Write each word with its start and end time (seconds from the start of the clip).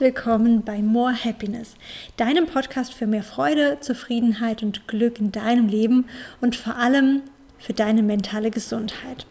willkommen 0.00 0.62
bei 0.62 0.80
More 0.80 1.12
Happiness, 1.12 1.74
deinem 2.16 2.46
Podcast 2.46 2.94
für 2.94 3.06
mehr 3.06 3.22
Freude, 3.22 3.76
Zufriedenheit 3.80 4.62
und 4.62 4.88
Glück 4.88 5.20
in 5.20 5.30
deinem 5.30 5.68
Leben 5.68 6.06
und 6.40 6.56
vor 6.56 6.76
allem 6.76 7.20
für 7.58 7.74
deine 7.74 8.02
mentale 8.02 8.50
Gesundheit. 8.50 9.26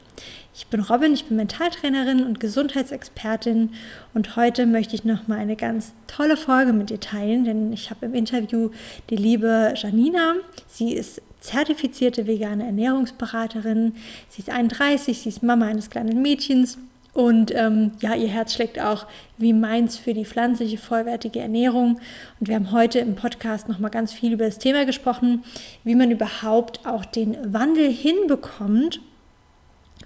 Ich 0.53 0.67
bin 0.67 0.81
Robin, 0.81 1.13
ich 1.13 1.25
bin 1.25 1.37
Mentaltrainerin 1.37 2.23
und 2.23 2.39
Gesundheitsexpertin 2.39 3.71
und 4.13 4.35
heute 4.35 4.67
möchte 4.67 4.93
ich 4.93 5.05
noch 5.05 5.27
mal 5.27 5.39
eine 5.39 5.55
ganz 5.55 5.93
tolle 6.05 6.37
Folge 6.37 6.71
mit 6.71 6.91
dir 6.91 6.99
teilen, 6.99 7.45
denn 7.45 7.73
ich 7.73 7.89
habe 7.89 8.05
im 8.05 8.13
Interview 8.13 8.69
die 9.09 9.15
liebe 9.15 9.73
Janina. 9.75 10.35
Sie 10.67 10.93
ist 10.93 11.19
zertifizierte 11.39 12.27
vegane 12.27 12.65
Ernährungsberaterin. 12.65 13.95
Sie 14.27 14.43
ist 14.43 14.51
31, 14.51 15.17
sie 15.17 15.29
ist 15.29 15.41
Mama 15.41 15.65
eines 15.65 15.89
kleinen 15.89 16.21
Mädchens 16.21 16.77
und 17.19 17.53
ähm, 17.53 17.91
ja, 17.99 18.15
ihr 18.15 18.29
Herz 18.29 18.53
schlägt 18.53 18.79
auch 18.79 19.05
wie 19.37 19.51
meins 19.51 19.97
für 19.97 20.13
die 20.13 20.23
pflanzliche, 20.23 20.77
vollwertige 20.77 21.41
Ernährung. 21.41 21.99
Und 22.39 22.47
wir 22.47 22.55
haben 22.55 22.71
heute 22.71 22.99
im 22.99 23.15
Podcast 23.15 23.67
nochmal 23.67 23.91
ganz 23.91 24.13
viel 24.13 24.31
über 24.31 24.45
das 24.45 24.57
Thema 24.57 24.85
gesprochen, 24.85 25.43
wie 25.83 25.95
man 25.95 26.11
überhaupt 26.11 26.85
auch 26.85 27.03
den 27.03 27.35
Wandel 27.53 27.91
hinbekommt 27.91 29.01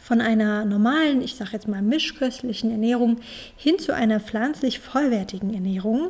von 0.01 0.21
einer 0.21 0.65
normalen, 0.65 1.21
ich 1.21 1.35
sage 1.35 1.51
jetzt 1.53 1.67
mal 1.67 1.83
mischköstlichen 1.83 2.71
Ernährung 2.71 3.17
hin 3.57 3.77
zu 3.77 3.93
einer 3.93 4.19
pflanzlich 4.19 4.79
vollwertigen 4.79 5.53
Ernährung. 5.53 6.09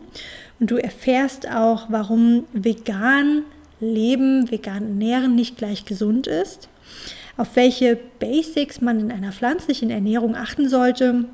Und 0.62 0.72
du 0.72 0.78
erfährst 0.78 1.52
auch, 1.52 1.88
warum 1.90 2.45
vegan 2.54 3.42
Leben, 3.82 4.50
vegan 4.50 4.84
Ernähren 4.84 5.36
nicht 5.36 5.58
gleich 5.58 5.84
gesund 5.84 6.28
ist 6.28 6.70
auf 7.38 7.56
welche 7.56 7.98
Basics 8.20 8.81
man 8.81 9.00
in 9.00 9.12
einer 9.12 9.31
pflanzlichen 9.31 9.89
Ernährung 9.89 10.36
achten 10.36 10.70
sollte, 10.70 11.26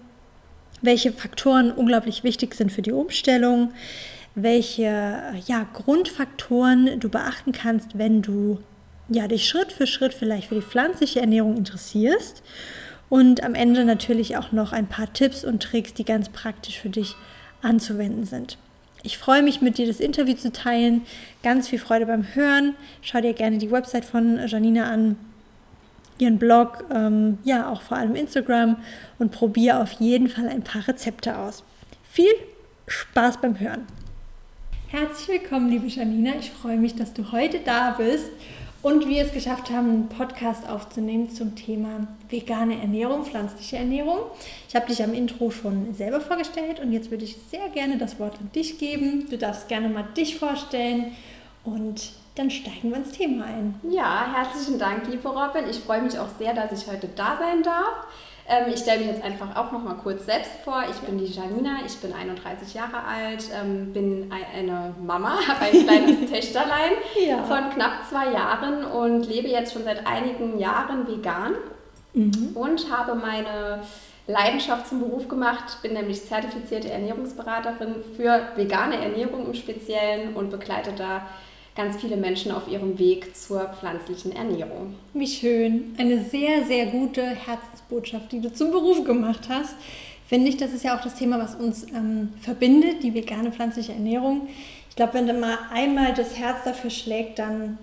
welche 0.82 1.12
Faktoren 1.12 1.72
unglaublich 1.72 2.24
wichtig 2.24 2.56
sind 2.56 2.72
für 2.72 2.82
die 2.82 2.94
Umstellung, 2.94 3.74
welche 4.36 5.20
ja, 5.46 5.68
Grundfaktoren 5.74 7.00
du 7.00 7.10
beachten 7.10 7.52
kannst, 7.52 7.98
wenn 7.98 8.22
du 8.22 8.60
ja, 9.10 9.28
dich 9.28 9.48
Schritt 9.48 9.72
für 9.72 9.88
Schritt 9.88 10.14
vielleicht 10.14 10.50
für 10.50 10.56
die 10.56 10.62
pflanzliche 10.62 11.20
Ernährung 11.20 11.58
interessierst. 11.58 12.44
Und 13.10 13.44
am 13.44 13.56
Ende 13.56 13.86
natürlich 13.86 14.38
auch 14.38 14.52
noch 14.52 14.72
ein 14.72 14.88
paar 14.88 15.12
Tipps 15.12 15.44
und 15.44 15.64
Tricks, 15.64 15.96
die 15.96 16.06
ganz 16.06 16.30
praktisch 16.30 16.80
für 16.80 16.90
dich 16.90 17.16
anzuwenden 17.64 18.26
sind. 18.26 18.58
Ich 19.02 19.18
freue 19.18 19.42
mich, 19.42 19.62
mit 19.62 19.78
dir 19.78 19.88
das 19.88 20.00
Interview 20.00 20.36
zu 20.36 20.52
teilen. 20.52 21.02
Ganz 21.42 21.68
viel 21.68 21.80
Freude 21.80 22.06
beim 22.06 22.36
Hören. 22.36 22.76
Schau 23.02 23.20
dir 23.20 23.34
gerne 23.34 23.58
die 23.58 23.72
Website 23.72 24.06
von 24.06 24.40
Janina 24.46 24.92
an 24.92 25.16
ihren 26.22 26.38
Blog, 26.38 26.86
ähm, 26.94 27.38
ja 27.44 27.70
auch 27.70 27.82
vor 27.82 27.98
allem 27.98 28.16
Instagram 28.16 28.78
und 29.18 29.32
probiere 29.32 29.82
auf 29.82 29.92
jeden 29.94 30.30
Fall 30.30 30.48
ein 30.48 30.64
paar 30.64 30.88
Rezepte 30.88 31.38
aus. 31.38 31.64
Viel 32.12 32.32
Spaß 32.88 33.42
beim 33.42 33.60
Hören. 33.60 33.86
Herzlich 34.88 35.42
willkommen, 35.42 35.70
liebe 35.70 35.88
Janina. 35.88 36.32
Ich 36.40 36.50
freue 36.50 36.78
mich, 36.78 36.96
dass 36.96 37.14
du 37.14 37.32
heute 37.32 37.60
da 37.60 37.92
bist 37.92 38.32
und 38.82 39.08
wir 39.08 39.24
es 39.24 39.34
geschafft 39.34 39.70
haben, 39.70 39.90
einen 39.90 40.10
Podcast 40.10 40.68
aufzunehmen 40.68 41.30
zum 41.30 41.56
Thema 41.56 42.08
vegane 42.30 42.80
Ernährung, 42.82 43.26
pflanzliche 43.26 43.78
Ernährung. 43.78 44.20
Ich 44.68 44.76
habe 44.76 44.88
dich 44.88 45.04
am 45.04 45.14
Intro 45.14 45.52
schon 45.52 45.94
selber 45.94 46.22
vorgestellt 46.22 46.80
und 46.80 46.92
jetzt 46.94 47.12
würde 47.12 47.26
ich 47.26 47.38
sehr 47.52 47.70
gerne 47.70 47.98
das 47.98 48.20
Wort 48.20 48.40
an 48.40 48.50
dich 48.56 48.80
geben. 48.80 49.28
Du 49.30 49.38
darfst 49.38 49.68
gerne 49.68 49.90
mal 49.90 50.06
dich 50.16 50.38
vorstellen 50.38 51.12
und 51.64 52.12
dann 52.36 52.50
steigen 52.50 52.90
wir 52.90 52.98
ins 52.98 53.12
Thema 53.12 53.46
ein. 53.46 53.80
Ja, 53.90 54.34
herzlichen 54.34 54.80
Dank, 54.80 55.08
liebe 55.08 55.28
Robin. 55.28 55.70
Ich 55.70 55.80
freue 55.80 56.02
mich 56.02 56.18
auch 56.18 56.30
sehr, 56.38 56.54
dass 56.54 56.72
ich 56.72 56.90
heute 56.90 57.08
da 57.16 57.38
sein 57.38 57.64
darf. 57.64 58.08
Ähm, 58.48 58.72
ich 58.74 58.80
stelle 58.80 59.00
mich 59.00 59.08
jetzt 59.08 59.24
einfach 59.24 59.56
auch 59.56 59.72
noch 59.72 59.84
mal 59.84 59.94
kurz 59.94 60.26
selbst 60.26 60.52
vor. 60.64 60.84
Ich 60.90 60.98
bin 60.98 61.20
die 61.20 61.26
Janina, 61.26 61.80
ich 61.86 61.98
bin 61.98 62.14
31 62.14 62.74
Jahre 62.74 63.04
alt, 63.04 63.46
ähm, 63.54 63.94
bin 63.94 64.32
eine 64.32 64.96
Mama, 65.06 65.38
habe 65.48 65.66
ein 65.66 65.86
kleines 65.86 66.30
Töchterlein 66.32 66.94
ja. 67.28 67.44
von 67.44 67.70
knapp 67.70 68.08
zwei 68.10 68.32
Jahren 68.32 68.86
und 68.86 69.28
lebe 69.28 69.48
jetzt 69.48 69.74
schon 69.74 69.84
seit 69.84 70.08
einigen 70.08 70.58
Jahren 70.58 71.08
vegan 71.08 71.54
mhm. 72.14 72.52
und 72.56 72.92
habe 72.92 73.14
meine 73.14 73.82
Leidenschaft 74.26 74.88
zum 74.88 75.00
Beruf 75.00 75.28
gemacht, 75.28 75.82
bin 75.82 75.94
nämlich 75.94 76.26
zertifizierte 76.26 76.92
Ernährungsberaterin 76.92 77.96
für 78.16 78.48
vegane 78.56 78.98
Ernährung 78.98 79.46
im 79.46 79.54
Speziellen 79.54 80.36
und 80.36 80.50
begleite 80.52 80.92
da 80.96 81.28
ganz 81.80 81.96
viele 81.96 82.18
Menschen 82.18 82.52
auf 82.52 82.68
ihrem 82.68 83.00
Weg 83.00 83.38
zur 83.38 83.62
pflanzlichen 83.70 84.36
Ernährung. 84.36 84.96
Wie 85.14 85.26
schön. 85.26 85.96
Eine 85.98 86.26
sehr, 86.26 86.66
sehr 86.66 86.88
gute 86.88 87.22
Herzensbotschaft, 87.24 88.34
die 88.34 88.42
du 88.42 88.52
zum 88.52 88.72
Beruf 88.72 89.06
gemacht 89.06 89.48
hast. 89.48 89.76
Finde 90.28 90.50
ich, 90.50 90.58
das 90.58 90.74
ist 90.74 90.84
ja 90.84 90.98
auch 90.98 91.02
das 91.02 91.16
Thema, 91.16 91.40
was 91.40 91.56
uns 91.56 91.84
ähm, 91.94 92.34
verbindet, 92.42 93.02
die 93.02 93.14
vegane 93.14 93.54
pflanzliche 93.54 93.94
Ernährung. 93.94 94.50
Ich 94.90 94.98
glaube, 94.98 95.14
wenn 95.14 95.28
du 95.28 95.34
mal 95.34 95.58
einmal 95.72 96.14
das 96.14 96.38
Herz 96.38 96.66
dafür 96.66 96.90
schlägt, 96.90 97.40
dann 97.40 97.78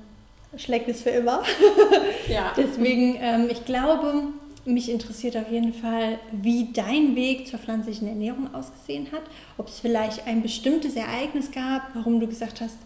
schlägt 0.59 0.89
es 0.89 1.03
für 1.03 1.11
immer. 1.11 1.43
Ja. 2.29 2.53
Deswegen, 2.57 3.17
ähm, 3.21 3.49
ich 3.49 3.65
glaube, 3.65 4.25
mich 4.67 4.91
interessiert 4.91 5.37
auf 5.37 5.51
jeden 5.51 5.73
Fall, 5.73 6.19
wie 6.33 6.73
dein 6.73 7.15
Weg 7.15 7.47
zur 7.47 7.61
pflanzlichen 7.61 8.09
Ernährung 8.09 8.53
ausgesehen 8.53 9.07
hat. 9.13 9.23
Ob 9.57 9.69
es 9.69 9.79
vielleicht 9.79 10.27
ein 10.27 10.43
bestimmtes 10.43 10.97
Ereignis 10.97 11.53
gab, 11.53 11.95
warum 11.95 12.19
du 12.19 12.27
gesagt 12.27 12.61
hast, 12.61 12.77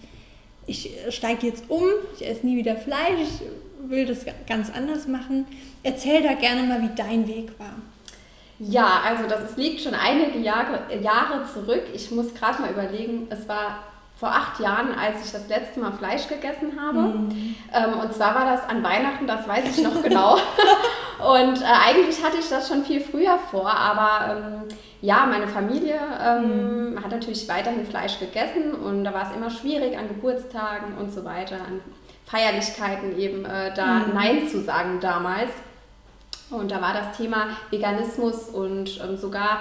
ich 0.70 0.88
steige 1.08 1.48
jetzt 1.48 1.64
um, 1.68 1.84
ich 2.14 2.26
esse 2.26 2.46
nie 2.46 2.56
wieder 2.56 2.76
Fleisch, 2.76 3.18
ich 3.22 3.90
will 3.90 4.06
das 4.06 4.24
ganz 4.48 4.70
anders 4.70 5.08
machen. 5.08 5.46
Erzähl 5.82 6.22
da 6.22 6.34
gerne 6.34 6.62
mal, 6.62 6.80
wie 6.80 6.94
dein 6.94 7.26
Weg 7.26 7.58
war. 7.58 7.74
Ja, 8.60 9.00
also 9.04 9.24
das 9.26 9.56
liegt 9.56 9.80
schon 9.80 9.94
einige 9.94 10.38
Jahre, 10.38 10.80
Jahre 11.02 11.44
zurück. 11.52 11.82
Ich 11.92 12.10
muss 12.10 12.32
gerade 12.34 12.60
mal 12.62 12.70
überlegen, 12.70 13.26
es 13.30 13.48
war 13.48 13.84
vor 14.16 14.28
acht 14.28 14.60
Jahren, 14.60 14.94
als 14.94 15.24
ich 15.24 15.32
das 15.32 15.48
letzte 15.48 15.80
Mal 15.80 15.92
Fleisch 15.92 16.28
gegessen 16.28 16.78
habe. 16.78 17.00
Mhm. 17.00 17.56
Ähm, 17.72 17.98
und 18.00 18.14
zwar 18.14 18.34
war 18.34 18.44
das 18.44 18.68
an 18.68 18.84
Weihnachten, 18.84 19.26
das 19.26 19.48
weiß 19.48 19.76
ich 19.76 19.82
noch 19.82 20.02
genau. 20.02 20.34
und 21.18 21.62
äh, 21.62 21.64
eigentlich 21.64 22.22
hatte 22.22 22.36
ich 22.38 22.48
das 22.48 22.68
schon 22.68 22.84
viel 22.84 23.00
früher 23.00 23.38
vor, 23.50 23.74
aber 23.74 24.36
ähm, 24.36 24.68
ja, 25.02 25.26
meine 25.26 25.48
Familie 25.48 25.98
ähm, 26.22 26.92
mhm. 26.92 27.02
hat 27.02 27.10
natürlich 27.10 27.48
weiterhin 27.48 27.86
Fleisch 27.86 28.18
gegessen 28.18 28.74
und 28.74 29.04
da 29.04 29.14
war 29.14 29.30
es 29.30 29.36
immer 29.36 29.50
schwierig 29.50 29.96
an 29.96 30.08
Geburtstagen 30.08 30.96
und 30.98 31.12
so 31.12 31.24
weiter, 31.24 31.56
an 31.56 31.80
Feierlichkeiten 32.26 33.18
eben 33.18 33.44
äh, 33.44 33.72
da 33.74 34.00
mhm. 34.00 34.14
Nein 34.14 34.48
zu 34.48 34.60
sagen 34.60 35.00
damals. 35.00 35.50
Und 36.50 36.70
da 36.70 36.82
war 36.82 36.92
das 36.92 37.16
Thema 37.16 37.48
Veganismus 37.70 38.48
und 38.48 39.00
ähm, 39.02 39.16
sogar 39.16 39.60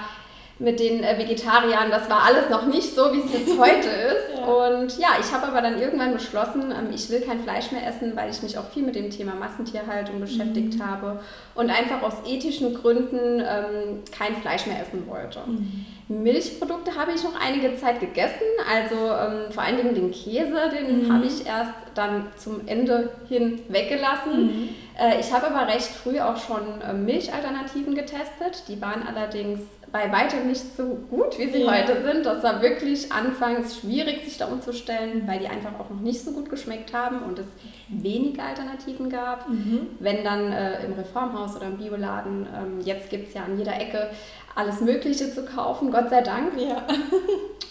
mit 0.60 0.80
den 0.80 1.04
äh, 1.04 1.18
Vegetariern, 1.18 1.90
das 1.90 2.10
war 2.10 2.24
alles 2.24 2.50
noch 2.50 2.66
nicht 2.66 2.94
so, 2.94 3.14
wie 3.14 3.20
es 3.20 3.34
jetzt 3.34 3.58
heute 3.58 3.88
ist. 3.88 4.38
ja. 4.38 4.46
Und 4.46 4.98
ja, 4.98 5.10
ich 5.20 5.32
habe 5.34 5.48
aber 5.48 5.62
dann 5.62 5.80
irgendwann 5.80 6.14
beschlossen, 6.14 6.72
ähm, 6.72 6.90
ich 6.94 7.10
will 7.10 7.22
kein 7.22 7.40
Fleisch 7.40 7.72
mehr 7.72 7.88
essen, 7.88 8.16
weil 8.16 8.30
ich 8.30 8.44
mich 8.44 8.58
auch 8.58 8.70
viel 8.70 8.84
mit 8.84 8.96
dem 8.96 9.10
Thema 9.10 9.36
Massentierhaltung 9.36 10.20
beschäftigt 10.20 10.76
mhm. 10.76 10.86
habe 10.86 11.20
und 11.56 11.70
einfach 11.70 12.04
aus 12.04 12.16
ethischen 12.28 12.74
Gründen 12.74 13.40
ähm, 13.40 14.04
kein 14.12 14.36
Fleisch 14.36 14.66
mehr 14.66 14.82
essen 14.82 15.08
wollte. 15.08 15.40
Mhm. 15.48 15.86
Milchprodukte 16.10 16.96
habe 16.96 17.12
ich 17.16 17.24
noch 17.24 17.40
einige 17.40 17.78
Zeit 17.78 18.00
gegessen, 18.00 18.48
also 18.70 18.96
ähm, 18.96 19.52
vor 19.52 19.64
allen 19.64 19.78
Dingen 19.78 19.96
den 19.96 20.12
Käse, 20.12 20.70
den 20.76 21.06
mhm. 21.08 21.14
habe 21.14 21.26
ich 21.26 21.46
erst 21.46 21.74
dann 21.94 22.28
zum 22.36 22.68
Ende 22.68 23.12
hin 23.30 23.62
weggelassen. 23.70 24.42
Mhm. 24.42 24.70
Äh, 25.00 25.20
ich 25.20 25.32
habe 25.32 25.48
aber 25.54 25.72
recht 25.72 25.88
früh 25.88 26.20
auch 26.20 26.38
schon 26.38 26.82
äh, 26.82 26.94
Milchalternativen 26.94 27.96
getestet, 27.96 28.64
die 28.68 28.82
waren 28.82 29.08
allerdings 29.08 29.62
bei 29.92 30.12
weitem 30.12 30.48
nicht 30.48 30.76
so 30.76 31.00
gut, 31.10 31.38
wie 31.38 31.50
sie 31.50 31.64
ja. 31.64 31.72
heute 31.72 32.02
sind. 32.04 32.26
Das 32.26 32.44
war 32.44 32.62
wirklich 32.62 33.12
anfangs 33.12 33.78
schwierig, 33.78 34.24
sich 34.24 34.38
da 34.38 34.46
umzustellen, 34.46 35.24
weil 35.26 35.40
die 35.40 35.48
einfach 35.48 35.80
auch 35.80 35.90
noch 35.90 36.02
nicht 36.02 36.22
so 36.22 36.32
gut 36.32 36.50
geschmeckt 36.50 36.94
haben 36.94 37.24
und 37.24 37.40
es 37.40 37.48
wenige 37.88 38.42
Alternativen 38.44 39.10
gab. 39.10 39.50
Mhm. 39.50 39.88
Wenn 40.00 40.24
dann 40.24 40.52
äh, 40.52 40.86
im 40.86 40.94
Reformhaus 40.94 41.56
oder 41.56 41.68
im 41.68 41.78
Bioladen, 41.78 42.48
ähm, 42.56 42.82
jetzt 42.84 43.10
gibt 43.10 43.30
es 43.30 43.34
ja 43.34 43.44
an 43.44 43.58
jeder 43.58 43.80
Ecke 43.80 44.10
alles 44.56 44.82
Mögliche 44.82 45.34
zu 45.34 45.46
kaufen, 45.46 45.92
Gott 45.92 46.10
sei 46.10 46.22
Dank. 46.22 46.54
Ja. 46.60 46.84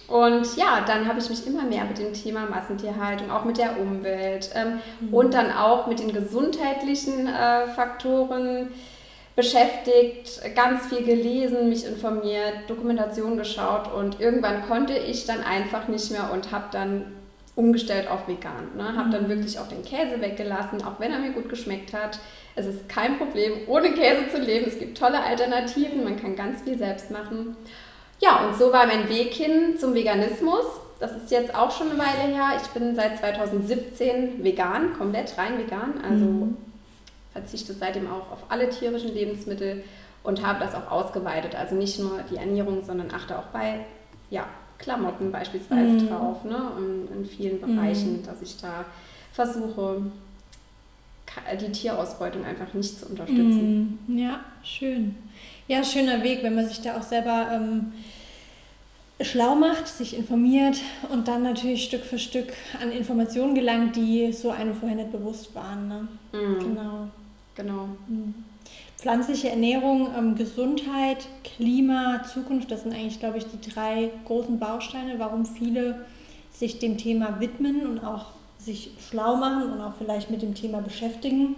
Und 0.09 0.57
ja, 0.57 0.83
dann 0.87 1.07
habe 1.07 1.19
ich 1.19 1.29
mich 1.29 1.47
immer 1.47 1.65
mehr 1.65 1.85
mit 1.85 1.99
dem 1.99 2.15
Thema 2.15 2.47
Massentierhaltung, 2.47 3.31
auch 3.31 3.45
mit 3.45 3.59
der 3.59 3.79
Umwelt 3.79 4.51
ähm, 4.55 4.81
mhm. 5.01 5.13
und 5.13 5.35
dann 5.35 5.53
auch 5.53 5.87
mit 5.87 6.01
den 6.01 6.15
gesundheitlichen 6.15 7.27
äh, 7.27 7.67
Faktoren 7.67 8.71
beschäftigt, 9.39 10.41
ganz 10.57 10.89
viel 10.89 11.05
gelesen, 11.05 11.69
mich 11.69 11.87
informiert, 11.87 12.55
Dokumentation 12.67 13.39
geschaut 13.39 13.95
und 13.95 14.21
irgendwann 14.21 14.67
konnte 14.67 14.95
ich 14.95 15.27
dann 15.27 15.45
einfach 15.45 15.87
nicht 15.87 16.11
mehr 16.11 16.33
und 16.33 16.51
habe 16.51 16.65
dann 16.73 17.13
umgestellt 17.55 18.11
auf 18.11 18.27
vegan. 18.27 18.77
Ne? 18.77 18.97
Habe 18.97 19.11
dann 19.11 19.27
mhm. 19.27 19.29
wirklich 19.29 19.61
auch 19.61 19.69
den 19.69 19.85
Käse 19.85 20.21
weggelassen, 20.21 20.83
auch 20.83 20.99
wenn 20.99 21.13
er 21.13 21.21
mir 21.21 21.31
gut 21.31 21.49
geschmeckt 21.49 21.93
hat. 21.93 22.19
Es 22.57 22.67
ist 22.67 22.89
kein 22.89 23.17
Problem, 23.17 23.53
ohne 23.69 23.93
Käse 23.93 24.29
zu 24.29 24.41
leben. 24.41 24.67
Es 24.67 24.81
gibt 24.81 24.99
tolle 24.99 25.23
Alternativen, 25.23 26.03
man 26.03 26.21
kann 26.21 26.35
ganz 26.35 26.63
viel 26.63 26.77
selbst 26.77 27.13
machen. 27.13 27.57
Ja, 28.19 28.45
und 28.45 28.57
so 28.59 28.73
war 28.73 28.89
mein 28.89 29.09
Weg 29.09 29.35
hin 29.35 29.79
zum 29.79 29.95
Veganismus. 29.95 30.67
Das 30.99 31.13
ist 31.13 31.31
jetzt 31.31 31.55
auch 31.55 31.71
schon 31.71 31.91
eine 31.91 31.99
Weile 32.01 32.35
her. 32.35 32.61
Ich 32.61 32.69
bin 32.71 32.97
seit 32.97 33.17
2017 33.19 34.43
vegan, 34.43 34.95
komplett 34.99 35.39
rein 35.39 35.59
vegan. 35.59 35.95
Also 36.03 36.25
mhm 36.25 36.57
verzichte 37.39 37.73
seitdem 37.73 38.11
auch 38.11 38.33
auf 38.33 38.45
alle 38.49 38.69
tierischen 38.69 39.15
Lebensmittel 39.15 39.85
und 40.25 40.45
habe 40.45 40.61
das 40.65 40.75
auch 40.75 40.91
ausgeweitet. 40.91 41.55
Also 41.55 41.75
nicht 41.75 41.99
nur 41.99 42.21
die 42.31 42.37
Ernährung, 42.37 42.85
sondern 42.85 43.11
achte 43.15 43.39
auch 43.39 43.47
bei 43.53 43.81
ja, 44.31 44.47
Klamotten 44.79 45.31
beispielsweise 45.31 46.05
mhm. 46.05 46.09
drauf, 46.09 46.45
ne? 46.45 46.73
in, 46.79 47.19
in 47.19 47.27
vielen 47.27 47.61
Bereichen, 47.61 48.19
mhm. 48.19 48.27
dass 48.27 48.43
ich 48.43 48.57
da 48.61 48.85
versuche, 49.33 50.03
die 51.61 51.73
Tierausbeutung 51.73 52.45
einfach 52.45 52.73
nicht 52.75 52.99
zu 52.99 53.07
unterstützen. 53.07 53.99
Mhm. 54.07 54.19
Ja, 54.19 54.41
schön. 54.65 55.15
Ja, 55.69 55.85
schöner 55.85 56.23
Weg, 56.23 56.43
wenn 56.43 56.55
man 56.55 56.67
sich 56.67 56.81
da 56.81 56.99
auch 56.99 57.03
selber 57.03 57.49
ähm, 57.53 57.93
schlau 59.21 59.55
macht, 59.55 59.87
sich 59.87 60.17
informiert 60.17 60.79
und 61.11 61.29
dann 61.29 61.43
natürlich 61.43 61.85
Stück 61.85 62.05
für 62.05 62.19
Stück 62.19 62.53
an 62.83 62.91
Informationen 62.91 63.55
gelangt, 63.55 63.97
die 63.97 64.33
so 64.33 64.51
einem 64.51 64.75
vorher 64.75 64.97
nicht 64.97 65.13
bewusst 65.13 65.55
waren. 65.55 65.89
Ne? 65.89 66.09
Mhm. 66.33 66.59
Genau. 66.61 67.09
Genau. 67.59 67.89
Mhm. 68.07 68.35
Pflanzliche 68.97 69.51
Ernährung, 69.51 70.09
ähm, 70.17 70.37
Gesundheit, 70.37 71.27
Klima, 71.45 72.23
Zukunft, 72.33 72.71
das 72.71 72.83
sind 72.83 72.95
eigentlich, 72.95 73.21
glaube 73.21 73.39
ich, 73.39 73.45
die 73.47 73.71
drei 73.71 74.11
großen 74.25 74.59
Bausteine, 74.59 75.19
warum 75.19 75.45
viele 75.45 76.07
sich 76.53 76.79
dem 76.79 76.97
Thema 76.97 77.41
widmen 77.41 77.87
und 77.87 77.99
auch 78.05 78.27
sich 78.59 78.91
schlau 79.09 79.37
machen 79.37 79.73
und 79.73 79.81
auch 79.81 79.95
vielleicht 79.99 80.31
mit 80.31 80.43
dem 80.43 80.55
Thema 80.55 80.81
beschäftigen. 80.81 81.57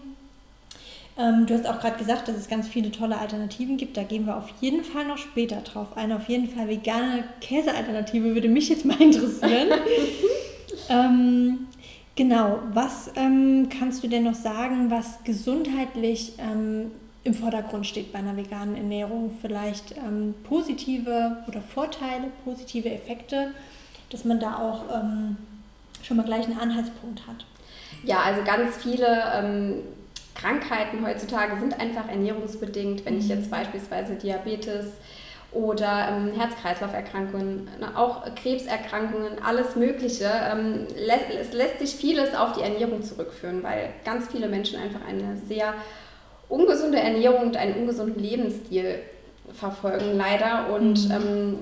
Ähm, 1.18 1.46
du 1.46 1.54
hast 1.54 1.66
auch 1.66 1.80
gerade 1.80 1.98
gesagt, 1.98 2.28
dass 2.28 2.36
es 2.36 2.48
ganz 2.48 2.68
viele 2.68 2.90
tolle 2.90 3.18
Alternativen 3.18 3.76
gibt. 3.76 3.96
Da 3.96 4.02
gehen 4.02 4.26
wir 4.26 4.36
auf 4.36 4.48
jeden 4.60 4.84
Fall 4.84 5.06
noch 5.06 5.18
später 5.18 5.56
drauf 5.56 5.96
ein. 5.96 6.12
Auf 6.12 6.28
jeden 6.28 6.48
Fall 6.48 6.68
vegane 6.68 7.24
Käsealternative 7.40 8.34
würde 8.34 8.48
mich 8.48 8.68
jetzt 8.68 8.84
mal 8.84 9.00
interessieren. 9.00 9.68
ähm, 10.88 11.66
genau, 12.16 12.60
was 12.72 13.10
ähm, 13.16 13.68
kannst 13.78 14.02
du 14.02 14.08
denn 14.08 14.24
noch 14.24 14.34
sagen, 14.34 14.90
was 14.90 15.22
gesundheitlich 15.24 16.34
ähm, 16.38 16.90
im 17.22 17.34
Vordergrund 17.34 17.86
steht 17.86 18.12
bei 18.12 18.18
einer 18.18 18.36
veganen 18.36 18.76
Ernährung? 18.76 19.30
Vielleicht 19.40 19.96
ähm, 19.96 20.34
positive 20.44 21.44
oder 21.46 21.60
Vorteile, 21.60 22.28
positive 22.44 22.90
Effekte, 22.90 23.52
dass 24.10 24.24
man 24.24 24.40
da 24.40 24.58
auch 24.58 24.84
ähm, 24.94 25.36
schon 26.02 26.16
mal 26.16 26.24
gleich 26.24 26.46
einen 26.46 26.58
Anhaltspunkt 26.58 27.26
hat. 27.26 27.46
Ja, 28.04 28.20
also 28.20 28.42
ganz 28.44 28.76
viele 28.76 29.22
ähm, 29.34 29.82
Krankheiten 30.34 31.04
heutzutage 31.04 31.58
sind 31.60 31.78
einfach 31.78 32.08
ernährungsbedingt. 32.08 33.04
Wenn 33.04 33.18
ich 33.18 33.24
mhm. 33.24 33.30
jetzt 33.30 33.50
beispielsweise 33.50 34.14
Diabetes 34.14 34.86
oder 35.52 36.08
ähm, 36.10 36.32
Herz-Kreislauf-Erkrankungen, 36.38 37.68
ne, 37.80 37.96
auch 37.96 38.24
Krebserkrankungen, 38.36 39.42
alles 39.44 39.74
Mögliche. 39.74 40.30
Ähm, 40.50 40.86
lässt, 40.96 41.24
es 41.30 41.52
lässt 41.52 41.80
sich 41.80 41.96
vieles 41.96 42.34
auf 42.34 42.52
die 42.52 42.62
Ernährung 42.62 43.02
zurückführen, 43.02 43.62
weil 43.62 43.90
ganz 44.04 44.28
viele 44.28 44.48
Menschen 44.48 44.80
einfach 44.80 45.00
eine 45.08 45.36
sehr 45.48 45.74
ungesunde 46.48 46.98
Ernährung 46.98 47.42
und 47.42 47.56
einen 47.56 47.74
ungesunden 47.74 48.22
Lebensstil 48.22 49.00
verfolgen, 49.52 50.16
leider. 50.16 50.72
Und 50.72 51.08
mhm. 51.08 51.14
ähm, 51.14 51.58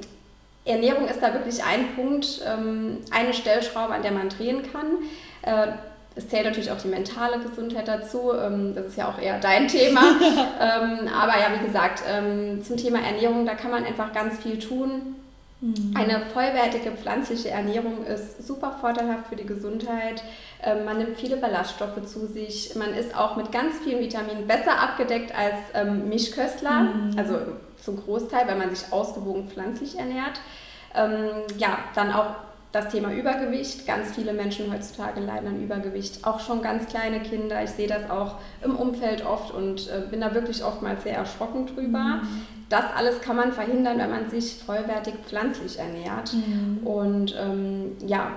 Ernährung 0.64 1.08
ist 1.08 1.23
da 1.23 1.32
wirklich 1.32 1.64
ein 1.64 1.94
Punkt, 1.94 2.43
ähm, 2.46 2.99
eine 3.11 3.32
Stellschraube, 3.32 3.94
an 3.94 4.02
der 4.02 4.12
man 4.12 4.29
drehen 4.29 4.62
kann. 4.70 4.87
Es 6.18 6.28
zählt 6.28 6.46
natürlich 6.46 6.72
auch 6.72 6.80
die 6.80 6.88
mentale 6.88 7.38
Gesundheit 7.38 7.86
dazu. 7.86 8.32
Ähm, 8.34 8.74
das 8.74 8.86
ist 8.86 8.96
ja 8.96 9.08
auch 9.08 9.20
eher 9.20 9.38
dein 9.38 9.68
Thema. 9.68 10.00
Ähm, 10.60 11.08
aber 11.08 11.38
ja, 11.38 11.46
wie 11.58 11.64
gesagt, 11.64 12.02
ähm, 12.08 12.62
zum 12.64 12.76
Thema 12.76 12.98
Ernährung, 12.98 13.46
da 13.46 13.54
kann 13.54 13.70
man 13.70 13.84
einfach 13.84 14.12
ganz 14.12 14.38
viel 14.38 14.58
tun. 14.58 15.14
Mhm. 15.60 15.94
Eine 15.94 16.20
vollwertige 16.32 16.90
pflanzliche 16.92 17.50
Ernährung 17.50 18.04
ist 18.04 18.44
super 18.44 18.76
vorteilhaft 18.80 19.28
für 19.28 19.36
die 19.36 19.46
Gesundheit. 19.46 20.22
Man 20.84 20.98
nimmt 20.98 21.16
viele 21.16 21.36
Ballaststoffe 21.36 22.04
zu 22.06 22.26
sich. 22.26 22.74
Man 22.74 22.92
ist 22.92 23.16
auch 23.16 23.36
mit 23.36 23.52
ganz 23.52 23.76
vielen 23.84 24.00
Vitaminen 24.00 24.48
besser 24.48 24.80
abgedeckt 24.80 25.32
als 25.36 25.86
Mischköstler. 26.08 26.80
Mhm. 26.80 27.16
Also 27.16 27.38
zum 27.80 28.02
Großteil, 28.02 28.48
wenn 28.48 28.58
man 28.58 28.74
sich 28.74 28.92
ausgewogen 28.92 29.48
pflanzlich 29.48 29.98
ernährt. 29.98 30.40
Ja, 31.58 31.78
dann 31.94 32.12
auch 32.12 32.34
das 32.72 32.88
Thema 32.88 33.12
Übergewicht. 33.12 33.86
Ganz 33.86 34.14
viele 34.14 34.32
Menschen 34.32 34.72
heutzutage 34.72 35.20
leiden 35.20 35.48
an 35.48 35.62
Übergewicht, 35.62 36.26
auch 36.26 36.40
schon 36.40 36.62
ganz 36.62 36.86
kleine 36.86 37.20
Kinder. 37.20 37.62
Ich 37.62 37.70
sehe 37.70 37.88
das 37.88 38.10
auch 38.10 38.36
im 38.62 38.76
Umfeld 38.76 39.24
oft 39.24 39.52
und 39.52 39.88
äh, 39.88 40.02
bin 40.10 40.20
da 40.20 40.34
wirklich 40.34 40.62
oftmals 40.62 41.02
sehr 41.02 41.16
erschrocken 41.16 41.66
drüber. 41.66 42.20
Mhm. 42.22 42.46
Das 42.68 42.84
alles 42.94 43.20
kann 43.22 43.36
man 43.36 43.52
verhindern, 43.52 43.98
wenn 43.98 44.10
man 44.10 44.28
sich 44.28 44.62
vollwertig 44.64 45.14
pflanzlich 45.26 45.78
ernährt. 45.78 46.34
Mhm. 46.34 46.86
Und 46.86 47.34
ähm, 47.38 47.96
ja, 48.06 48.32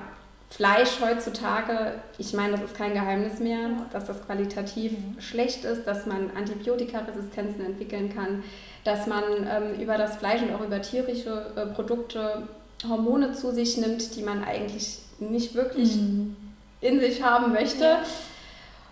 Fleisch 0.52 1.00
heutzutage, 1.02 1.94
ich 2.18 2.34
meine, 2.34 2.52
das 2.52 2.62
ist 2.62 2.76
kein 2.76 2.94
Geheimnis 2.94 3.40
mehr, 3.40 3.70
dass 3.94 4.06
das 4.06 4.26
qualitativ 4.26 4.92
mhm. 4.92 5.22
schlecht 5.22 5.64
ist, 5.64 5.86
dass 5.86 6.06
man 6.06 6.30
Antibiotikaresistenzen 6.36 7.66
entwickeln 7.66 8.14
kann, 8.14 8.44
dass 8.84 9.08
man 9.08 9.24
ähm, 9.50 9.80
über 9.82 9.98
das 9.98 10.18
Fleisch 10.18 10.42
und 10.42 10.54
auch 10.54 10.62
über 10.62 10.82
tierische 10.82 11.54
äh, 11.56 11.68
Produkte 11.68 12.50
Hormone 12.88 13.34
zu 13.34 13.52
sich 13.52 13.78
nimmt, 13.78 14.16
die 14.16 14.24
man 14.24 14.44
eigentlich 14.44 15.00
nicht 15.20 15.54
wirklich 15.54 15.96
mhm. 15.96 16.36
in 16.82 17.00
sich 17.00 17.24
haben 17.24 17.54
möchte. 17.54 17.84
Ja. 17.84 18.00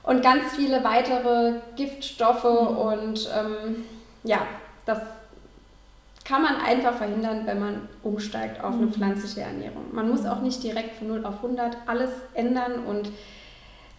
Und 0.03 0.21
ganz 0.23 0.55
viele 0.55 0.83
weitere 0.83 1.53
Giftstoffe 1.75 2.43
mhm. 2.43 2.77
und 2.77 3.29
ähm, 3.37 3.83
ja, 4.23 4.41
das 4.85 4.99
kann 6.23 6.41
man 6.43 6.57
einfach 6.57 6.95
verhindern, 6.95 7.41
wenn 7.45 7.59
man 7.59 7.89
umsteigt 8.03 8.63
auf 8.63 8.73
eine 8.75 8.85
mhm. 8.85 8.93
pflanzliche 8.93 9.41
Ernährung. 9.41 9.85
Man 9.91 10.09
muss 10.09 10.25
auch 10.25 10.41
nicht 10.41 10.61
direkt 10.63 10.97
von 10.97 11.07
0 11.07 11.25
auf 11.25 11.37
100 11.37 11.77
alles 11.87 12.11
ändern 12.33 12.85
und 12.85 13.09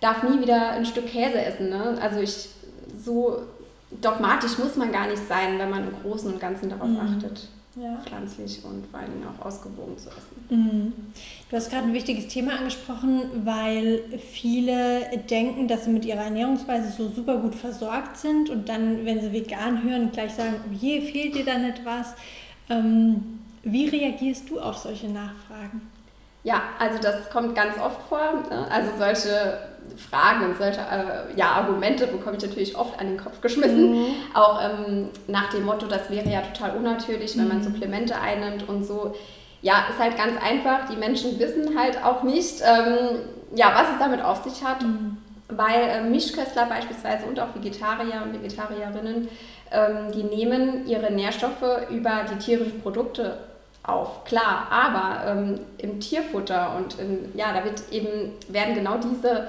darf 0.00 0.22
nie 0.22 0.40
wieder 0.40 0.70
ein 0.70 0.86
Stück 0.86 1.06
Käse 1.06 1.40
essen. 1.40 1.68
Ne? 1.70 1.98
Also 2.00 2.20
ich 2.20 2.48
so 3.04 3.42
dogmatisch 3.90 4.58
muss 4.58 4.76
man 4.76 4.92
gar 4.92 5.06
nicht 5.08 5.26
sein, 5.26 5.58
wenn 5.58 5.70
man 5.70 5.88
im 5.88 6.02
Großen 6.02 6.32
und 6.32 6.40
Ganzen 6.40 6.70
darauf 6.70 6.88
mhm. 6.88 7.00
achtet 7.00 7.48
ja. 7.76 7.96
pflanzlich 8.04 8.64
und 8.64 8.86
vor 8.86 9.00
allen 9.00 9.12
Dingen 9.12 9.26
auch 9.26 9.44
ausgewogen 9.44 9.96
zu 9.96 10.08
essen. 10.08 10.44
Mhm. 10.48 10.92
Du 11.48 11.56
hast 11.56 11.70
gerade 11.70 11.86
ein 11.86 11.94
wichtiges 11.94 12.28
Thema 12.28 12.58
angesprochen, 12.58 13.44
weil 13.44 14.02
viele 14.18 15.18
denken, 15.30 15.68
dass 15.68 15.84
sie 15.84 15.90
mit 15.90 16.04
ihrer 16.04 16.24
Ernährungsweise 16.24 16.90
so 16.90 17.08
super 17.08 17.38
gut 17.38 17.54
versorgt 17.54 18.16
sind 18.16 18.50
und 18.50 18.68
dann, 18.68 19.04
wenn 19.04 19.20
sie 19.20 19.32
vegan 19.32 19.82
hören, 19.82 20.10
gleich 20.12 20.34
sagen, 20.34 20.56
oh 20.68 20.74
je, 20.74 21.00
fehlt 21.00 21.34
dir 21.34 21.44
dann 21.44 21.64
etwas. 21.64 22.14
Ähm, 22.68 23.40
wie 23.62 23.88
reagierst 23.88 24.48
du 24.48 24.60
auf 24.60 24.78
solche 24.78 25.08
Nachfragen? 25.08 25.82
Ja, 26.42 26.62
also 26.78 26.98
das 26.98 27.28
kommt 27.30 27.54
ganz 27.54 27.78
oft 27.78 28.00
vor. 28.08 28.42
Ne? 28.48 28.66
Also 28.70 28.90
solche 28.98 29.69
Fragen 29.96 30.46
und 30.46 30.58
solche 30.58 30.80
äh, 30.80 31.36
ja, 31.36 31.52
Argumente 31.52 32.06
bekomme 32.06 32.36
ich 32.36 32.42
natürlich 32.42 32.76
oft 32.76 32.98
an 32.98 33.08
den 33.08 33.16
Kopf 33.16 33.40
geschmissen. 33.40 33.92
Mhm. 33.92 34.06
Auch 34.34 34.60
ähm, 34.62 35.08
nach 35.26 35.50
dem 35.50 35.64
Motto, 35.64 35.86
das 35.86 36.10
wäre 36.10 36.28
ja 36.28 36.40
total 36.40 36.76
unnatürlich, 36.76 37.36
wenn 37.36 37.48
man 37.48 37.58
mhm. 37.58 37.64
Supplemente 37.64 38.20
einnimmt 38.20 38.68
und 38.68 38.84
so. 38.84 39.14
Ja, 39.62 39.84
ist 39.90 39.98
halt 39.98 40.16
ganz 40.16 40.32
einfach. 40.42 40.88
Die 40.90 40.96
Menschen 40.96 41.38
wissen 41.38 41.78
halt 41.78 42.02
auch 42.02 42.22
nicht, 42.22 42.62
ähm, 42.62 43.20
ja, 43.54 43.72
was 43.74 43.90
es 43.92 43.98
damit 43.98 44.22
auf 44.22 44.42
sich 44.44 44.64
hat. 44.64 44.82
Mhm. 44.82 45.18
Weil 45.48 45.82
äh, 45.88 46.02
Mischköstler 46.02 46.66
beispielsweise 46.66 47.26
und 47.26 47.40
auch 47.40 47.54
Vegetarier 47.54 48.22
und 48.24 48.34
Vegetarierinnen, 48.34 49.28
ähm, 49.72 50.12
die 50.14 50.22
nehmen 50.22 50.86
ihre 50.86 51.12
Nährstoffe 51.12 51.90
über 51.90 52.24
die 52.30 52.38
tierischen 52.38 52.80
Produkte 52.80 53.38
auf. 53.82 54.24
Klar, 54.24 54.68
aber 54.70 55.30
ähm, 55.30 55.60
im 55.78 56.00
Tierfutter 56.00 56.76
und 56.76 56.98
in, 56.98 57.32
ja, 57.34 57.52
da 57.52 57.64
wird 57.64 57.82
eben, 57.90 58.32
werden 58.48 58.74
genau 58.74 58.98
diese 58.98 59.48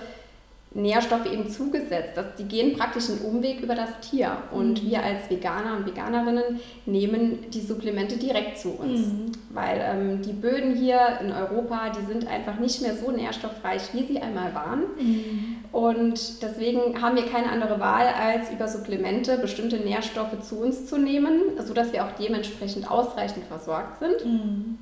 Nährstoffe 0.73 1.25
eben 1.25 1.49
zugesetzt. 1.49 2.11
Das, 2.15 2.27
die 2.37 2.45
gehen 2.45 2.77
praktisch 2.77 3.09
einen 3.09 3.19
Umweg 3.19 3.59
über 3.59 3.75
das 3.75 3.89
Tier. 3.99 4.37
Und 4.51 4.81
mhm. 4.81 4.89
wir 4.89 5.03
als 5.03 5.29
Veganer 5.29 5.75
und 5.75 5.85
Veganerinnen 5.85 6.61
nehmen 6.85 7.49
die 7.49 7.59
Supplemente 7.59 8.15
direkt 8.15 8.57
zu 8.57 8.69
uns. 8.69 9.07
Mhm. 9.07 9.31
Weil 9.49 9.81
ähm, 9.83 10.21
die 10.21 10.31
Böden 10.31 10.73
hier 10.73 11.19
in 11.19 11.33
Europa, 11.33 11.89
die 11.89 12.05
sind 12.05 12.25
einfach 12.25 12.57
nicht 12.57 12.81
mehr 12.81 12.95
so 12.95 13.11
nährstoffreich, 13.11 13.81
wie 13.91 14.05
sie 14.05 14.21
einmal 14.21 14.55
waren. 14.55 14.83
Mhm. 14.97 15.57
Und 15.73 16.41
deswegen 16.41 17.01
haben 17.01 17.17
wir 17.17 17.25
keine 17.25 17.49
andere 17.49 17.81
Wahl, 17.81 18.07
als 18.07 18.49
über 18.49 18.69
Supplemente 18.69 19.39
bestimmte 19.39 19.77
Nährstoffe 19.77 20.39
zu 20.41 20.55
uns 20.61 20.85
zu 20.85 20.97
nehmen, 20.97 21.41
sodass 21.65 21.91
wir 21.91 22.05
auch 22.05 22.11
dementsprechend 22.17 22.89
ausreichend 22.89 23.43
versorgt 23.45 23.99
sind. 23.99 24.25
Mhm. 24.25 24.77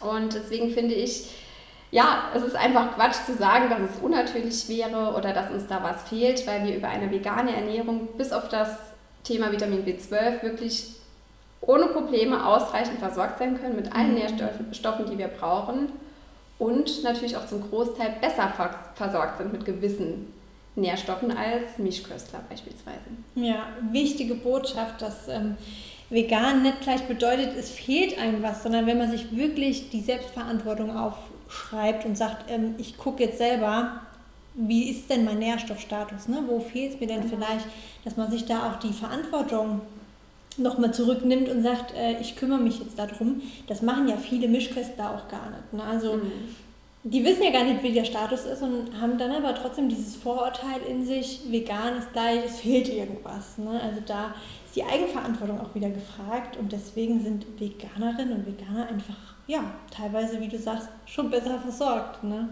Und 0.00 0.34
deswegen 0.34 0.70
finde 0.70 0.94
ich, 0.94 1.30
ja, 1.90 2.24
es 2.34 2.42
ist 2.42 2.56
einfach 2.56 2.94
Quatsch 2.94 3.24
zu 3.24 3.34
sagen, 3.34 3.70
dass 3.70 3.80
es 3.80 4.02
unnatürlich 4.02 4.68
wäre 4.68 5.14
oder 5.16 5.32
dass 5.32 5.50
uns 5.50 5.66
da 5.66 5.82
was 5.82 6.08
fehlt, 6.08 6.46
weil 6.46 6.64
wir 6.64 6.76
über 6.76 6.88
eine 6.88 7.10
vegane 7.10 7.54
Ernährung 7.54 8.08
bis 8.18 8.32
auf 8.32 8.48
das 8.48 8.76
Thema 9.24 9.50
Vitamin 9.52 9.84
B12 9.84 10.42
wirklich 10.42 10.94
ohne 11.60 11.86
Probleme 11.86 12.46
ausreichend 12.46 12.98
versorgt 12.98 13.38
sein 13.38 13.60
können 13.60 13.76
mit 13.76 13.92
allen 13.92 14.10
mhm. 14.10 14.22
Nährstoffen, 14.68 15.06
die 15.10 15.18
wir 15.18 15.28
brauchen 15.28 15.88
und 16.58 17.02
natürlich 17.02 17.36
auch 17.36 17.46
zum 17.46 17.68
Großteil 17.68 18.16
besser 18.20 18.52
versorgt 18.94 19.38
sind 19.38 19.52
mit 19.52 19.64
gewissen 19.64 20.32
Nährstoffen 20.76 21.30
als 21.30 21.78
Mischköstler 21.78 22.40
beispielsweise. 22.48 22.98
Ja, 23.34 23.66
wichtige 23.90 24.34
Botschaft, 24.34 25.02
dass 25.02 25.28
ähm, 25.28 25.56
vegan 26.10 26.62
nicht 26.62 26.80
gleich 26.82 27.02
bedeutet, 27.02 27.56
es 27.56 27.70
fehlt 27.70 28.18
einem 28.18 28.42
was, 28.42 28.62
sondern 28.62 28.86
wenn 28.86 28.98
man 28.98 29.10
sich 29.10 29.36
wirklich 29.36 29.90
die 29.90 30.00
Selbstverantwortung 30.00 30.96
auf 30.96 31.14
schreibt 31.48 32.04
und 32.04 32.16
sagt, 32.16 32.50
ähm, 32.50 32.74
ich 32.78 32.96
gucke 32.96 33.24
jetzt 33.24 33.38
selber, 33.38 34.00
wie 34.54 34.90
ist 34.90 35.08
denn 35.08 35.24
mein 35.24 35.38
Nährstoffstatus, 35.38 36.28
ne? 36.28 36.42
wo 36.46 36.60
fehlt 36.60 36.94
es 36.94 37.00
mir 37.00 37.06
denn 37.06 37.28
vielleicht, 37.28 37.66
dass 38.04 38.16
man 38.16 38.30
sich 38.30 38.44
da 38.44 38.70
auch 38.70 38.78
die 38.78 38.92
Verantwortung 38.92 39.80
nochmal 40.58 40.92
zurücknimmt 40.92 41.48
und 41.48 41.62
sagt, 41.62 41.94
äh, 41.94 42.20
ich 42.20 42.36
kümmere 42.36 42.58
mich 42.58 42.80
jetzt 42.80 42.98
darum. 42.98 43.40
Das 43.66 43.82
machen 43.82 44.08
ja 44.08 44.16
viele 44.16 44.48
Mischköstler 44.48 45.14
auch 45.14 45.28
gar 45.28 45.50
nicht. 45.50 45.72
Ne? 45.72 45.82
Also 45.82 46.14
mhm. 46.14 46.32
die 47.04 47.24
wissen 47.24 47.44
ja 47.44 47.52
gar 47.52 47.64
nicht, 47.64 47.82
wie 47.82 47.92
der 47.92 48.04
Status 48.04 48.44
ist 48.44 48.62
und 48.62 49.00
haben 49.00 49.16
dann 49.16 49.30
aber 49.30 49.54
trotzdem 49.54 49.88
dieses 49.88 50.16
Vorurteil 50.16 50.80
in 50.88 51.06
sich, 51.06 51.42
vegan 51.48 51.98
ist 51.98 52.12
gleich, 52.12 52.40
es 52.44 52.58
fehlt 52.60 52.88
irgendwas. 52.88 53.58
Ne? 53.58 53.80
Also 53.80 54.02
da 54.04 54.34
ist 54.66 54.76
die 54.76 54.84
Eigenverantwortung 54.84 55.60
auch 55.60 55.74
wieder 55.74 55.90
gefragt 55.90 56.56
und 56.56 56.72
deswegen 56.72 57.22
sind 57.22 57.46
Veganerinnen 57.58 58.38
und 58.38 58.46
Veganer 58.46 58.88
einfach, 58.88 59.37
ja, 59.48 59.64
teilweise, 59.90 60.40
wie 60.40 60.48
du 60.48 60.58
sagst, 60.58 60.88
schon 61.06 61.30
besser 61.30 61.58
versorgt. 61.58 62.22
Ne? 62.22 62.50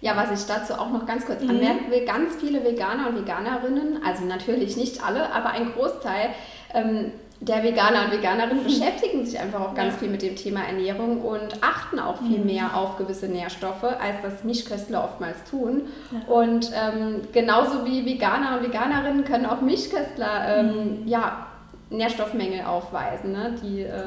Ja, 0.00 0.16
was 0.16 0.38
ich 0.38 0.46
dazu 0.46 0.74
auch 0.74 0.90
noch 0.90 1.06
ganz 1.06 1.24
kurz 1.24 1.42
mhm. 1.42 1.50
anmerken 1.50 1.90
will, 1.90 2.04
ganz 2.04 2.34
viele 2.36 2.62
Veganer 2.62 3.08
und 3.08 3.16
Veganerinnen, 3.16 4.02
also 4.04 4.24
natürlich 4.24 4.76
nicht 4.76 5.02
alle, 5.02 5.32
aber 5.32 5.50
ein 5.50 5.72
Großteil 5.72 6.30
ähm, 6.74 7.12
der 7.40 7.62
Veganer 7.62 8.06
und 8.06 8.12
Veganerinnen 8.12 8.64
beschäftigen 8.64 9.24
sich 9.24 9.38
einfach 9.38 9.60
auch 9.60 9.74
ganz 9.74 9.94
ja. 9.94 10.00
viel 10.00 10.08
mit 10.08 10.22
dem 10.22 10.34
Thema 10.34 10.64
Ernährung 10.64 11.22
und 11.22 11.62
achten 11.62 12.00
auch 12.00 12.18
viel 12.18 12.40
mhm. 12.40 12.46
mehr 12.46 12.76
auf 12.76 12.96
gewisse 12.96 13.28
Nährstoffe, 13.28 13.84
als 13.84 14.20
das 14.22 14.42
Mischköstler 14.42 15.04
oftmals 15.04 15.44
tun. 15.48 15.82
Ja. 16.10 16.34
Und 16.34 16.72
ähm, 16.74 17.20
genauso 17.32 17.86
wie 17.86 18.04
Veganer 18.04 18.58
und 18.58 18.64
Veganerinnen 18.64 19.24
können 19.24 19.46
auch 19.46 19.60
Mischköstler 19.60 20.58
ähm, 20.58 21.02
mhm. 21.02 21.08
ja, 21.08 21.46
Nährstoffmängel 21.90 22.64
aufweisen, 22.64 23.30
ne? 23.30 23.54
die 23.62 23.82
äh, 23.82 24.02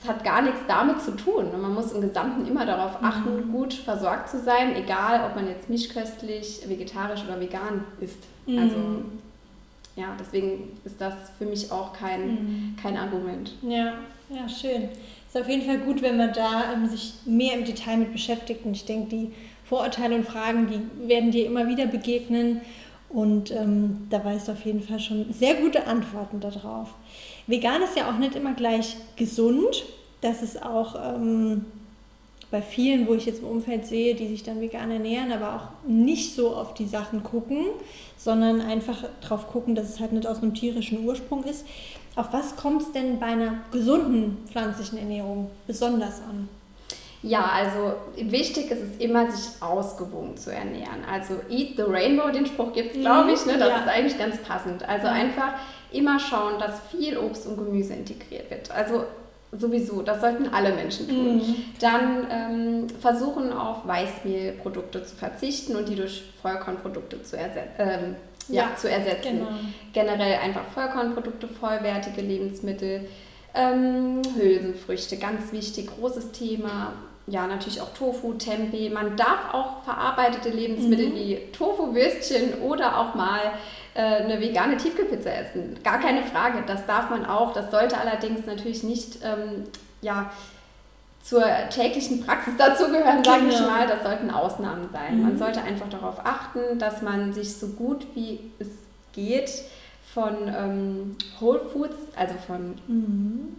das 0.00 0.08
hat 0.08 0.24
gar 0.24 0.42
nichts 0.42 0.60
damit 0.68 1.00
zu 1.02 1.16
tun. 1.16 1.46
Man 1.60 1.74
muss 1.74 1.92
im 1.92 2.00
Gesamten 2.00 2.46
immer 2.46 2.64
darauf 2.64 3.00
mhm. 3.00 3.06
achten, 3.06 3.36
mhm. 3.36 3.52
gut 3.52 3.74
versorgt 3.74 4.30
zu 4.30 4.38
sein, 4.38 4.76
egal 4.76 5.28
ob 5.28 5.36
man 5.36 5.48
jetzt 5.48 5.68
mischköstlich, 5.68 6.60
vegetarisch 6.66 7.24
oder 7.24 7.40
vegan 7.40 7.84
ist. 8.00 8.18
Mhm. 8.46 8.58
Also 8.58 8.76
ja, 9.96 10.14
deswegen 10.18 10.78
ist 10.84 11.00
das 11.00 11.14
für 11.36 11.44
mich 11.44 11.72
auch 11.72 11.92
kein, 11.92 12.28
mhm. 12.28 12.76
kein 12.80 12.96
Argument. 12.96 13.52
Ja, 13.62 13.94
ja, 14.30 14.48
schön. 14.48 14.90
Ist 15.26 15.36
auf 15.36 15.48
jeden 15.48 15.66
Fall 15.66 15.78
gut, 15.78 16.00
wenn 16.02 16.16
man 16.16 16.32
da 16.32 16.72
ähm, 16.72 16.86
sich 16.88 17.14
mehr 17.26 17.54
im 17.54 17.64
Detail 17.64 17.96
mit 17.96 18.12
beschäftigt. 18.12 18.64
Und 18.64 18.72
ich 18.72 18.84
denke, 18.84 19.08
die 19.10 19.32
Vorurteile 19.64 20.14
und 20.14 20.26
Fragen, 20.26 20.68
die 20.68 21.08
werden 21.08 21.32
dir 21.32 21.46
immer 21.46 21.66
wieder 21.66 21.86
begegnen. 21.86 22.60
Und 23.10 23.50
ähm, 23.50 24.06
da 24.10 24.22
weißt 24.24 24.48
du 24.48 24.52
auf 24.52 24.64
jeden 24.64 24.82
Fall 24.82 25.00
schon 25.00 25.32
sehr 25.32 25.54
gute 25.54 25.86
Antworten 25.86 26.40
darauf. 26.40 26.88
Vegan 27.46 27.82
ist 27.82 27.96
ja 27.96 28.10
auch 28.10 28.18
nicht 28.18 28.34
immer 28.34 28.52
gleich 28.52 28.96
gesund. 29.16 29.84
Das 30.20 30.42
ist 30.42 30.62
auch 30.62 30.94
ähm, 31.16 31.64
bei 32.50 32.62
vielen, 32.62 33.06
wo 33.06 33.14
ich 33.14 33.26
jetzt 33.26 33.40
im 33.40 33.48
Umfeld 33.48 33.86
sehe, 33.86 34.14
die 34.14 34.28
sich 34.28 34.42
dann 34.42 34.60
vegan 34.60 34.90
ernähren, 34.90 35.32
aber 35.32 35.54
auch 35.54 35.88
nicht 35.88 36.34
so 36.34 36.54
auf 36.54 36.74
die 36.74 36.86
Sachen 36.86 37.22
gucken, 37.22 37.64
sondern 38.16 38.60
einfach 38.60 39.04
darauf 39.20 39.48
gucken, 39.48 39.74
dass 39.74 39.88
es 39.88 40.00
halt 40.00 40.12
nicht 40.12 40.26
aus 40.26 40.42
einem 40.42 40.54
tierischen 40.54 41.06
Ursprung 41.06 41.44
ist. 41.44 41.66
Auf 42.16 42.32
was 42.32 42.56
kommt 42.56 42.82
es 42.82 42.92
denn 42.92 43.18
bei 43.20 43.26
einer 43.26 43.60
gesunden 43.70 44.38
pflanzlichen 44.50 44.98
Ernährung 44.98 45.50
besonders 45.66 46.20
an? 46.20 46.48
Ja, 47.22 47.50
also 47.52 47.94
wichtig 48.16 48.70
ist 48.70 48.80
es 48.80 48.96
immer, 48.98 49.30
sich 49.30 49.60
ausgewogen 49.60 50.36
zu 50.36 50.52
ernähren. 50.52 51.04
Also 51.10 51.34
Eat 51.50 51.76
the 51.76 51.82
Rainbow, 51.82 52.30
den 52.30 52.46
Spruch 52.46 52.72
gibt 52.72 52.94
es, 52.94 53.00
glaube 53.00 53.32
ich, 53.32 53.44
ne? 53.44 53.58
das 53.58 53.70
ja. 53.70 53.78
ist 53.78 53.88
eigentlich 53.88 54.18
ganz 54.18 54.38
passend. 54.38 54.88
Also 54.88 55.08
einfach 55.08 55.54
immer 55.90 56.20
schauen, 56.20 56.60
dass 56.60 56.80
viel 56.90 57.18
Obst 57.18 57.46
und 57.46 57.56
Gemüse 57.56 57.94
integriert 57.94 58.50
wird. 58.50 58.70
Also 58.70 59.04
sowieso, 59.50 60.02
das 60.02 60.20
sollten 60.20 60.48
alle 60.52 60.72
Menschen 60.74 61.08
tun. 61.08 61.36
Mhm. 61.36 61.54
Dann 61.80 62.26
ähm, 62.30 62.86
versuchen 63.00 63.52
auf 63.52 63.86
Weißmehlprodukte 63.86 65.02
zu 65.04 65.16
verzichten 65.16 65.74
und 65.74 65.88
die 65.88 65.96
durch 65.96 66.22
Vollkornprodukte 66.40 67.22
zu, 67.22 67.36
erset 67.36 67.70
ähm, 67.78 68.16
ja, 68.48 68.62
ja, 68.62 68.76
zu 68.76 68.88
ersetzen. 68.90 69.38
Genau. 69.38 69.50
Generell 69.92 70.38
einfach 70.38 70.64
Vollkornprodukte, 70.72 71.48
vollwertige 71.48 72.20
Lebensmittel, 72.20 73.08
ähm, 73.54 74.22
Hülsenfrüchte, 74.36 75.16
ganz 75.16 75.50
wichtig, 75.52 75.88
großes 75.98 76.32
Thema 76.32 76.92
ja, 77.30 77.46
natürlich 77.46 77.80
auch 77.80 77.92
Tofu, 77.94 78.34
Tempeh. 78.34 78.90
Man 78.90 79.16
darf 79.16 79.52
auch 79.52 79.82
verarbeitete 79.84 80.50
Lebensmittel 80.50 81.08
mhm. 81.08 81.14
wie 81.14 81.38
Tofu-Würstchen 81.52 82.60
oder 82.62 82.98
auch 82.98 83.14
mal 83.14 83.40
äh, 83.94 84.22
eine 84.22 84.40
vegane 84.40 84.76
Tiefkühlpizza 84.76 85.30
essen. 85.30 85.78
Gar 85.82 86.00
keine 86.00 86.22
Frage, 86.22 86.62
das 86.66 86.86
darf 86.86 87.10
man 87.10 87.26
auch. 87.26 87.52
Das 87.52 87.70
sollte 87.70 87.98
allerdings 87.98 88.46
natürlich 88.46 88.82
nicht 88.82 89.18
ähm, 89.22 89.64
ja, 90.00 90.30
zur 91.22 91.44
täglichen 91.70 92.24
Praxis 92.24 92.54
dazugehören, 92.58 93.22
sage 93.24 93.44
genau. 93.44 93.54
ich 93.54 93.60
mal. 93.60 93.86
Das 93.86 94.02
sollten 94.02 94.30
Ausnahmen 94.30 94.88
sein. 94.92 95.18
Mhm. 95.18 95.22
Man 95.22 95.38
sollte 95.38 95.62
einfach 95.62 95.88
darauf 95.88 96.24
achten, 96.24 96.78
dass 96.78 97.02
man 97.02 97.32
sich 97.32 97.56
so 97.56 97.68
gut 97.68 98.06
wie 98.14 98.52
es 98.58 98.68
geht 99.12 99.50
von 100.14 100.34
ähm, 100.48 101.16
Whole 101.40 101.60
Foods, 101.60 101.96
also 102.16 102.34
von 102.46 102.76
mhm. 102.86 103.56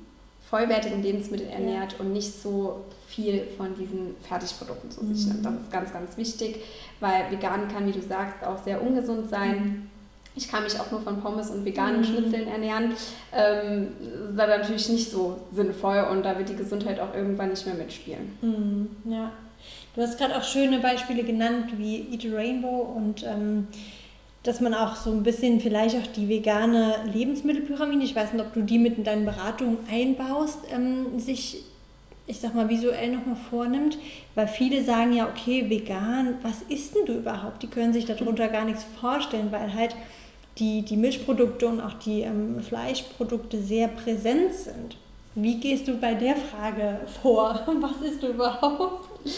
Vollwertigen 0.50 1.04
Lebensmitteln 1.04 1.50
ernährt 1.50 1.94
ja. 1.94 2.00
und 2.00 2.14
nicht 2.14 2.42
so 2.42 2.86
viel 3.08 3.44
von 3.58 3.76
diesen 3.76 4.16
Fertigprodukten 4.28 4.90
zu 4.90 5.06
sich 5.06 5.28
nimmt. 5.28 5.46
Das 5.46 5.54
ist 5.54 5.72
ganz, 5.72 5.94
ganz 5.94 6.18
wichtig, 6.18 6.58
weil 7.00 7.32
vegan 7.32 7.68
kann, 7.68 7.88
wie 7.88 7.92
du 7.92 8.02
sagst, 8.02 8.44
auch 8.44 8.64
sehr 8.64 8.82
ungesund 8.82 9.30
sein. 9.30 9.56
Mhm. 9.56 9.90
Ich 10.36 10.48
kann 10.48 10.64
mich 10.64 10.80
auch 10.80 10.90
nur 10.90 11.02
von 11.02 11.22
Pommes 11.22 11.50
und 11.50 11.66
veganen 11.66 12.02
mhm. 12.02 12.06
Schnitzeln 12.06 12.48
ernähren. 12.48 12.94
Ähm, 13.34 13.90
das 14.00 14.32
ist 14.32 14.40
aber 14.40 14.58
natürlich 14.58 14.90
nicht 14.90 15.12
so 15.12 15.40
sinnvoll 15.52 16.08
und 16.12 16.24
da 16.24 16.38
wird 16.38 16.50
die 16.50 16.56
Gesundheit 16.56 17.00
auch 17.00 17.14
irgendwann 17.14 17.50
nicht 17.50 17.66
mehr 17.66 17.76
mitspielen. 17.76 18.38
Mhm, 18.42 19.12
ja. 19.12 19.32
Du 19.96 20.02
hast 20.02 20.18
gerade 20.18 20.38
auch 20.38 20.44
schöne 20.44 20.80
Beispiele 20.80 21.24
genannt 21.24 21.78
wie 21.78 22.08
Eat 22.12 22.26
a 22.32 22.36
Rainbow 22.36 22.94
und 22.96 23.24
ähm, 23.24 23.68
dass 24.44 24.62
man 24.62 24.74
auch 24.74 24.96
so 24.96 25.12
ein 25.12 25.24
bisschen 25.24 25.60
vielleicht 25.60 25.96
auch 25.98 26.08
die 26.16 26.30
vegane 26.30 26.96
Lebensmittelpyramide, 27.12 28.04
ich 28.04 28.16
weiß 28.16 28.34
nicht, 28.34 28.46
ob 28.46 28.54
du 28.54 28.62
die 28.62 28.80
mit 28.80 28.98
in 28.98 29.04
deinen 29.04 29.26
Beratungen 29.26 29.78
einbaust, 29.90 30.60
ähm, 30.72 31.20
sich 31.20 31.64
ich 32.30 32.40
sag 32.40 32.54
mal, 32.54 32.70
visuell 32.70 33.12
nochmal 33.12 33.36
vornimmt, 33.50 33.98
weil 34.36 34.48
viele 34.48 34.84
sagen 34.84 35.14
ja, 35.14 35.28
okay, 35.28 35.68
vegan, 35.68 36.36
was 36.44 36.62
isst 36.70 36.96
denn 36.96 37.08
du 37.08 37.14
überhaupt? 37.14 37.64
Die 37.64 37.68
können 37.68 37.92
sich 37.92 38.06
darunter 38.06 38.50
gar 38.50 38.66
nichts 38.66 38.86
vorstellen, 39.02 39.52
weil 39.52 39.74
halt 39.74 39.96
die, 40.60 40.84
die 40.84 40.96
Milchprodukte 40.96 41.68
und 41.68 41.82
auch 41.82 41.94
die 41.94 42.22
ähm, 42.22 42.62
Fleischprodukte 42.62 43.60
sehr 43.60 43.88
präsent 43.88 44.54
sind. 44.54 44.98
Wie 45.34 45.60
gehst 45.60 45.88
du 45.88 45.98
bei 45.98 46.14
der 46.14 46.36
Frage 46.36 47.00
vor? 47.20 47.64
Was 47.82 48.08
isst 48.08 48.22
du 48.22 48.28
überhaupt? 48.28 49.09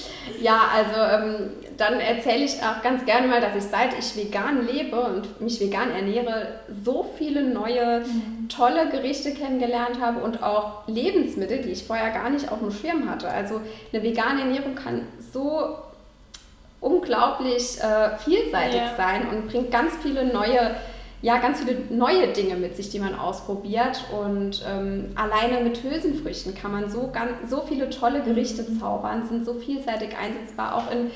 Ja, 0.41 0.61
also 0.73 1.00
ähm, 1.00 1.50
dann 1.77 2.00
erzähle 2.00 2.45
ich 2.45 2.53
auch 2.63 2.81
ganz 2.81 3.05
gerne 3.05 3.27
mal, 3.27 3.41
dass 3.41 3.55
ich 3.55 3.63
seit 3.63 3.97
ich 3.97 4.15
vegan 4.15 4.65
lebe 4.65 5.00
und 5.00 5.41
mich 5.41 5.59
vegan 5.59 5.91
ernähre, 5.91 6.47
so 6.83 7.07
viele 7.17 7.43
neue 7.43 8.01
mhm. 8.01 8.47
tolle 8.50 8.89
Gerichte 8.89 9.33
kennengelernt 9.33 10.00
habe 10.00 10.23
und 10.23 10.41
auch 10.41 10.88
Lebensmittel, 10.88 11.59
die 11.61 11.69
ich 11.69 11.83
vorher 11.83 12.11
gar 12.11 12.29
nicht 12.29 12.51
auf 12.51 12.59
dem 12.59 12.71
Schirm 12.71 13.09
hatte. 13.09 13.29
Also 13.29 13.61
eine 13.91 14.03
vegane 14.03 14.41
Ernährung 14.41 14.75
kann 14.75 15.07
so 15.33 15.77
unglaublich 16.79 17.79
äh, 17.79 18.17
vielseitig 18.17 18.81
ja. 18.81 18.95
sein 18.97 19.29
und 19.29 19.47
bringt 19.47 19.71
ganz 19.71 19.93
viele 20.01 20.25
neue 20.25 20.75
ja, 21.22 21.38
ganz 21.38 21.60
viele 21.60 21.78
neue 21.90 22.30
Dinge 22.30 22.56
mit 22.56 22.75
sich, 22.75 22.90
die 22.90 23.00
man 23.00 23.13
ausprobiert. 23.13 24.06
Und 24.12 24.63
ähm, 24.68 25.12
alleine 25.16 25.63
mit 25.63 25.84
Hülsenfrüchten 25.84 26.56
kann 26.56 26.72
man 26.72 26.90
so, 26.90 27.12
ganz, 27.13 27.50
so 27.50 27.62
viele 27.62 27.90
tolle 27.90 28.22
Gerichte 28.22 28.66
zaubern, 28.80 29.28
sind 29.28 29.46
so 29.46 29.54
vielseitig 29.54 30.18
einsetzbar, 30.18 30.75
auch 30.75 30.92
in, 30.92 31.12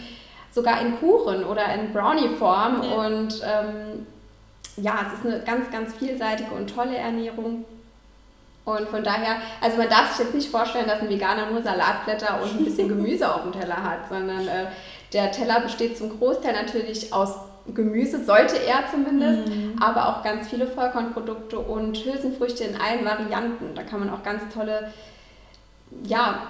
sogar 0.51 0.79
in 0.81 0.99
Kuchen 0.99 1.43
oder 1.43 1.73
in 1.73 1.91
Brownie-Form. 1.91 2.83
Ja. 2.83 3.05
Und 3.05 3.41
ähm, 3.43 4.05
ja, 4.77 5.07
es 5.07 5.19
ist 5.19 5.25
eine 5.25 5.43
ganz, 5.43 5.71
ganz 5.71 5.95
vielseitige 5.95 6.51
und 6.51 6.67
tolle 6.67 6.95
Ernährung. 6.95 7.65
Und 8.63 8.87
von 8.89 9.03
daher, 9.03 9.37
also 9.61 9.77
man 9.77 9.89
darf 9.89 10.11
sich 10.11 10.25
jetzt 10.25 10.35
nicht 10.35 10.49
vorstellen, 10.49 10.87
dass 10.87 11.01
ein 11.01 11.09
Veganer 11.09 11.49
nur 11.49 11.63
Salatblätter 11.63 12.41
und 12.43 12.59
ein 12.59 12.65
bisschen 12.65 12.87
Gemüse 12.89 13.33
auf 13.33 13.41
dem 13.41 13.51
Teller 13.53 13.83
hat, 13.83 14.09
sondern 14.09 14.47
äh, 14.47 14.67
der 15.13 15.31
Teller 15.31 15.61
besteht 15.61 15.97
zum 15.97 16.19
Großteil 16.19 16.53
natürlich 16.53 17.11
aus 17.11 17.35
Gemüse, 17.73 18.23
sollte 18.23 18.57
er 18.57 18.83
zumindest, 18.91 19.49
mhm. 19.49 19.75
aber 19.81 20.07
auch 20.09 20.23
ganz 20.23 20.49
viele 20.49 20.67
Vollkornprodukte 20.67 21.57
und 21.57 21.97
Hülsenfrüchte 21.97 22.63
in 22.63 22.79
allen 22.79 23.03
Varianten. 23.03 23.73
Da 23.73 23.83
kann 23.83 23.99
man 23.99 24.09
auch 24.09 24.23
ganz 24.23 24.53
tolle 24.53 24.93
ja, 26.03 26.47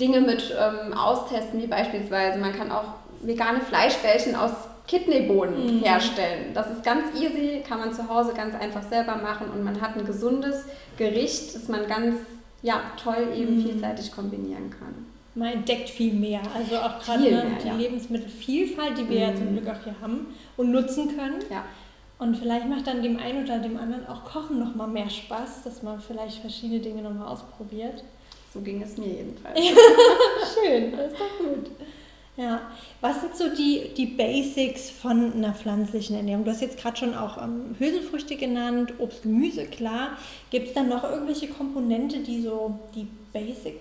Dinge 0.00 0.20
mit 0.20 0.54
ähm, 0.58 0.92
austesten, 0.92 1.62
wie 1.62 1.66
beispielsweise 1.66 2.38
man 2.38 2.54
kann 2.54 2.70
auch 2.70 2.94
vegane 3.22 3.60
Fleischbällchen 3.60 4.36
aus 4.36 4.52
Kidneybohnen 4.86 5.78
mhm. 5.78 5.82
herstellen. 5.82 6.52
Das 6.52 6.70
ist 6.70 6.84
ganz 6.84 7.18
easy, 7.18 7.62
kann 7.66 7.78
man 7.78 7.94
zu 7.94 8.08
Hause 8.08 8.34
ganz 8.34 8.54
einfach 8.54 8.82
selber 8.82 9.16
machen 9.16 9.48
und 9.50 9.64
man 9.64 9.80
hat 9.80 9.96
ein 9.96 10.04
gesundes 10.04 10.64
Gericht, 10.98 11.54
das 11.54 11.68
man 11.68 11.86
ganz 11.86 12.16
ja, 12.60 12.82
toll 13.02 13.28
eben 13.34 13.56
mhm. 13.56 13.62
vielseitig 13.62 14.12
kombinieren 14.12 14.68
kann 14.70 15.13
man 15.34 15.52
entdeckt 15.52 15.90
viel 15.90 16.12
mehr. 16.12 16.40
Also 16.54 16.76
auch 16.76 17.00
gerade 17.00 17.22
ne, 17.22 17.58
die 17.62 17.68
ja. 17.68 17.76
Lebensmittelvielfalt, 17.76 18.98
die 18.98 19.08
wir 19.08 19.26
mhm. 19.26 19.32
ja 19.32 19.34
zum 19.34 19.50
mhm. 19.50 19.56
Glück 19.56 19.68
auch 19.68 19.84
hier 19.84 19.94
haben 20.00 20.26
und 20.56 20.70
nutzen 20.70 21.16
können. 21.16 21.42
Ja. 21.50 21.64
Und 22.18 22.36
vielleicht 22.36 22.68
macht 22.68 22.86
dann 22.86 23.02
dem 23.02 23.18
einen 23.18 23.44
oder 23.44 23.58
dem 23.58 23.76
anderen 23.76 24.06
auch 24.06 24.24
Kochen 24.24 24.58
noch 24.60 24.74
mal 24.74 24.86
mehr 24.86 25.10
Spaß, 25.10 25.64
dass 25.64 25.82
man 25.82 26.00
vielleicht 26.00 26.38
verschiedene 26.38 26.80
Dinge 26.80 27.02
noch 27.02 27.12
mal 27.12 27.26
ausprobiert. 27.26 28.04
So 28.52 28.60
ging 28.60 28.80
es 28.82 28.96
mir 28.96 29.08
jedenfalls. 29.08 29.58
Schön, 30.54 30.92
das 30.92 31.12
ist 31.12 31.20
doch 31.20 31.38
gut. 31.38 31.70
Ja, 32.36 32.62
was 33.00 33.20
sind 33.20 33.36
so 33.36 33.54
die, 33.54 33.92
die 33.96 34.06
Basics 34.06 34.90
von 34.90 35.32
einer 35.34 35.54
pflanzlichen 35.54 36.16
Ernährung? 36.16 36.44
Du 36.44 36.50
hast 36.50 36.62
jetzt 36.62 36.78
gerade 36.78 36.96
schon 36.96 37.14
auch 37.14 37.40
ähm, 37.40 37.76
Hülsenfrüchte 37.78 38.36
genannt, 38.36 38.92
Obst, 38.98 39.22
Gemüse, 39.22 39.66
klar. 39.66 40.16
Gibt 40.50 40.68
es 40.68 40.74
dann 40.74 40.88
noch 40.88 41.04
irgendwelche 41.04 41.48
Komponente, 41.48 42.20
die 42.20 42.42
so 42.42 42.78
die 42.94 43.06
Basic 43.32 43.80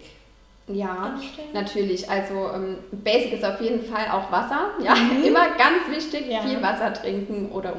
ja, 0.68 1.20
natürlich. 1.54 2.10
Also 2.10 2.50
ähm, 2.56 2.78
Basic 2.92 3.34
ist 3.34 3.44
auf 3.44 3.60
jeden 3.60 3.84
Fall 3.84 4.08
auch 4.12 4.32
Wasser. 4.32 4.72
Ja, 4.82 4.96
mhm. 4.96 5.24
immer 5.26 5.50
ganz 5.58 5.90
wichtig. 5.90 6.30
Ja. 6.30 6.42
Viel 6.42 6.62
Wasser 6.62 6.94
trinken 6.94 7.52
oder 7.52 7.76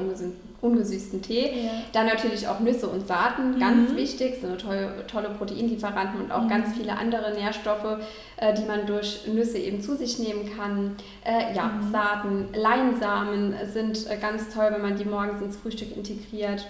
ungesüßten 0.61 1.21
Tee. 1.23 1.65
Ja. 1.65 1.71
Dann 1.93 2.05
natürlich 2.05 2.47
auch 2.47 2.59
Nüsse 2.59 2.87
und 2.87 3.07
Saaten, 3.07 3.59
ganz 3.59 3.91
mhm. 3.91 3.95
wichtig. 3.95 4.35
Sind 4.39 4.61
tolle, 4.61 5.03
tolle 5.07 5.29
Proteinlieferanten 5.29 6.21
und 6.21 6.31
auch 6.31 6.43
mhm. 6.43 6.49
ganz 6.49 6.77
viele 6.77 6.95
andere 6.95 7.33
Nährstoffe, 7.33 7.97
äh, 8.37 8.53
die 8.53 8.65
man 8.65 8.85
durch 8.85 9.25
Nüsse 9.25 9.57
eben 9.57 9.81
zu 9.81 9.95
sich 9.95 10.19
nehmen 10.19 10.55
kann. 10.55 10.95
Äh, 11.23 11.55
ja, 11.55 11.63
mhm. 11.63 11.91
Saaten, 11.91 12.47
Leinsamen 12.53 13.55
sind 13.65 14.07
äh, 14.07 14.17
ganz 14.17 14.53
toll, 14.53 14.67
wenn 14.71 14.83
man 14.83 14.95
die 14.95 15.05
morgens 15.05 15.41
ins 15.41 15.57
Frühstück 15.57 15.97
integriert. 15.97 16.67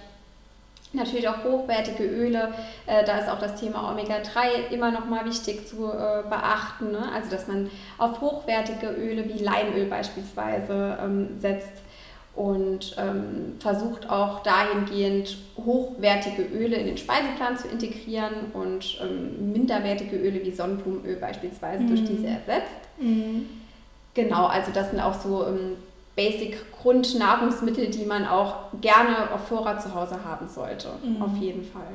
Natürlich 0.95 1.27
auch 1.27 1.43
hochwertige 1.43 2.03
Öle, 2.03 2.53
äh, 2.87 3.03
da 3.05 3.19
ist 3.19 3.29
auch 3.29 3.39
das 3.39 3.59
Thema 3.59 3.91
Omega-3 3.91 4.73
immer 4.73 4.91
noch 4.91 5.05
mal 5.05 5.25
wichtig 5.25 5.67
zu 5.67 5.85
äh, 5.85 6.23
beachten. 6.29 6.91
Ne? 6.91 7.09
Also 7.13 7.29
dass 7.29 7.47
man 7.47 7.69
auf 7.97 8.21
hochwertige 8.21 8.87
Öle 8.87 9.25
wie 9.27 9.43
Leinöl 9.43 9.85
beispielsweise 9.85 10.97
ähm, 11.01 11.39
setzt 11.39 11.83
und 12.35 12.95
ähm, 12.97 13.55
versucht 13.59 14.09
auch 14.09 14.43
dahingehend 14.43 15.37
hochwertige 15.57 16.43
Öle 16.43 16.75
in 16.75 16.87
den 16.87 16.97
Speiseplan 16.97 17.57
zu 17.57 17.67
integrieren 17.67 18.51
und 18.53 18.99
ähm, 19.01 19.53
minderwertige 19.53 20.17
Öle 20.17 20.43
wie 20.43 20.51
Sonnenblumenöl 20.51 21.15
beispielsweise 21.15 21.83
mhm. 21.83 21.87
durch 21.87 22.03
diese 22.03 22.27
ersetzt. 22.27 22.73
Mhm. 22.99 23.47
Genau, 24.13 24.45
also 24.45 24.71
das 24.73 24.91
sind 24.91 24.99
auch 24.99 25.13
so 25.13 25.45
Basic-Grundnahrungsmittel, 26.15 27.89
die 27.89 28.05
man 28.05 28.25
auch 28.25 28.71
gerne 28.81 29.31
auf 29.33 29.47
Vorrat 29.47 29.81
zu 29.81 29.93
Hause 29.93 30.23
haben 30.23 30.47
sollte. 30.47 30.89
Mhm. 31.03 31.21
Auf 31.21 31.37
jeden 31.37 31.63
Fall. 31.63 31.93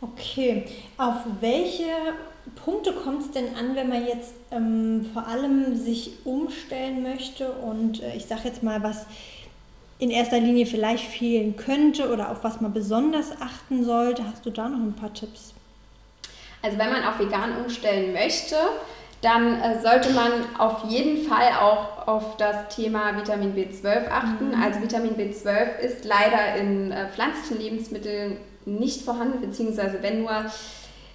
Okay, 0.00 0.64
auf 0.98 1.14
welche 1.40 1.84
Punkte 2.64 2.92
kommt 2.92 3.22
es 3.22 3.30
denn 3.30 3.54
an, 3.56 3.74
wenn 3.74 3.88
man 3.88 4.06
jetzt 4.06 4.34
ähm, 4.50 5.08
vor 5.12 5.26
allem 5.26 5.76
sich 5.76 6.12
umstellen 6.24 7.02
möchte 7.02 7.50
und 7.50 8.02
äh, 8.02 8.14
ich 8.16 8.26
sage 8.26 8.42
jetzt 8.44 8.62
mal, 8.62 8.82
was 8.82 9.06
in 9.98 10.10
erster 10.10 10.40
Linie 10.40 10.66
vielleicht 10.66 11.04
fehlen 11.04 11.56
könnte 11.56 12.12
oder 12.12 12.30
auf 12.30 12.44
was 12.44 12.60
man 12.60 12.72
besonders 12.72 13.32
achten 13.40 13.84
sollte? 13.84 14.26
Hast 14.26 14.44
du 14.44 14.50
da 14.50 14.68
noch 14.68 14.78
ein 14.78 14.94
paar 14.94 15.14
Tipps? 15.14 15.54
Also 16.60 16.78
wenn 16.78 16.90
man 16.90 17.04
auf 17.04 17.18
vegan 17.18 17.56
umstellen 17.62 18.12
möchte, 18.12 18.56
dann 19.24 19.60
äh, 19.60 19.80
sollte 19.80 20.12
man 20.12 20.30
auf 20.58 20.84
jeden 20.84 21.26
Fall 21.26 21.48
auch 21.60 22.06
auf 22.06 22.36
das 22.36 22.68
Thema 22.74 23.16
Vitamin 23.16 23.54
B12 23.54 24.10
achten. 24.10 24.48
Mhm. 24.48 24.62
Also 24.62 24.82
Vitamin 24.82 25.16
B12 25.16 25.78
ist 25.78 26.04
leider 26.04 26.56
in 26.60 26.92
äh, 26.92 27.08
pflanzlichen 27.08 27.58
Lebensmitteln 27.58 28.36
nicht 28.66 29.02
vorhanden, 29.02 29.40
beziehungsweise 29.40 30.02
wenn 30.02 30.22
nur 30.22 30.44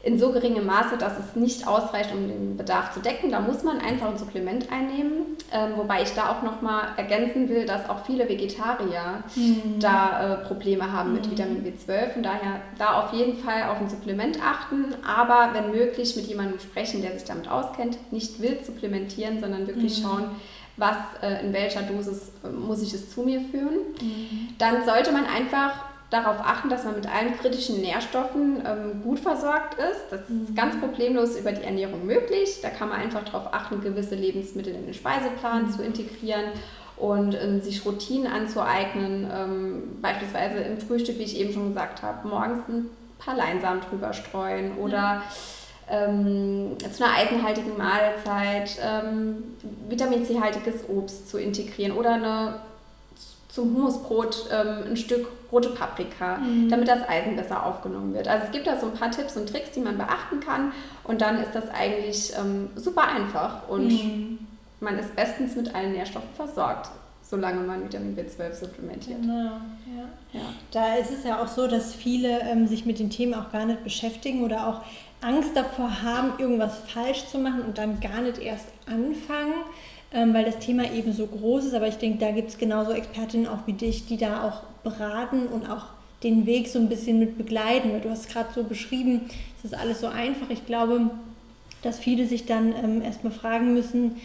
in 0.01 0.17
so 0.17 0.31
geringem 0.31 0.65
Maße, 0.65 0.97
dass 0.97 1.19
es 1.19 1.35
nicht 1.35 1.67
ausreicht, 1.67 2.13
um 2.13 2.27
den 2.27 2.55
Bedarf 2.55 2.93
zu 2.93 3.01
decken. 3.01 3.31
Da 3.31 3.41
muss 3.41 3.63
man 3.63 3.79
einfach 3.79 4.07
ein 4.07 4.17
Supplement 4.17 4.71
einnehmen. 4.71 5.37
Ähm, 5.51 5.73
wobei 5.75 6.03
ich 6.03 6.13
da 6.13 6.29
auch 6.29 6.41
nochmal 6.41 6.89
ergänzen 6.95 7.49
will, 7.49 7.65
dass 7.65 7.89
auch 7.89 8.05
viele 8.05 8.29
Vegetarier 8.29 9.23
mhm. 9.35 9.79
da 9.79 10.35
äh, 10.35 10.47
Probleme 10.47 10.91
haben 10.91 11.09
mhm. 11.09 11.15
mit 11.15 11.31
Vitamin 11.31 11.63
B12. 11.65 12.15
Und 12.15 12.23
daher 12.23 12.61
da 12.77 13.01
auf 13.01 13.13
jeden 13.13 13.37
Fall 13.37 13.63
auf 13.63 13.81
ein 13.81 13.89
Supplement 13.89 14.39
achten. 14.41 14.95
Aber 15.05 15.49
wenn 15.53 15.71
möglich 15.71 16.15
mit 16.15 16.27
jemandem 16.27 16.59
sprechen, 16.59 17.01
der 17.01 17.13
sich 17.13 17.25
damit 17.25 17.49
auskennt. 17.49 17.97
Nicht 18.11 18.41
wild 18.41 18.65
supplementieren, 18.65 19.41
sondern 19.41 19.67
wirklich 19.67 19.99
mhm. 19.99 20.03
schauen, 20.03 20.25
was 20.77 20.95
äh, 21.21 21.45
in 21.45 21.51
welcher 21.51 21.81
Dosis 21.81 22.31
äh, 22.43 22.49
muss 22.49 22.81
ich 22.81 22.93
es 22.93 23.13
zu 23.13 23.23
mir 23.23 23.41
führen. 23.41 23.79
Mhm. 24.01 24.55
Dann 24.57 24.85
sollte 24.85 25.11
man 25.11 25.25
einfach 25.25 25.88
darauf 26.09 26.39
achten, 26.39 26.69
dass 26.69 26.85
man 26.85 26.95
mit 26.95 27.07
allen 27.07 27.37
kritischen 27.37 27.81
Nährstoffen 27.81 28.63
ähm, 28.65 29.01
gut 29.03 29.19
versorgt 29.19 29.75
ist. 29.75 30.05
Das 30.09 30.21
ist 30.21 30.49
mhm. 30.49 30.55
ganz 30.55 30.79
problemlos 30.79 31.35
über 31.37 31.51
die 31.51 31.63
Ernährung 31.63 32.05
möglich. 32.05 32.59
Da 32.61 32.69
kann 32.69 32.89
man 32.89 32.99
einfach 32.99 33.23
darauf 33.23 33.53
achten, 33.53 33.81
gewisse 33.81 34.15
Lebensmittel 34.15 34.73
in 34.73 34.85
den 34.85 34.93
Speiseplan 34.93 35.67
mhm. 35.67 35.71
zu 35.71 35.83
integrieren 35.83 36.45
und 36.97 37.35
ähm, 37.35 37.61
sich 37.61 37.85
Routinen 37.85 38.31
anzueignen. 38.31 39.29
Ähm, 39.31 39.83
beispielsweise 40.01 40.59
im 40.59 40.79
Frühstück, 40.79 41.19
wie 41.19 41.23
ich 41.23 41.39
eben 41.39 41.53
schon 41.53 41.69
gesagt 41.69 42.01
habe, 42.01 42.27
morgens 42.27 42.67
ein 42.67 42.89
paar 43.19 43.35
Leinsamen 43.35 43.81
drüber 43.81 44.13
streuen 44.13 44.77
oder 44.77 45.21
ähm, 45.89 46.75
zu 46.79 47.03
einer 47.03 47.15
eisenhaltigen 47.15 47.77
Mahlzeit 47.77 48.77
ähm, 48.83 49.55
Vitamin 49.87 50.25
C-haltiges 50.25 50.87
Obst 50.87 51.29
zu 51.29 51.37
integrieren 51.39 51.93
oder 51.93 52.13
eine 52.13 52.55
zum 53.59 53.75
Hummusbrot 53.75 54.45
ähm, 54.51 54.91
ein 54.91 54.97
Stück 54.97 55.27
rote 55.51 55.69
Paprika, 55.69 56.37
mhm. 56.37 56.69
damit 56.69 56.87
das 56.87 57.07
Eisen 57.09 57.35
besser 57.35 57.65
aufgenommen 57.65 58.13
wird. 58.13 58.27
Also 58.27 58.45
es 58.45 58.51
gibt 58.51 58.67
da 58.67 58.79
so 58.79 58.85
ein 58.85 58.93
paar 58.93 59.11
Tipps 59.11 59.35
und 59.35 59.49
Tricks, 59.49 59.71
die 59.71 59.81
man 59.81 59.97
beachten 59.97 60.39
kann 60.39 60.71
und 61.03 61.21
dann 61.21 61.41
ist 61.41 61.53
das 61.53 61.69
eigentlich 61.69 62.31
ähm, 62.39 62.69
super 62.75 63.07
einfach 63.07 63.67
und 63.67 63.87
mhm. 63.87 64.39
man 64.79 64.97
ist 64.97 65.13
bestens 65.15 65.55
mit 65.57 65.75
allen 65.75 65.91
Nährstoffen 65.91 66.29
versorgt, 66.35 66.89
solange 67.21 67.61
man 67.61 67.83
Vitamin 67.83 68.15
B12 68.15 68.53
supplementiert. 68.53 69.21
Genau, 69.21 69.33
ja. 69.33 70.05
ja. 70.31 70.41
Da 70.71 70.95
ist 70.95 71.11
es 71.11 71.25
ja 71.25 71.41
auch 71.41 71.49
so, 71.49 71.67
dass 71.67 71.93
viele 71.93 72.39
ähm, 72.41 72.65
sich 72.67 72.85
mit 72.85 72.99
den 72.99 73.09
Themen 73.09 73.33
auch 73.33 73.51
gar 73.51 73.65
nicht 73.65 73.83
beschäftigen 73.83 74.43
oder 74.43 74.67
auch 74.67 74.81
Angst 75.21 75.51
davor 75.55 76.01
haben, 76.01 76.33
irgendwas 76.39 76.79
falsch 76.87 77.25
zu 77.27 77.37
machen 77.37 77.61
und 77.61 77.77
dann 77.77 77.99
gar 77.99 78.21
nicht 78.21 78.37
erst 78.37 78.67
anfangen 78.85 79.53
ähm, 80.11 80.33
weil 80.33 80.45
das 80.45 80.59
Thema 80.59 80.91
eben 80.91 81.13
so 81.13 81.27
groß 81.27 81.65
ist. 81.65 81.73
Aber 81.73 81.87
ich 81.87 81.97
denke, 81.97 82.19
da 82.19 82.31
gibt 82.31 82.49
es 82.49 82.57
genauso 82.57 82.91
Expertinnen 82.91 83.47
auch 83.47 83.67
wie 83.67 83.73
dich, 83.73 84.07
die 84.07 84.17
da 84.17 84.47
auch 84.47 84.63
beraten 84.83 85.47
und 85.47 85.69
auch 85.69 85.85
den 86.23 86.45
Weg 86.45 86.67
so 86.67 86.79
ein 86.79 86.89
bisschen 86.89 87.19
mit 87.19 87.37
begleiten. 87.37 87.91
Weil 87.91 88.01
du 88.01 88.09
hast 88.09 88.29
gerade 88.29 88.49
so 88.53 88.63
beschrieben, 88.63 89.29
es 89.57 89.65
ist 89.65 89.77
alles 89.77 90.01
so 90.01 90.07
einfach. 90.07 90.49
Ich 90.49 90.65
glaube, 90.65 91.11
dass 91.83 91.99
viele 91.99 92.25
sich 92.25 92.45
dann 92.45 92.73
ähm, 92.83 93.01
erstmal 93.01 93.33
fragen 93.33 93.73
müssen, 93.73 94.17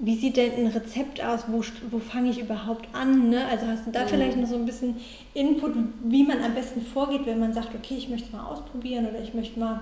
wie 0.00 0.16
sieht 0.16 0.36
denn 0.36 0.52
ein 0.54 0.66
Rezept 0.66 1.22
aus? 1.22 1.44
Wo, 1.46 1.62
wo 1.90 1.98
fange 1.98 2.30
ich 2.30 2.40
überhaupt 2.40 2.88
an? 2.92 3.30
Ne? 3.30 3.46
Also 3.46 3.66
hast 3.66 3.86
du 3.86 3.90
da 3.90 4.02
mhm. 4.02 4.08
vielleicht 4.08 4.36
noch 4.36 4.48
so 4.48 4.56
ein 4.56 4.66
bisschen 4.66 4.96
Input, 5.34 5.72
wie 6.04 6.24
man 6.24 6.42
am 6.42 6.54
besten 6.54 6.82
vorgeht, 6.82 7.26
wenn 7.26 7.38
man 7.38 7.52
sagt, 7.52 7.74
okay, 7.74 7.94
ich 7.96 8.08
möchte 8.08 8.26
es 8.26 8.32
mal 8.32 8.44
ausprobieren 8.44 9.06
oder 9.06 9.22
ich 9.22 9.34
möchte 9.34 9.58
mal 9.58 9.80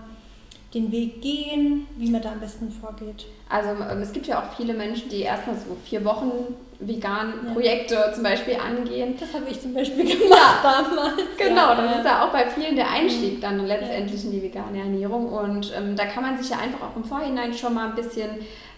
den 0.74 0.90
Weg 0.90 1.20
gehen, 1.20 1.86
wie 1.96 2.10
man 2.10 2.22
da 2.22 2.32
am 2.32 2.40
besten 2.40 2.70
vorgeht? 2.70 3.26
Also 3.48 3.70
ähm, 3.70 4.00
es 4.00 4.12
gibt 4.12 4.26
ja 4.26 4.40
auch 4.40 4.56
viele 4.56 4.72
Menschen, 4.72 5.08
die 5.10 5.20
erstmal 5.20 5.56
so 5.56 5.76
vier 5.84 6.04
Wochen 6.04 6.54
vegan 6.86 7.34
ja. 7.46 7.52
Projekte 7.52 8.12
zum 8.14 8.22
Beispiel 8.22 8.56
angehen. 8.56 9.14
Das 9.18 9.32
habe 9.34 9.44
ich 9.50 9.60
zum 9.60 9.74
Beispiel 9.74 10.04
gemacht 10.18 10.60
ja. 10.64 10.82
damals. 10.82 11.22
Genau, 11.36 11.74
das 11.74 11.90
ja. 11.90 11.98
ist 11.98 12.04
ja 12.06 12.24
auch 12.24 12.32
bei 12.32 12.48
vielen 12.48 12.76
der 12.76 12.90
Einstieg 12.90 13.40
dann 13.40 13.66
letztendlich 13.66 14.24
in 14.24 14.32
die 14.32 14.42
vegane 14.42 14.78
Ernährung. 14.78 15.28
Und 15.28 15.72
ähm, 15.76 15.94
da 15.96 16.06
kann 16.06 16.22
man 16.22 16.38
sich 16.38 16.50
ja 16.50 16.58
einfach 16.58 16.88
auch 16.88 16.96
im 16.96 17.04
Vorhinein 17.04 17.52
schon 17.52 17.74
mal 17.74 17.88
ein 17.88 17.94
bisschen 17.94 18.30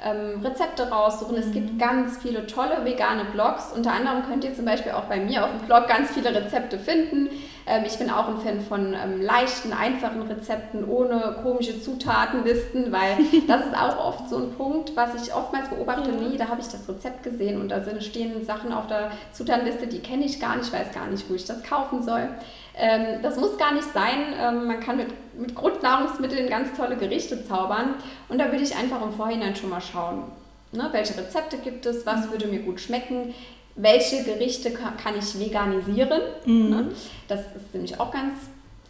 ähm, 0.05 0.41
Rezepte 0.43 0.91
raussuchen. 0.91 1.37
Es 1.37 1.53
gibt 1.53 1.75
mhm. 1.75 1.79
ganz 1.79 2.19
viele 2.19 2.47
tolle 2.47 2.85
vegane 2.85 3.25
Blogs. 3.33 3.73
Unter 3.75 3.93
anderem 3.93 4.25
könnt 4.29 4.45
ihr 4.45 4.55
zum 4.55 4.65
Beispiel 4.65 4.93
auch 4.93 5.05
bei 5.05 5.19
mir 5.19 5.45
auf 5.45 5.51
dem 5.51 5.67
Blog 5.67 5.87
ganz 5.87 6.11
viele 6.11 6.35
Rezepte 6.35 6.79
finden. 6.79 7.31
Ähm, 7.67 7.85
ich 7.87 7.99
bin 7.99 8.11
auch 8.11 8.29
ein 8.29 8.39
Fan 8.39 8.61
von 8.61 8.95
ähm, 8.95 9.23
leichten, 9.23 9.73
einfachen 9.73 10.23
Rezepten 10.23 10.85
ohne 10.85 11.37
komische 11.43 11.81
Zutatenlisten, 11.81 12.93
weil 12.93 13.17
das 13.47 13.67
ist 13.67 13.77
auch 13.77 13.99
oft 14.05 14.29
so 14.29 14.37
ein 14.37 14.53
Punkt, 14.53 14.95
was 14.97 15.15
ich 15.23 15.35
oftmals 15.35 15.69
beobachte. 15.69 16.11
Nee, 16.11 16.37
da 16.37 16.49
habe 16.49 16.61
ich 16.61 16.69
das 16.69 16.89
Rezept 16.89 17.23
gesehen 17.23 17.61
und 17.61 17.71
da 17.71 17.83
stehen 18.01 18.45
Sachen 18.45 18.73
auf 18.73 18.87
der 18.87 19.11
Zutatenliste, 19.33 19.87
die 19.87 20.01
kenne 20.01 20.25
ich 20.25 20.41
gar 20.41 20.57
nicht, 20.57 20.73
weiß 20.73 20.93
gar 20.93 21.07
nicht, 21.07 21.29
wo 21.31 21.35
ich 21.35 21.47
das 21.47 21.63
kaufen 21.63 22.03
soll. 22.03 22.29
Ähm, 22.77 23.23
das 23.23 23.37
muss 23.37 23.57
gar 23.57 23.73
nicht 23.73 23.93
sein. 23.93 24.35
Ähm, 24.41 24.67
man 24.67 24.81
kann 24.81 24.97
mit, 24.97 25.09
mit 25.39 25.55
Grundnahrungsmitteln 25.55 26.49
ganz 26.49 26.77
tolle 26.77 26.97
Gerichte 26.97 27.45
zaubern. 27.47 27.95
Und 28.29 28.39
da 28.39 28.47
würde 28.47 28.65
ich 28.65 28.77
einfach 28.77 29.01
im 29.03 29.13
Vorhinein 29.13 29.57
schon 29.57 29.71
mal 29.71 29.81
schauen, 29.81 30.25
ne, 30.73 30.89
welche 30.93 31.17
Rezepte 31.17 31.59
gibt 31.59 31.87
es, 31.87 32.05
was 32.05 32.31
würde 32.31 32.49
mir 32.49 32.61
gut 32.61 32.81
schmecken, 32.81 33.33
welche 33.77 34.23
Gerichte 34.25 34.71
kann 34.73 35.19
ich 35.19 35.39
veganisieren. 35.39 36.21
Mhm. 36.45 36.71
Ne? 36.71 36.89
Das 37.29 37.41
ist 37.41 37.73
nämlich 37.73 37.99
auch 37.99 38.13
ganz 38.13 38.35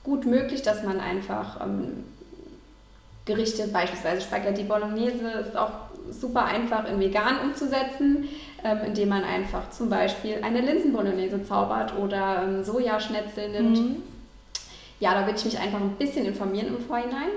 gut 0.02 0.26
möglich, 0.26 0.62
dass 0.62 0.82
man 0.82 1.00
einfach 1.00 1.60
ähm, 1.62 2.04
Gerichte, 3.24 3.68
beispielsweise 3.68 4.20
Spaghetti 4.20 4.64
Bolognese, 4.64 5.30
ist 5.30 5.56
auch 5.56 5.72
super 6.10 6.44
einfach 6.44 6.86
in 6.86 7.00
vegan 7.00 7.38
umzusetzen, 7.40 8.28
ähm, 8.62 8.78
indem 8.86 9.08
man 9.08 9.24
einfach 9.24 9.70
zum 9.70 9.88
Beispiel 9.88 10.38
eine 10.42 10.60
Linsenbolognese 10.60 11.42
zaubert 11.44 11.96
oder 11.96 12.42
ähm, 12.42 12.62
Sojaschnetzel 12.62 13.48
nimmt. 13.48 13.78
Mhm. 13.78 14.02
Ja, 15.00 15.14
da 15.14 15.26
würde 15.26 15.38
ich 15.38 15.44
mich 15.44 15.58
einfach 15.58 15.80
ein 15.80 15.96
bisschen 15.96 16.26
informieren 16.26 16.68
im 16.68 16.80
Vorhinein. 16.84 17.30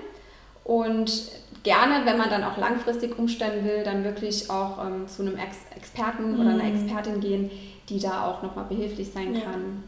Und 0.64 1.32
gerne, 1.68 2.06
wenn 2.06 2.18
man 2.18 2.30
dann 2.30 2.46
auch 2.46 2.56
langfristig 2.58 3.20
umstellen 3.20 3.66
will, 3.66 3.84
dann 3.84 4.06
wirklich 4.06 4.50
auch 4.50 4.86
ähm, 4.86 5.06
zu 5.06 5.22
einem 5.22 5.36
Ex 5.36 5.58
Experten 5.76 6.34
mhm. 6.34 6.40
oder 6.40 6.50
einer 6.52 6.64
mhm. 6.64 6.76
Expertin 6.76 7.20
gehen, 7.20 7.52
die 7.90 8.00
da 8.00 8.26
auch 8.26 8.42
nochmal 8.42 8.64
behilflich 8.70 9.12
sein 9.12 9.36
ja. 9.36 9.42
kann 9.42 9.84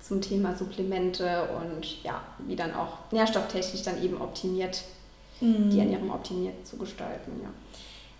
zum 0.00 0.20
Thema 0.20 0.56
Supplemente 0.56 1.48
und 1.56 2.02
ja, 2.02 2.20
wie 2.48 2.56
dann 2.56 2.74
auch 2.74 3.12
nährstofftechnisch 3.12 3.82
dann 3.82 4.02
eben 4.02 4.20
optimiert, 4.20 4.82
mhm. 5.40 5.70
die 5.70 5.78
Ernährung 5.78 6.10
optimiert 6.10 6.66
zu 6.66 6.76
gestalten. 6.76 7.30
Ja. 7.42 7.50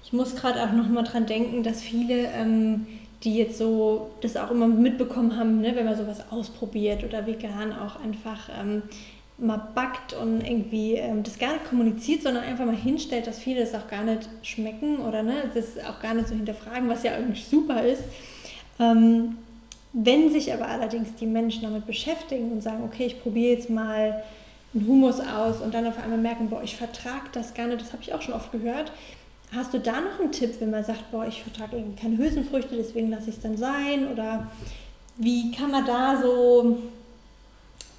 Ich 0.05 0.13
muss 0.13 0.37
gerade 0.37 0.63
auch 0.63 0.73
noch 0.73 0.89
mal 0.89 1.03
dran 1.03 1.27
denken, 1.27 1.65
dass 1.65 1.83
viele, 1.83 2.29
ähm, 2.33 2.87
die 3.25 3.37
jetzt 3.37 3.59
so 3.59 4.13
das 4.21 4.37
auch 4.37 4.53
immer 4.53 4.69
mitbekommen 4.69 5.37
haben, 5.37 5.61
ne, 5.61 5.75
wenn 5.75 5.85
man 5.85 5.97
sowas 5.97 6.31
ausprobiert 6.31 7.03
oder 7.03 7.27
vegan 7.27 7.73
auch 7.73 8.01
einfach 8.01 8.49
ähm, 8.57 8.83
mal 9.41 9.71
backt 9.75 10.13
und 10.13 10.43
irgendwie 10.47 10.95
ähm, 10.95 11.23
das 11.23 11.39
gar 11.39 11.53
nicht 11.55 11.65
kommuniziert, 11.65 12.23
sondern 12.23 12.45
einfach 12.45 12.67
mal 12.67 12.77
hinstellt, 12.77 13.27
dass 13.27 13.39
viele 13.39 13.61
das 13.61 13.75
auch 13.75 13.89
gar 13.89 14.03
nicht 14.03 14.29
schmecken 14.43 14.99
oder 14.99 15.23
ne, 15.23 15.51
das 15.55 15.83
auch 15.85 16.01
gar 16.01 16.15
nicht 16.15 16.29
so 16.29 16.35
hinterfragen, 16.35 16.89
was 16.89 17.03
ja 17.03 17.15
eigentlich 17.15 17.45
super 17.47 17.83
ist. 17.83 18.03
Ähm, 18.79 19.39
wenn 19.93 20.31
sich 20.31 20.53
aber 20.53 20.69
allerdings 20.69 21.15
die 21.17 21.27
Menschen 21.27 21.63
damit 21.63 21.87
beschäftigen 21.87 22.53
und 22.53 22.63
sagen, 22.63 22.85
okay, 22.85 23.07
ich 23.07 23.21
probiere 23.21 23.55
jetzt 23.55 23.71
mal 23.71 24.23
einen 24.73 24.87
Humus 24.87 25.21
aus 25.21 25.61
und 25.61 25.75
dann 25.75 25.87
auf 25.87 25.99
einmal 26.03 26.19
merken, 26.19 26.49
boah, 26.49 26.63
ich 26.63 26.77
vertrage 26.77 27.29
das 27.33 27.55
gar 27.55 27.67
nicht, 27.67 27.81
das 27.81 27.93
habe 27.93 28.03
ich 28.03 28.15
auch 28.15 28.23
schon 28.23 28.35
oft 28.35 28.53
gehört. 28.53 28.93
Hast 29.53 29.75
du 29.75 29.81
da 29.81 30.01
noch 30.01 30.21
einen 30.21 30.31
Tipp, 30.31 30.55
wenn 30.61 30.71
man 30.71 30.85
sagt, 30.85 31.11
boah, 31.11 31.27
ich 31.27 31.43
vertrage 31.43 31.77
irgendwie 31.77 32.01
keine 32.01 32.19
Hülsenfrüchte, 32.19 32.77
deswegen 32.77 33.11
lasse 33.11 33.31
ich 33.31 33.37
es 33.37 33.43
dann 33.43 33.57
sein? 33.57 34.07
Oder 34.13 34.49
wie 35.17 35.51
kann 35.51 35.73
man 35.73 35.85
da 35.85 36.21
so 36.23 36.79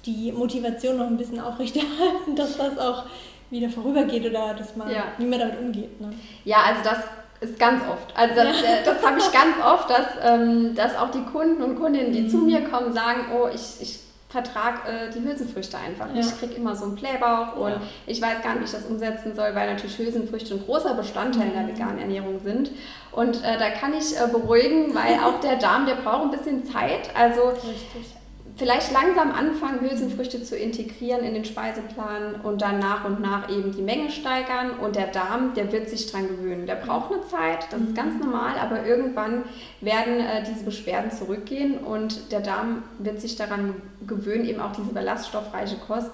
die 0.04 0.32
Motivation 0.32 0.98
noch 0.98 1.06
ein 1.06 1.16
bisschen 1.16 1.40
aufrechterhalten, 1.40 2.34
dass 2.36 2.56
das 2.56 2.78
auch 2.78 3.04
wieder 3.50 3.68
vorübergeht 3.68 4.28
oder 4.28 4.54
dass 4.54 4.76
man 4.76 4.90
ja. 4.90 5.04
wie 5.18 5.26
man 5.26 5.38
damit 5.38 5.60
umgeht? 5.60 6.00
Ne? 6.00 6.12
Ja, 6.44 6.58
also 6.66 6.80
das 6.82 6.98
ist 7.40 7.58
ganz 7.58 7.82
oft. 7.88 8.16
Also 8.16 8.34
das, 8.34 8.60
ja. 8.62 8.68
Äh, 8.68 8.84
das 8.84 9.04
habe 9.04 9.18
ich 9.18 9.30
ganz 9.30 9.56
oft, 9.64 9.90
dass, 9.90 10.06
ähm, 10.22 10.74
dass 10.74 10.96
auch 10.96 11.10
die 11.10 11.22
Kunden 11.22 11.62
und 11.62 11.76
Kundinnen, 11.78 12.12
die 12.12 12.22
mhm. 12.22 12.28
zu 12.30 12.38
mir 12.38 12.62
kommen, 12.62 12.92
sagen, 12.94 13.26
oh, 13.36 13.48
ich, 13.52 13.80
ich 13.80 13.98
vertrage 14.28 14.88
äh, 14.88 15.10
die 15.10 15.22
Hülsenfrüchte 15.22 15.76
einfach. 15.76 16.06
Ja. 16.14 16.20
Ich 16.20 16.38
kriege 16.38 16.54
immer 16.54 16.74
so 16.74 16.86
einen 16.86 16.94
Blähbauch 16.94 17.56
und 17.56 17.72
ja. 17.72 17.80
ich 18.06 18.22
weiß 18.22 18.42
gar 18.42 18.54
nicht, 18.54 18.62
wie 18.62 18.64
ich 18.64 18.72
das 18.72 18.86
umsetzen 18.86 19.34
soll, 19.34 19.54
weil 19.54 19.70
natürlich 19.70 19.98
Hülsenfrüchte 19.98 20.54
ein 20.54 20.64
großer 20.64 20.94
Bestandteil 20.94 21.48
in 21.48 21.52
der 21.52 21.62
mhm. 21.64 21.68
veganen 21.68 21.98
Ernährung 21.98 22.40
sind. 22.42 22.70
Und 23.10 23.44
äh, 23.44 23.58
da 23.58 23.68
kann 23.68 23.92
ich 23.92 24.16
äh, 24.16 24.26
beruhigen, 24.32 24.94
weil 24.94 25.18
auch 25.22 25.40
der 25.40 25.56
Darm, 25.56 25.84
der 25.84 25.96
braucht 25.96 26.22
ein 26.22 26.30
bisschen 26.30 26.64
Zeit. 26.64 27.10
Also 27.14 27.50
Richtig 27.50 28.16
vielleicht 28.56 28.92
langsam 28.92 29.32
anfangen, 29.32 29.80
Hülsenfrüchte 29.80 30.42
zu 30.42 30.56
integrieren 30.56 31.24
in 31.24 31.34
den 31.34 31.44
Speiseplan 31.44 32.40
und 32.42 32.62
dann 32.62 32.78
nach 32.78 33.04
und 33.04 33.20
nach 33.20 33.48
eben 33.50 33.72
die 33.72 33.82
Menge 33.82 34.10
steigern. 34.10 34.70
Und 34.80 34.96
der 34.96 35.06
Darm, 35.08 35.54
der 35.54 35.72
wird 35.72 35.88
sich 35.88 36.10
dran 36.10 36.28
gewöhnen. 36.28 36.66
Der 36.66 36.76
braucht 36.76 37.12
eine 37.12 37.22
Zeit, 37.26 37.66
das 37.70 37.80
ist 37.80 37.94
ganz 37.94 38.22
normal, 38.22 38.58
aber 38.58 38.84
irgendwann 38.86 39.44
werden 39.80 40.20
äh, 40.20 40.44
diese 40.48 40.64
Beschwerden 40.64 41.10
zurückgehen 41.10 41.78
und 41.78 42.32
der 42.32 42.40
Darm 42.40 42.82
wird 42.98 43.20
sich 43.20 43.36
daran 43.36 43.74
gewöhnen, 44.06 44.44
eben 44.44 44.60
auch 44.60 44.72
diese 44.72 44.92
ballaststoffreiche 44.92 45.76
Kost 45.86 46.12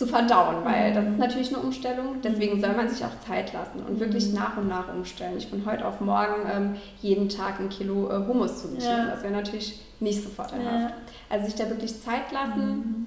zu 0.00 0.06
verdauen, 0.06 0.64
weil 0.64 0.94
das 0.94 1.04
ist 1.04 1.18
natürlich 1.18 1.54
eine 1.54 1.58
Umstellung. 1.58 2.22
Deswegen 2.24 2.58
soll 2.58 2.72
man 2.72 2.88
sich 2.88 3.04
auch 3.04 3.20
Zeit 3.28 3.52
lassen 3.52 3.80
und 3.86 4.00
wirklich 4.00 4.32
nach 4.32 4.56
und 4.56 4.66
nach 4.66 4.88
umstellen. 4.88 5.34
Nicht 5.34 5.50
von 5.50 5.66
heute 5.66 5.86
auf 5.86 6.00
morgen 6.00 6.48
ähm, 6.50 6.76
jeden 7.02 7.28
Tag 7.28 7.60
ein 7.60 7.68
Kilo 7.68 8.10
äh, 8.10 8.26
Hummus 8.26 8.62
zu 8.62 8.68
sich 8.68 8.82
ja. 8.82 9.04
Das 9.04 9.22
wäre 9.22 9.34
natürlich 9.34 9.78
nicht 10.00 10.22
so 10.22 10.30
vorteilhaft. 10.30 10.88
Ja. 10.88 10.92
Also 11.28 11.44
sich 11.44 11.54
da 11.54 11.68
wirklich 11.68 12.00
Zeit 12.00 12.32
lassen 12.32 12.66
mhm. 12.66 13.06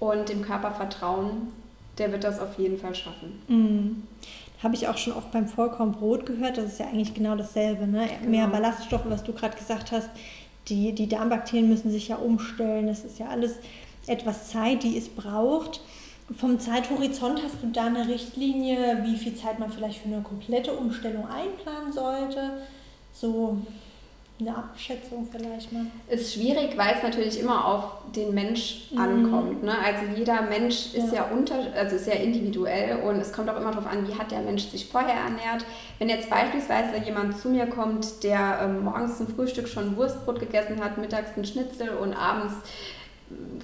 und 0.00 0.28
dem 0.28 0.42
Körper 0.42 0.72
vertrauen, 0.72 1.52
der 1.98 2.10
wird 2.10 2.24
das 2.24 2.40
auf 2.40 2.58
jeden 2.58 2.78
Fall 2.78 2.96
schaffen. 2.96 3.40
Mhm. 3.46 4.02
Habe 4.60 4.74
ich 4.74 4.88
auch 4.88 4.98
schon 4.98 5.12
oft 5.12 5.30
beim 5.30 5.46
Vollkornbrot 5.46 6.26
gehört, 6.26 6.58
das 6.58 6.64
ist 6.64 6.80
ja 6.80 6.86
eigentlich 6.86 7.14
genau 7.14 7.36
dasselbe. 7.36 7.86
Ne? 7.86 8.08
Genau. 8.18 8.28
Mehr 8.28 8.48
Ballaststoffe, 8.48 9.04
was 9.06 9.22
du 9.22 9.32
gerade 9.32 9.56
gesagt 9.56 9.92
hast. 9.92 10.10
Die, 10.66 10.92
die 10.96 11.08
Darmbakterien 11.08 11.68
müssen 11.68 11.92
sich 11.92 12.08
ja 12.08 12.16
umstellen. 12.16 12.88
Das 12.88 13.04
ist 13.04 13.20
ja 13.20 13.28
alles 13.28 13.54
etwas 14.08 14.48
Zeit, 14.48 14.82
die 14.82 14.98
es 14.98 15.08
braucht. 15.08 15.80
Vom 16.36 16.60
Zeithorizont 16.60 17.42
hast 17.42 17.62
du 17.62 17.68
da 17.68 17.86
eine 17.86 18.06
Richtlinie, 18.06 19.02
wie 19.04 19.16
viel 19.16 19.34
Zeit 19.34 19.58
man 19.58 19.72
vielleicht 19.72 20.02
für 20.02 20.08
eine 20.08 20.22
komplette 20.22 20.72
Umstellung 20.72 21.26
einplanen 21.26 21.92
sollte? 21.92 22.50
So 23.14 23.58
eine 24.40 24.56
Abschätzung 24.56 25.26
vielleicht 25.30 25.72
mal? 25.72 25.86
Ist 26.08 26.34
schwierig, 26.34 26.76
weil 26.76 26.94
es 26.96 27.02
natürlich 27.02 27.40
immer 27.40 27.64
auf 27.64 27.84
den 28.14 28.34
Mensch 28.34 28.88
mhm. 28.90 28.98
ankommt. 28.98 29.62
Ne? 29.64 29.72
Also 29.72 30.02
jeder 30.16 30.42
Mensch 30.42 30.94
ist 30.94 31.12
ja. 31.12 31.14
ja 31.14 31.30
unter, 31.32 31.54
also 31.74 31.98
sehr 31.98 32.20
individuell 32.20 33.00
und 33.00 33.16
es 33.16 33.32
kommt 33.32 33.48
auch 33.50 33.56
immer 33.56 33.70
darauf 33.70 33.86
an, 33.86 34.06
wie 34.06 34.14
hat 34.14 34.30
der 34.30 34.40
Mensch 34.40 34.64
sich 34.68 34.86
vorher 34.86 35.14
ernährt. 35.14 35.64
Wenn 35.98 36.08
jetzt 36.08 36.30
beispielsweise 36.30 36.98
jemand 37.04 37.38
zu 37.38 37.48
mir 37.48 37.66
kommt, 37.66 38.22
der 38.22 38.60
ähm, 38.62 38.84
morgens 38.84 39.18
zum 39.18 39.28
Frühstück 39.28 39.66
schon 39.66 39.96
Wurstbrot 39.96 40.38
gegessen 40.38 40.82
hat, 40.84 40.98
mittags 40.98 41.30
ein 41.36 41.44
Schnitzel 41.44 41.90
und 41.90 42.14
abends 42.14 42.54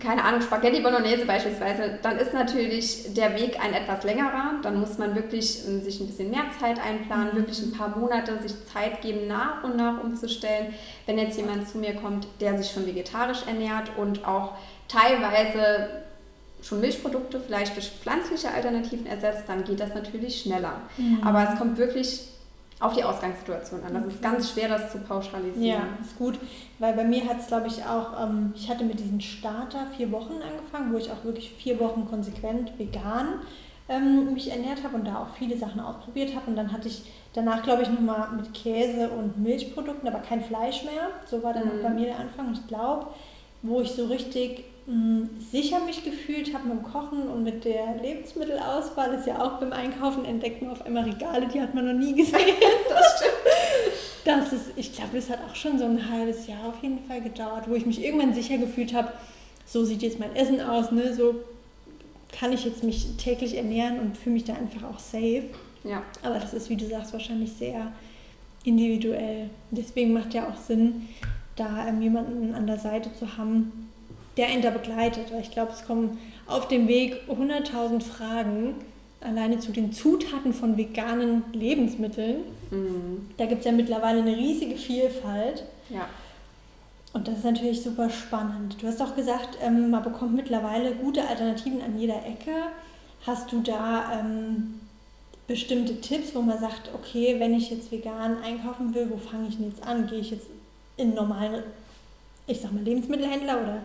keine 0.00 0.22
Ahnung, 0.22 0.42
Spaghetti 0.42 0.80
Bolognese 0.80 1.24
beispielsweise, 1.24 1.98
dann 2.02 2.18
ist 2.18 2.34
natürlich 2.34 3.14
der 3.14 3.34
Weg 3.34 3.58
ein 3.62 3.72
etwas 3.72 4.04
längerer. 4.04 4.54
Dann 4.62 4.78
muss 4.78 4.98
man 4.98 5.14
wirklich 5.14 5.66
ähm, 5.66 5.82
sich 5.82 6.00
ein 6.00 6.06
bisschen 6.06 6.30
mehr 6.30 6.44
Zeit 6.58 6.78
einplanen, 6.78 7.32
mhm. 7.32 7.38
wirklich 7.38 7.62
ein 7.62 7.72
paar 7.72 7.96
Monate 7.96 8.38
sich 8.42 8.52
Zeit 8.66 9.00
geben, 9.00 9.26
nach 9.26 9.64
und 9.64 9.76
nach 9.76 10.02
umzustellen. 10.02 10.74
Wenn 11.06 11.18
jetzt 11.18 11.36
jemand 11.38 11.68
zu 11.68 11.78
mir 11.78 11.94
kommt, 11.94 12.26
der 12.40 12.58
sich 12.58 12.70
schon 12.70 12.86
vegetarisch 12.86 13.46
ernährt 13.46 13.90
und 13.96 14.26
auch 14.26 14.52
teilweise 14.88 15.88
schon 16.62 16.80
Milchprodukte 16.80 17.40
vielleicht 17.40 17.76
durch 17.76 17.90
pflanzliche 17.90 18.50
Alternativen 18.50 19.06
ersetzt, 19.06 19.44
dann 19.46 19.64
geht 19.64 19.80
das 19.80 19.94
natürlich 19.94 20.40
schneller. 20.42 20.82
Mhm. 20.96 21.20
Aber 21.22 21.48
es 21.50 21.58
kommt 21.58 21.78
wirklich 21.78 22.20
auf 22.84 22.92
die 22.92 23.02
Ausgangssituation 23.02 23.82
an. 23.82 23.94
Das 23.94 24.04
ist 24.04 24.20
ganz 24.20 24.52
schwer, 24.52 24.68
das 24.68 24.92
zu 24.92 24.98
pauschalisieren. 24.98 25.64
Ja, 25.64 25.82
ist 26.00 26.18
gut, 26.18 26.38
weil 26.78 26.92
bei 26.92 27.04
mir 27.04 27.24
hat 27.26 27.40
es, 27.40 27.46
glaube 27.46 27.66
ich, 27.66 27.84
auch, 27.84 28.22
ähm, 28.22 28.52
ich 28.54 28.68
hatte 28.68 28.84
mit 28.84 29.00
diesem 29.00 29.20
Starter 29.20 29.86
vier 29.96 30.12
Wochen 30.12 30.34
angefangen, 30.34 30.92
wo 30.92 30.98
ich 30.98 31.10
auch 31.10 31.24
wirklich 31.24 31.50
vier 31.50 31.80
Wochen 31.80 32.06
konsequent 32.08 32.78
vegan 32.78 33.40
ähm, 33.88 34.34
mich 34.34 34.50
ernährt 34.50 34.82
habe 34.82 34.96
und 34.96 35.06
da 35.06 35.18
auch 35.18 35.34
viele 35.38 35.56
Sachen 35.56 35.80
ausprobiert 35.80 36.34
habe. 36.34 36.50
Und 36.50 36.56
dann 36.56 36.72
hatte 36.72 36.88
ich 36.88 37.02
danach, 37.32 37.62
glaube 37.62 37.82
ich, 37.82 37.88
nochmal 37.88 38.28
mit 38.36 38.52
Käse 38.52 39.08
und 39.08 39.38
Milchprodukten, 39.42 40.06
aber 40.06 40.18
kein 40.18 40.42
Fleisch 40.42 40.84
mehr. 40.84 41.08
So 41.26 41.42
war 41.42 41.54
dann 41.54 41.64
mhm. 41.64 41.70
auch 41.70 41.82
bei 41.82 41.90
mir 41.90 42.06
der 42.06 42.18
Anfang. 42.18 42.48
Und 42.48 42.58
ich 42.58 42.66
glaube, 42.66 43.06
wo 43.62 43.80
ich 43.80 43.92
so 43.92 44.06
richtig 44.06 44.64
sicher 45.50 45.80
mich 45.80 46.04
gefühlt 46.04 46.52
habe 46.52 46.68
mit 46.68 46.78
dem 46.78 46.82
Kochen 46.82 47.26
und 47.28 47.42
mit 47.42 47.64
der 47.64 47.96
Lebensmittelauswahl, 48.02 49.14
ist 49.14 49.26
ja 49.26 49.42
auch 49.42 49.58
beim 49.58 49.72
Einkaufen 49.72 50.26
entdeckt 50.26 50.60
man 50.60 50.72
auf 50.72 50.84
einmal 50.84 51.04
Regale, 51.04 51.46
die 51.46 51.60
hat 51.60 51.74
man 51.74 51.86
noch 51.86 51.94
nie 51.94 52.14
gesehen. 52.14 52.54
das 52.88 53.16
stimmt. 53.16 53.32
Das 54.24 54.52
ist, 54.52 54.72
ich 54.76 54.92
glaube, 54.94 55.16
das 55.16 55.30
hat 55.30 55.38
auch 55.48 55.54
schon 55.54 55.78
so 55.78 55.84
ein 55.84 56.10
halbes 56.10 56.46
Jahr 56.46 56.68
auf 56.68 56.82
jeden 56.82 57.02
Fall 57.04 57.22
gedauert, 57.22 57.68
wo 57.68 57.74
ich 57.74 57.86
mich 57.86 58.02
irgendwann 58.02 58.34
sicher 58.34 58.58
gefühlt 58.58 58.92
habe, 58.94 59.12
so 59.66 59.84
sieht 59.84 60.02
jetzt 60.02 60.18
mein 60.18 60.34
Essen 60.36 60.60
aus, 60.60 60.90
ne? 60.92 61.14
so 61.14 61.34
kann 62.32 62.52
ich 62.52 62.64
jetzt 62.64 62.84
mich 62.84 63.16
täglich 63.16 63.56
ernähren 63.56 64.00
und 64.00 64.18
fühle 64.18 64.34
mich 64.34 64.44
da 64.44 64.54
einfach 64.54 64.84
auch 64.84 64.98
safe. 64.98 65.44
Ja. 65.84 66.02
Aber 66.22 66.38
das 66.38 66.52
ist, 66.52 66.68
wie 66.68 66.76
du 66.76 66.86
sagst, 66.86 67.12
wahrscheinlich 67.12 67.52
sehr 67.52 67.92
individuell. 68.64 69.50
Deswegen 69.70 70.12
macht 70.12 70.34
ja 70.34 70.48
auch 70.48 70.56
Sinn, 70.56 71.08
da 71.56 71.86
ähm, 71.86 72.02
jemanden 72.02 72.54
an 72.54 72.66
der 72.66 72.78
Seite 72.78 73.12
zu 73.14 73.36
haben, 73.36 73.90
der 74.36 74.50
ihn 74.50 74.62
da 74.62 74.70
begleitet. 74.70 75.32
Weil 75.32 75.40
ich 75.40 75.50
glaube, 75.50 75.72
es 75.72 75.86
kommen 75.86 76.18
auf 76.46 76.68
dem 76.68 76.88
Weg 76.88 77.22
100.000 77.28 78.02
Fragen 78.02 78.74
alleine 79.20 79.58
zu 79.58 79.72
den 79.72 79.92
Zutaten 79.92 80.52
von 80.52 80.76
veganen 80.76 81.44
Lebensmitteln. 81.52 82.42
Mhm. 82.70 83.30
Da 83.36 83.46
gibt 83.46 83.60
es 83.60 83.66
ja 83.66 83.72
mittlerweile 83.72 84.20
eine 84.20 84.36
riesige 84.36 84.76
Vielfalt. 84.76 85.64
Ja. 85.88 86.06
Und 87.14 87.28
das 87.28 87.38
ist 87.38 87.44
natürlich 87.44 87.82
super 87.82 88.10
spannend. 88.10 88.82
Du 88.82 88.86
hast 88.86 89.00
auch 89.00 89.14
gesagt, 89.14 89.58
ähm, 89.62 89.90
man 89.90 90.02
bekommt 90.02 90.34
mittlerweile 90.34 90.92
gute 90.96 91.26
Alternativen 91.26 91.80
an 91.80 91.98
jeder 91.98 92.26
Ecke. 92.26 92.50
Hast 93.24 93.52
du 93.52 93.60
da 93.60 94.20
ähm, 94.20 94.80
bestimmte 95.46 96.00
Tipps, 96.00 96.34
wo 96.34 96.42
man 96.42 96.58
sagt, 96.58 96.90
okay, 96.92 97.36
wenn 97.38 97.54
ich 97.54 97.70
jetzt 97.70 97.92
vegan 97.92 98.42
einkaufen 98.42 98.94
will, 98.94 99.08
wo 99.10 99.16
fange 99.16 99.48
ich 99.48 99.56
denn 99.56 99.70
jetzt 99.70 99.86
an? 99.86 100.06
Gehe 100.08 100.18
ich 100.18 100.32
jetzt 100.32 100.46
in 100.96 101.08
einen 101.08 101.14
normalen, 101.14 101.62
ich 102.46 102.60
sag 102.60 102.72
mal, 102.72 102.82
Lebensmittelhändler 102.82 103.62
oder 103.62 103.82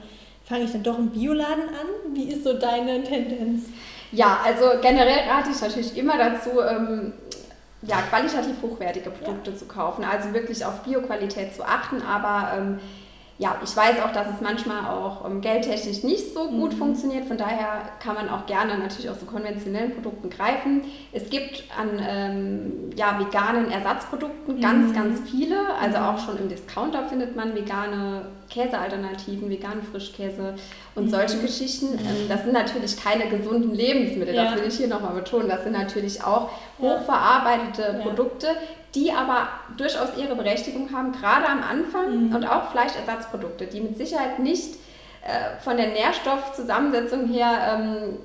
fange 0.49 0.63
ich 0.63 0.71
dann 0.71 0.83
doch 0.83 0.97
im 0.97 1.11
Bioladen 1.11 1.69
an? 1.69 2.15
Wie 2.15 2.31
ist 2.31 2.43
so 2.43 2.53
deine 2.53 3.03
Tendenz? 3.03 3.65
Ja, 4.11 4.39
also 4.43 4.81
generell 4.81 5.29
rate 5.29 5.51
ich 5.51 5.61
natürlich 5.61 5.95
immer 5.95 6.17
dazu, 6.17 6.59
ähm, 6.61 7.13
ja, 7.83 7.97
qualitativ 8.09 8.55
hochwertige 8.61 9.11
Produkte 9.11 9.51
ja. 9.51 9.57
zu 9.57 9.65
kaufen. 9.65 10.03
Also 10.03 10.33
wirklich 10.33 10.65
auf 10.65 10.81
Bioqualität 10.81 11.53
zu 11.53 11.63
achten, 11.63 12.01
aber 12.01 12.57
ähm, 12.57 12.79
ja, 13.39 13.55
ich 13.63 13.73
weiß 13.73 14.01
auch, 14.01 14.11
dass 14.11 14.27
es 14.27 14.41
manchmal 14.41 14.83
auch 14.91 15.25
ähm, 15.25 15.39
geldtechnisch 15.39 16.03
nicht 16.03 16.33
so 16.33 16.49
gut 16.49 16.73
mhm. 16.73 16.77
funktioniert. 16.77 17.25
Von 17.25 17.37
daher 17.37 17.83
kann 18.03 18.15
man 18.15 18.27
auch 18.27 18.45
gerne 18.45 18.77
natürlich 18.77 19.09
aus 19.09 19.21
so 19.21 19.25
konventionellen 19.25 19.93
Produkten 19.93 20.29
greifen. 20.29 20.81
Es 21.13 21.29
gibt 21.29 21.63
an 21.77 21.87
ähm, 22.05 22.89
ja, 22.97 23.17
veganen 23.17 23.71
Ersatzprodukten 23.71 24.57
mhm. 24.57 24.61
ganz, 24.61 24.93
ganz 24.93 25.21
viele. 25.29 25.55
Also 25.81 25.99
mhm. 25.99 26.03
auch 26.03 26.19
schon 26.19 26.37
im 26.37 26.49
Discounter 26.49 27.05
findet 27.05 27.37
man 27.37 27.55
vegane 27.55 28.23
Käsealternativen, 28.49 29.49
veganen 29.49 29.83
Frischkäse 29.83 30.55
und 30.95 31.05
mhm. 31.05 31.09
solche 31.09 31.37
Geschichten. 31.37 31.93
Ähm, 31.93 32.27
das 32.27 32.43
sind 32.43 32.51
natürlich 32.51 33.01
keine 33.01 33.27
gesunden 33.27 33.73
Lebensmittel, 33.73 34.35
ja. 34.35 34.51
das 34.51 34.55
will 34.55 34.67
ich 34.67 34.75
hier 34.75 34.89
nochmal 34.89 35.13
betonen. 35.13 35.47
Das 35.47 35.63
sind 35.63 35.73
natürlich 35.73 36.21
auch 36.25 36.49
hochverarbeitete 36.81 37.81
ja. 37.81 38.03
Produkte, 38.03 38.47
die 38.95 39.11
aber 39.11 39.49
durchaus 39.77 40.17
ihre 40.17 40.35
Berechtigung 40.35 40.91
haben, 40.91 41.11
gerade 41.11 41.47
am 41.47 41.63
Anfang 41.63 42.27
mhm. 42.27 42.35
und 42.35 42.45
auch 42.45 42.71
Fleischersatzprodukte, 42.71 43.67
die 43.67 43.81
mit 43.81 43.97
Sicherheit 43.97 44.39
nicht 44.39 44.75
äh, 45.21 45.59
von 45.61 45.77
der 45.77 45.89
Nährstoffzusammensetzung 45.89 47.27
her 47.27 47.77
ähm, 47.77 48.17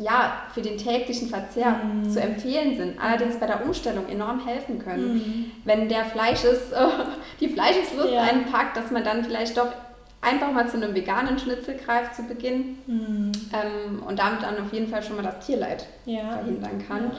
ja, 0.00 0.32
für 0.54 0.62
den 0.62 0.78
täglichen 0.78 1.28
Verzehr 1.28 1.72
mhm. 1.72 2.08
zu 2.08 2.20
empfehlen 2.20 2.76
sind, 2.76 2.98
allerdings 2.98 3.38
bei 3.38 3.46
der 3.46 3.64
Umstellung 3.64 4.08
enorm 4.08 4.44
helfen 4.46 4.78
können. 4.78 5.14
Mhm. 5.14 5.52
Wenn 5.64 5.88
der 5.88 6.04
Fleisches, 6.06 6.72
äh, 6.72 6.86
die 7.40 7.48
Fleischeslust 7.48 8.12
ja. 8.12 8.22
einen 8.22 8.46
packt, 8.46 8.76
dass 8.76 8.90
man 8.90 9.04
dann 9.04 9.24
vielleicht 9.24 9.56
doch 9.56 9.68
einfach 10.22 10.52
mal 10.52 10.68
zu 10.68 10.76
einem 10.76 10.94
veganen 10.94 11.38
Schnitzel 11.38 11.76
greift 11.76 12.14
zu 12.14 12.22
Beginn 12.22 12.78
mhm. 12.86 13.32
ähm, 13.52 14.02
und 14.02 14.18
damit 14.18 14.42
dann 14.42 14.58
auf 14.58 14.72
jeden 14.72 14.88
Fall 14.88 15.02
schon 15.02 15.16
mal 15.16 15.22
das 15.22 15.44
Tierleid 15.44 15.86
ja. 16.06 16.30
verhindern 16.30 16.82
kann. 16.86 17.10
Ja. 17.12 17.18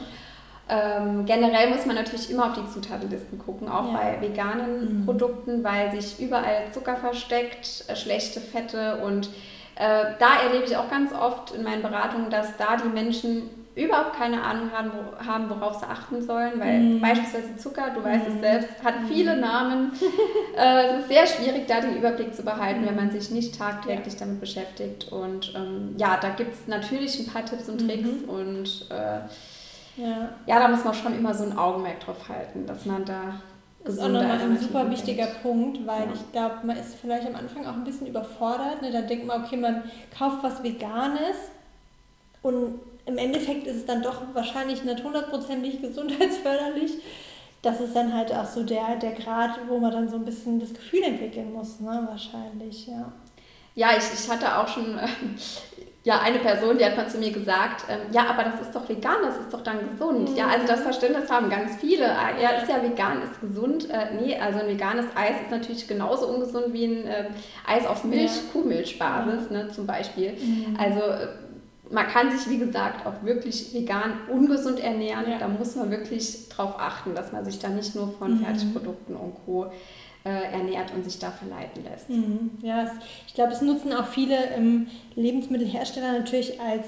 Ähm, 0.72 1.26
generell 1.26 1.70
muss 1.70 1.86
man 1.86 1.98
natürlich 1.98 2.32
immer 2.32 2.46
auf 2.46 2.54
die 2.54 2.66
Zutatenlisten 2.66 3.38
gucken, 3.38 3.68
auch 3.68 3.92
bei 3.92 4.22
veganen 4.22 5.02
mhm. 5.02 5.06
Produkten, 5.06 5.66
weil 5.66 5.92
sich 5.92 6.22
überall 6.22 6.72
Zucker 6.72 6.96
versteckt, 6.96 7.84
äh, 7.90 7.96
schlechte 7.98 8.40
Fette 8.40 9.04
und 9.04 9.28
äh, 9.76 10.14
da 10.18 10.42
erlebe 10.46 10.64
ich 10.66 10.78
auch 10.78 10.90
ganz 10.90 11.12
oft 11.12 11.52
in 11.52 11.64
meinen 11.64 11.82
Beratungen, 11.82 12.30
dass 12.30 12.56
da 12.56 12.78
die 12.78 12.88
Menschen 12.88 13.50
überhaupt 13.76 14.18
keine 14.18 14.44
Ahnung 14.44 14.72
haben, 14.72 14.92
haben 15.26 15.50
worauf 15.50 15.80
sie 15.80 15.88
achten 15.88 16.22
sollen, 16.22 16.60
weil 16.60 16.80
mm. 16.80 17.02
beispielsweise 17.02 17.58
Zucker, 17.58 17.92
du 17.96 18.04
weißt 18.04 18.28
mm. 18.28 18.32
es 18.34 18.42
selbst, 18.42 18.84
hat 18.84 19.02
mhm. 19.02 19.08
viele 19.08 19.38
Namen. 19.38 19.94
äh, 20.58 20.88
es 20.88 21.00
ist 21.02 21.08
sehr 21.08 21.28
schwierig, 21.28 21.68
da 21.68 21.82
den 21.82 21.98
Überblick 21.98 22.36
zu 22.36 22.44
behalten, 22.44 22.86
wenn 22.86 22.96
man 22.96 23.12
sich 23.12 23.32
nicht 23.32 23.58
tagtäglich 23.58 24.14
ja. 24.16 24.20
damit 24.22 24.42
beschäftigt. 24.42 25.12
Und 25.12 25.54
ähm, 25.56 25.96
ja, 25.98 26.18
da 26.22 26.30
gibt 26.30 26.54
es 26.54 26.68
natürlich 26.68 27.20
ein 27.20 27.28
paar 27.28 27.46
Tipps 27.46 27.70
und 27.70 27.80
Tricks 27.80 28.10
mhm. 28.24 28.30
und 28.30 28.86
äh, 28.90 29.22
ja. 29.98 30.30
ja, 30.46 30.60
da 30.60 30.68
muss 30.68 30.84
man 30.84 30.94
schon 30.94 31.16
immer 31.16 31.34
so 31.34 31.44
ein 31.44 31.58
Augenmerk 31.58 32.00
drauf 32.00 32.30
halten, 32.30 32.66
dass 32.66 32.86
man 32.86 33.06
da 33.06 33.42
das 33.84 33.96
ist 33.96 34.02
auch 34.02 34.10
nochmal 34.10 34.40
ein 34.40 34.60
super 34.60 34.90
wichtiger 34.92 35.26
Punkt, 35.42 35.86
weil 35.88 36.06
ja. 36.06 36.14
ich 36.14 36.32
glaube, 36.32 36.56
man 36.64 36.78
ist 36.78 36.96
vielleicht 37.02 37.26
am 37.26 37.36
Anfang 37.36 37.66
auch 37.66 37.74
ein 37.74 37.84
bisschen 37.84 38.08
überfordert. 38.08 38.82
Ne? 38.82 38.92
Dann 38.92 39.08
denkt 39.08 39.26
man, 39.26 39.44
okay, 39.44 39.58
man 39.58 39.84
kauft 40.16 40.44
was 40.44 40.62
Veganes 40.62 41.38
und 42.44 42.80
im 43.06 43.18
Endeffekt 43.18 43.66
ist 43.66 43.78
es 43.78 43.86
dann 43.86 44.04
doch 44.04 44.22
wahrscheinlich 44.34 44.84
nicht 44.84 45.04
hundertprozentig 45.04 45.82
gesundheitsförderlich. 45.82 46.92
Das 47.64 47.80
ist 47.80 47.96
dann 47.96 48.14
halt 48.14 48.34
auch 48.34 48.46
so 48.46 48.64
der, 48.64 48.96
der 48.98 49.14
Grad, 49.14 49.60
wo 49.68 49.80
man 49.80 49.92
dann 49.92 50.10
so 50.10 50.16
ein 50.16 50.26
bisschen 50.26 50.60
das 50.60 50.74
Gefühl 50.74 51.04
entwickeln 51.04 51.54
muss, 51.54 51.80
ne? 51.80 52.08
wahrscheinlich, 52.10 52.88
ja. 52.88 53.12
Ja, 53.74 53.90
ich, 53.98 54.04
ich 54.14 54.30
hatte 54.30 54.58
auch 54.58 54.68
schon 54.68 54.98
äh, 54.98 55.08
ja, 56.04 56.20
eine 56.20 56.40
Person, 56.40 56.80
die 56.80 56.86
hat 56.86 56.98
mal 56.98 57.08
zu 57.08 57.20
mir 57.20 57.32
gesagt, 57.32 57.86
ähm, 57.88 58.00
ja, 58.12 58.26
aber 58.28 58.44
das 58.44 58.60
ist 58.60 58.74
doch 58.74 58.90
vegan, 58.90 59.18
das 59.24 59.38
ist 59.38 59.54
doch 59.54 59.62
dann 59.62 59.78
gesund. 59.88 60.32
Mhm. 60.32 60.36
Ja, 60.36 60.48
also 60.48 60.66
das 60.66 60.82
Verständnis 60.82 61.30
haben 61.30 61.50
ganz 61.50 61.76
viele. 61.76 62.10
Ah, 62.12 62.30
ja, 62.42 62.50
ist 62.62 62.68
ja 62.68 62.82
vegan, 62.82 63.22
ist 63.22 63.40
gesund. 63.40 63.88
Äh, 63.90 64.16
nee, 64.20 64.36
also 64.36 64.60
ein 64.60 64.68
veganes 64.68 65.06
Eis 65.16 65.36
ist 65.44 65.52
natürlich 65.52 65.88
genauso 65.88 66.28
ungesund 66.28 66.74
wie 66.74 66.86
ein 66.86 67.06
äh, 67.06 67.26
Eis 67.68 67.86
auf 67.86 68.04
Milch, 68.04 68.32
ja. 68.36 68.42
Kuhmilchbasis, 68.52 69.52
ne, 69.52 69.70
zum 69.70 69.86
Beispiel. 69.86 70.32
Mhm. 70.32 70.76
Also 70.80 71.02
äh, 71.02 71.28
man 71.92 72.08
kann 72.08 72.32
sich, 72.36 72.50
wie 72.50 72.58
gesagt, 72.58 73.06
auch 73.06 73.24
wirklich 73.24 73.72
vegan 73.72 74.14
ungesund 74.28 74.80
ernähren. 74.80 75.30
Ja. 75.30 75.38
Da 75.38 75.48
muss 75.48 75.76
man 75.76 75.92
wirklich 75.92 76.50
drauf 76.50 76.80
achten, 76.80 77.14
dass 77.14 77.32
man 77.32 77.46
sich 77.46 77.60
da 77.60 77.70
nicht 77.70 77.96
nur 77.96 78.12
von 78.18 78.40
mhm. 78.40 78.46
Fertigprodukten 78.46 79.16
und 79.16 79.36
Co 79.46 79.72
äh, 80.24 80.52
ernährt 80.52 80.94
und 80.94 81.04
sich 81.04 81.20
da 81.20 81.32
verleiten 81.32 81.84
lässt. 81.84 82.10
Mhm. 82.10 82.52
Ja, 82.62 82.84
es, 82.84 82.92
ich 83.28 83.34
glaube, 83.34 83.54
es 83.54 83.62
nutzen 83.62 83.92
auch 83.94 84.08
viele 84.08 84.36
ähm, 84.56 84.88
Lebensmittelhersteller 85.16 86.14
natürlich 86.14 86.60
als 86.62 86.86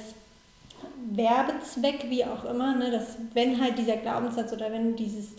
Werbezweck, 1.12 2.10
wie 2.10 2.26
auch 2.26 2.46
immer, 2.46 2.76
ne, 2.76 2.92
dass 2.92 3.18
wenn 3.34 3.60
halt 3.62 3.78
dieser 3.78 3.98
Glaubenssatz 3.98 4.54
oder 4.54 4.72
wenn 4.72 4.96
dieses 4.96 5.30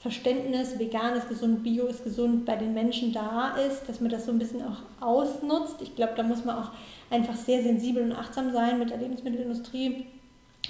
Verständnis, 0.00 0.78
vegan 0.78 1.14
ist 1.14 1.28
gesund, 1.28 1.62
bio 1.62 1.86
ist 1.86 2.04
gesund, 2.04 2.44
bei 2.44 2.56
den 2.56 2.74
Menschen 2.74 3.12
da 3.12 3.56
ist, 3.56 3.88
dass 3.88 4.00
man 4.00 4.10
das 4.10 4.26
so 4.26 4.32
ein 4.32 4.38
bisschen 4.38 4.62
auch 4.62 4.82
ausnutzt. 5.00 5.76
Ich 5.80 5.94
glaube, 5.94 6.14
da 6.16 6.24
muss 6.24 6.44
man 6.44 6.56
auch 6.56 6.70
einfach 7.08 7.36
sehr 7.36 7.62
sensibel 7.62 8.02
und 8.02 8.12
achtsam 8.12 8.52
sein 8.52 8.78
mit 8.78 8.90
der 8.90 8.98
Lebensmittelindustrie, 8.98 10.06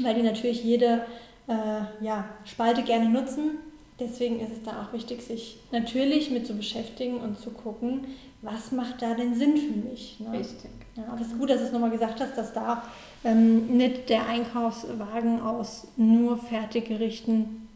weil 0.00 0.14
die 0.14 0.22
natürlich 0.22 0.62
jede 0.62 1.06
äh, 1.48 2.04
ja, 2.04 2.26
Spalte 2.44 2.82
gerne 2.82 3.08
nutzen 3.08 3.58
deswegen 3.98 4.40
ist 4.40 4.52
es 4.52 4.62
da 4.64 4.82
auch 4.82 4.92
wichtig, 4.92 5.22
sich 5.22 5.58
natürlich 5.70 6.30
mit 6.30 6.46
zu 6.46 6.54
beschäftigen 6.54 7.16
und 7.16 7.38
zu 7.38 7.50
gucken, 7.50 8.06
was 8.42 8.72
macht 8.72 9.00
da 9.00 9.14
denn 9.14 9.34
Sinn 9.34 9.56
für 9.56 9.88
mich. 9.88 10.18
Ne? 10.18 10.38
Richtig. 10.38 10.70
Ja, 10.96 11.04
aber 11.10 11.20
es 11.20 11.28
ist 11.28 11.38
gut, 11.38 11.48
dass 11.48 11.58
du 11.58 11.66
es 11.66 11.72
nochmal 11.72 11.90
gesagt 11.90 12.20
hast, 12.20 12.36
dass 12.36 12.52
da 12.52 12.82
ähm, 13.24 13.76
nicht 13.76 14.08
der 14.08 14.26
Einkaufswagen 14.26 15.40
aus 15.40 15.86
nur 15.96 16.36
Fertiggerichten 16.36 17.68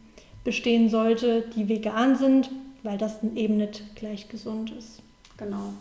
bestehen 0.45 0.91
sollte, 0.91 1.45
die 1.55 1.69
vegan 1.69 2.17
sind, 2.17 2.51
weil 2.83 2.99
das 2.99 3.19
eben 3.35 3.57
nicht 3.57 3.97
gleich 3.97 4.29
gesund 4.29 4.73
ist. 4.73 5.03
Genau. 5.37 5.73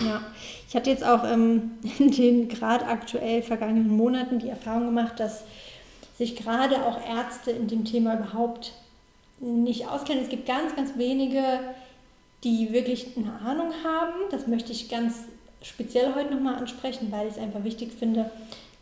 Ja, 0.00 0.20
ich 0.68 0.76
hatte 0.76 0.90
jetzt 0.90 1.04
auch 1.04 1.24
ähm, 1.24 1.72
in 1.98 2.10
den 2.10 2.48
gerade 2.48 2.86
aktuell 2.86 3.42
vergangenen 3.42 3.88
Monaten 3.96 4.38
die 4.38 4.48
Erfahrung 4.48 4.86
gemacht, 4.86 5.18
dass 5.18 5.44
sich 6.16 6.36
gerade 6.36 6.84
auch 6.84 6.98
Ärzte 7.08 7.50
in 7.50 7.68
dem 7.68 7.84
Thema 7.84 8.14
überhaupt 8.14 8.72
nicht 9.38 9.88
auskennen. 9.88 10.22
Es 10.22 10.28
gibt 10.28 10.46
ganz, 10.46 10.74
ganz 10.74 10.96
wenige, 10.96 11.60
die 12.44 12.72
wirklich 12.72 13.16
eine 13.16 13.32
Ahnung 13.40 13.72
haben. 13.84 14.14
Das 14.30 14.46
möchte 14.46 14.72
ich 14.72 14.88
ganz 14.88 15.24
speziell 15.62 16.14
heute 16.14 16.34
nochmal 16.34 16.56
ansprechen, 16.56 17.10
weil 17.10 17.26
ich 17.26 17.34
es 17.34 17.38
einfach 17.38 17.64
wichtig 17.64 17.92
finde, 17.92 18.30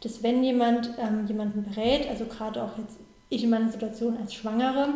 dass 0.01 0.23
wenn 0.23 0.45
jemand 0.45 0.91
ähm, 0.99 1.27
jemanden 1.27 1.65
berät, 1.65 2.09
also 2.09 2.27
gerade 2.27 2.63
auch 2.63 2.77
jetzt 2.79 2.99
ich 3.31 3.43
in 3.43 3.51
meiner 3.51 3.71
Situation 3.71 4.17
als 4.19 4.35
Schwangere, 4.35 4.89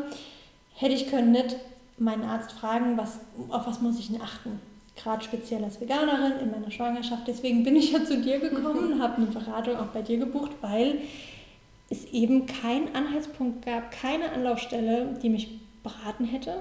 hätte 0.75 0.95
ich 0.95 1.09
können 1.09 1.33
nicht 1.33 1.57
meinen 1.97 2.25
Arzt 2.25 2.53
fragen, 2.53 2.97
was, 2.97 3.21
auf 3.49 3.67
was 3.67 3.81
muss 3.81 3.99
ich 3.99 4.09
denn 4.09 4.21
achten. 4.21 4.61
Gerade 4.97 5.25
speziell 5.25 5.65
als 5.65 5.81
Veganerin 5.81 6.41
in 6.43 6.51
meiner 6.51 6.71
Schwangerschaft. 6.71 7.27
Deswegen 7.27 7.65
bin 7.65 7.77
ich 7.77 7.93
ja 7.93 8.05
zu 8.05 8.21
dir 8.21 8.39
gekommen 8.39 8.93
und 8.93 9.03
habe 9.03 9.17
eine 9.17 9.27
Beratung 9.27 9.77
auch 9.77 9.87
bei 9.87 10.03
dir 10.03 10.19
gebucht, 10.19 10.53
weil 10.61 10.99
es 11.91 12.05
eben 12.07 12.47
keinen 12.47 12.95
Anhaltspunkt 12.95 13.65
gab, 13.65 13.91
keine 13.91 14.33
Anlaufstelle, 14.33 15.19
die 15.23 15.31
mich 15.31 15.61
beraten 15.83 16.25
hätte. 16.25 16.61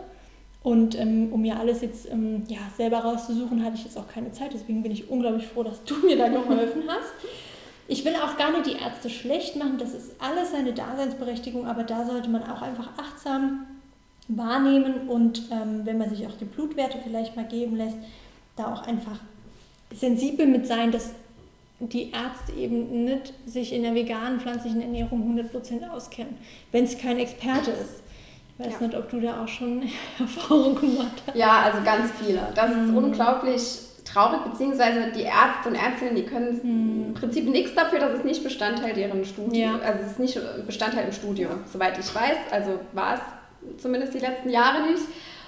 Und 0.64 1.00
ähm, 1.00 1.32
um 1.32 1.42
mir 1.42 1.60
alles 1.60 1.82
jetzt 1.82 2.10
ähm, 2.10 2.44
ja, 2.48 2.60
selber 2.76 3.00
rauszusuchen, 3.00 3.64
hatte 3.64 3.76
ich 3.76 3.84
jetzt 3.84 3.98
auch 3.98 4.08
keine 4.08 4.32
Zeit. 4.32 4.54
Deswegen 4.54 4.84
bin 4.84 4.92
ich 4.92 5.10
unglaublich 5.10 5.48
froh, 5.48 5.64
dass 5.64 5.84
du 5.84 5.96
mir 6.06 6.18
da 6.18 6.28
geholfen 6.28 6.84
hast. 6.88 7.12
Ich 7.90 8.04
will 8.04 8.16
auch 8.16 8.38
gar 8.38 8.52
nicht 8.52 8.66
die 8.66 8.82
Ärzte 8.82 9.10
schlecht 9.10 9.56
machen. 9.56 9.78
Das 9.78 9.94
ist 9.94 10.16
alles 10.20 10.52
seine 10.52 10.74
Daseinsberechtigung, 10.74 11.66
aber 11.66 11.84
da 11.84 12.06
sollte 12.06 12.30
man 12.30 12.44
auch 12.44 12.62
einfach 12.62 12.90
achtsam 12.98 13.66
wahrnehmen 14.28 15.08
und 15.08 15.44
ähm, 15.52 15.86
wenn 15.86 15.98
man 15.98 16.10
sich 16.10 16.28
auch 16.28 16.36
die 16.38 16.46
Blutwerte 16.46 16.98
vielleicht 17.02 17.38
mal 17.38 17.48
geben 17.48 17.78
lässt, 17.78 17.96
da 18.58 18.74
auch 18.74 18.86
einfach 18.86 19.20
sensibel 19.96 20.46
mit 20.48 20.68
sein, 20.68 20.92
dass 20.92 21.14
die 21.80 22.12
Ärzte 22.12 22.54
eben 22.54 23.06
nicht 23.06 23.34
sich 23.46 23.74
in 23.74 23.84
der 23.84 23.94
veganen 23.94 24.40
pflanzlichen 24.40 24.82
Ernährung 24.82 25.38
100% 25.38 25.90
auskennen, 25.90 26.38
wenn 26.72 26.86
es 26.86 26.98
kein 26.98 27.20
Experte 27.20 27.72
ist. 27.72 28.04
Ich 28.58 28.66
weiß 28.66 28.74
ja. 28.80 28.88
nicht, 28.88 28.98
ob 28.98 29.10
du 29.10 29.20
da 29.20 29.44
auch 29.44 29.48
schon 29.48 29.84
Erfahrung 30.20 30.76
gemacht 30.76 31.22
hast. 31.28 31.36
Ja, 31.36 31.62
also 31.62 31.84
ganz 31.84 32.12
viele. 32.20 32.42
Das 32.56 32.76
mhm. 32.76 32.84
ist 32.86 32.96
unglaublich 32.96 33.62
traurig, 34.06 34.40
beziehungsweise 34.50 35.12
die 35.16 35.24
Ärzte 35.24 35.70
und 35.70 35.76
Ärztinnen, 35.76 36.16
die 36.16 36.24
können 36.24 36.60
mhm. 36.64 37.06
im 37.08 37.14
Prinzip 37.14 37.48
nichts 37.48 37.76
dafür, 37.76 38.00
dass 38.00 38.14
es 38.14 38.24
nicht 38.24 38.44
Bestandteil 38.44 38.94
deren 38.94 39.24
Studium, 39.26 39.54
ja. 39.54 39.80
also 39.80 40.04
es 40.04 40.12
ist 40.12 40.20
nicht 40.20 40.40
Bestandteil 40.66 41.06
im 41.06 41.12
Studium, 41.12 41.52
soweit 41.72 42.00
ich 42.00 42.16
weiß, 42.16 42.38
also 42.52 42.80
war 42.94 43.16
es 43.16 43.82
zumindest 43.82 44.14
die 44.14 44.20
letzten 44.20 44.50
Jahre 44.50 44.90
nicht. 44.90 45.04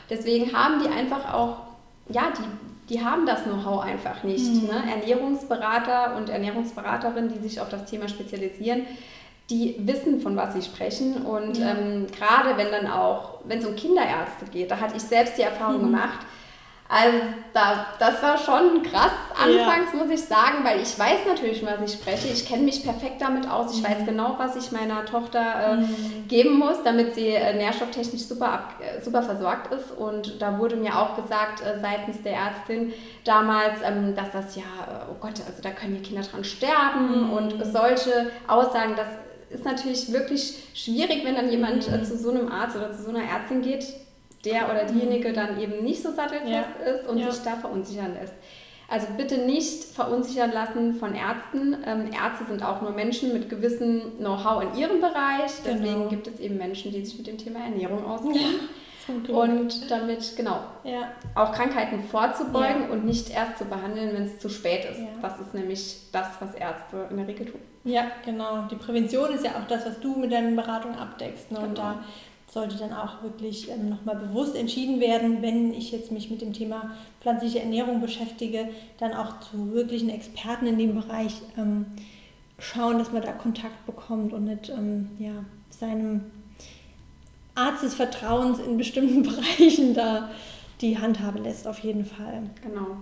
Deswegen 0.10 0.54
haben 0.54 0.82
die 0.84 0.89
einfach 0.89 1.34
auch, 1.34 1.58
ja, 2.10 2.34
die 2.38 2.68
die 2.89 3.04
haben 3.04 3.25
das 3.25 3.43
Know-how 3.43 3.84
einfach 3.84 4.23
nicht. 4.23 4.63
Mhm. 4.63 4.67
Ne? 4.67 4.84
Ernährungsberater 4.91 6.15
und 6.17 6.30
Ernährungsberaterinnen, 6.30 7.32
die 7.32 7.39
sich 7.39 7.62
auf 7.62 7.69
das 7.69 7.86
Thema 7.86 8.08
spezialisieren, 8.08 8.86
die 9.49 9.75
wissen, 9.80 10.21
von 10.21 10.36
was 10.36 10.54
sie 10.54 10.62
sprechen. 10.62 11.17
Und 11.25 11.58
ja. 11.58 11.71
ähm, 11.71 12.08
gerade 12.08 12.58
wenn 12.58 12.71
dann 12.71 12.88
auch, 12.88 13.39
wenn 13.45 13.60
es 13.60 13.65
um 13.65 13.75
Kinderärzte 13.75 14.45
geht, 14.52 14.71
da 14.71 14.80
hatte 14.80 14.97
ich 14.97 15.04
selbst 15.04 15.38
die 15.38 15.43
Erfahrung 15.43 15.78
mhm. 15.78 15.86
gemacht, 15.86 16.19
also 16.91 17.19
da, 17.54 17.86
das 17.99 18.23
war 18.23 18.36
schon 18.36 18.82
krass 18.82 19.12
anfangs, 19.36 19.93
ja. 19.93 19.99
muss 19.99 20.10
ich 20.10 20.25
sagen, 20.25 20.63
weil 20.63 20.82
ich 20.82 20.97
weiß 20.97 21.19
natürlich, 21.28 21.63
was 21.63 21.80
ich 21.86 21.99
spreche. 21.99 22.30
Ich 22.30 22.47
kenne 22.47 22.63
mich 22.63 22.84
perfekt 22.84 23.21
damit 23.21 23.47
aus. 23.47 23.75
Ich 23.75 23.84
mhm. 23.84 23.86
weiß 23.86 24.06
genau, 24.08 24.34
was 24.39 24.56
ich 24.56 24.71
meiner 24.71 25.06
Tochter 25.06 25.39
äh, 25.39 25.75
mhm. 25.75 26.28
geben 26.28 26.58
muss, 26.58 26.82
damit 26.84 27.13
sie 27.13 27.28
äh, 27.28 27.56
nährstofftechnisch 27.56 28.23
super, 28.23 28.52
ab, 28.52 28.73
äh, 28.80 28.99
super 29.04 29.21
versorgt 29.21 29.71
ist. 29.71 29.91
Und 29.91 30.41
da 30.41 30.58
wurde 30.58 30.78
mir 30.78 30.97
auch 30.97 31.15
gesagt 31.15 31.62
äh, 31.62 31.80
seitens 31.80 32.23
der 32.23 32.34
Ärztin 32.34 32.91
damals, 33.23 33.78
ähm, 33.86 34.15
dass 34.15 34.32
das 34.32 34.56
ja, 34.56 34.63
äh, 34.63 35.12
oh 35.12 35.17
Gott, 35.21 35.39
also 35.47 35.62
da 35.62 35.69
können 35.69 35.93
die 35.93 36.02
Kinder 36.02 36.23
dran 36.23 36.43
sterben. 36.43 37.28
Mhm. 37.28 37.34
Und 37.34 37.65
solche 37.71 38.32
Aussagen, 38.47 38.95
das 38.95 39.10
ist 39.52 39.63
natürlich 39.63 40.12
wirklich 40.12 40.63
schwierig, 40.73 41.23
wenn 41.23 41.36
dann 41.36 41.52
jemand 41.52 41.88
äh, 41.88 41.97
mhm. 41.99 42.04
zu 42.04 42.17
so 42.17 42.32
einem 42.32 42.52
Arzt 42.52 42.75
oder 42.75 42.91
zu 42.91 43.04
so 43.04 43.10
einer 43.12 43.21
Ärztin 43.30 43.62
geht 43.62 43.86
der 44.45 44.69
oder 44.69 44.86
diejenige 44.86 45.34
dann 45.34 45.60
eben 45.60 45.84
nicht 45.84 46.02
so 46.02 46.12
sattelfest 46.12 46.49
ja. 46.49 46.91
ist 46.91 47.08
und 47.08 47.17
ja. 47.17 47.32
sich 47.32 47.43
da 47.43 47.56
verunsichern 47.56 48.13
lässt. 48.13 48.34
Also 48.91 49.08
bitte 49.15 49.38
nicht 49.38 49.84
verunsichern 49.84 50.52
lassen 50.52 50.95
von 50.95 51.13
Ärzten. 51.13 51.78
Ähm, 51.86 52.12
Ärzte 52.12 52.45
sind 52.49 52.63
auch 52.63 52.82
nur 52.82 52.91
Menschen 52.91 53.34
mit 53.34 53.47
gewissem 53.47 54.17
Know-how 54.17 54.63
in 54.63 54.80
ihrem 54.80 54.99
Bereich. 54.99 55.52
Deswegen 55.63 55.93
genau. 55.93 56.08
gibt 56.08 56.28
es 56.28 56.39
eben 56.39 56.58
Menschen, 56.58 56.91
die 56.91 57.06
sich 57.06 57.15
mit 57.17 57.28
dem 57.28 57.38
Thema 57.38 57.60
Ernährung 57.60 58.04
auskennen. 58.04 58.36
Ja, 58.38 59.34
und 59.34 59.89
damit, 59.89 60.36
genau, 60.38 60.60
ja. 60.84 61.12
auch 61.34 61.52
Krankheiten 61.52 61.99
vorzubeugen 61.99 62.84
ja. 62.84 62.89
und 62.91 63.06
nicht 63.06 63.32
erst 63.32 63.58
zu 63.58 63.65
behandeln, 63.65 64.13
wenn 64.13 64.23
es 64.23 64.38
zu 64.38 64.49
spät 64.49 64.86
ist. 64.86 64.99
Das 65.21 65.39
ist 65.39 65.54
nämlich 65.54 65.97
das, 66.12 66.28
was 66.39 66.54
Ärzte 66.54 67.08
in 67.10 67.17
der 67.17 67.28
Regel 67.28 67.47
tun. 67.47 67.60
Ja, 67.86 68.04
genau. 68.23 68.67
Die 68.69 68.75
Prävention 68.75 69.34
ist 69.34 69.43
ja 69.43 69.52
auch 69.52 69.67
das, 69.67 69.86
was 69.86 69.99
du 69.99 70.15
mit 70.15 70.32
deinen 70.32 70.56
Beratungen 70.56 70.97
abdeckst. 70.97 71.52
Ne? 71.52 71.58
Genau. 71.58 71.69
Und 71.69 71.78
da 71.78 72.04
sollte 72.51 72.77
dann 72.77 72.93
auch 72.93 73.21
wirklich 73.21 73.69
ähm, 73.69 73.89
nochmal 73.89 74.15
bewusst 74.15 74.55
entschieden 74.55 74.99
werden, 74.99 75.41
wenn 75.41 75.73
ich 75.73 75.91
jetzt 75.91 76.12
mich 76.12 76.31
mit 76.31 76.41
dem 76.41 76.53
Thema 76.53 76.91
pflanzliche 77.21 77.59
Ernährung 77.59 78.01
beschäftige, 78.01 78.69
dann 78.97 79.13
auch 79.13 79.39
zu 79.39 79.71
wirklichen 79.71 80.09
Experten 80.09 80.65
in 80.65 80.77
dem 80.77 80.95
Bereich 80.95 81.41
ähm, 81.57 81.85
schauen, 82.57 82.97
dass 82.97 83.12
man 83.12 83.21
da 83.21 83.31
Kontakt 83.31 83.85
bekommt 83.85 84.33
und 84.33 84.45
nicht 84.45 84.69
ähm, 84.69 85.12
ja, 85.19 85.45
seinem 85.69 86.25
Arzt 87.53 87.83
des 87.83 87.93
Vertrauens 87.93 88.59
in 88.59 88.77
bestimmten 88.77 89.23
Bereichen 89.23 89.93
da 89.93 90.29
die 90.81 90.97
Handhabe 90.97 91.39
lässt, 91.39 91.67
auf 91.67 91.79
jeden 91.79 92.05
Fall. 92.05 92.43
Genau. 92.63 92.97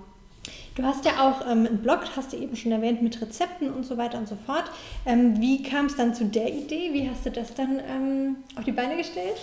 Du 0.78 0.84
hast 0.84 1.06
ja 1.06 1.14
auch 1.28 1.42
ähm, 1.42 1.66
einen 1.66 1.80
Blog, 1.80 2.02
hast 2.16 2.34
du 2.34 2.38
eben 2.38 2.56
schon 2.56 2.72
erwähnt, 2.72 3.02
mit 3.02 3.20
Rezepten 3.20 3.74
und 3.74 3.84
so 3.84 3.98
weiter 3.98 4.20
und 4.20 4.28
so 4.28 4.38
fort. 4.46 4.66
Ähm, 5.08 5.42
wie 5.42 5.64
kam 5.64 5.88
es 5.88 5.96
dann 5.96 6.14
zu 6.14 6.26
der 6.26 6.54
Idee? 6.54 6.94
Wie 6.94 7.10
hast 7.10 7.26
du 7.26 7.32
das 7.32 7.56
dann 7.56 7.80
ähm, 7.80 8.36
auf 8.56 8.64
die 8.64 8.72
Beine 8.74 8.96
gestellt? 8.96 9.38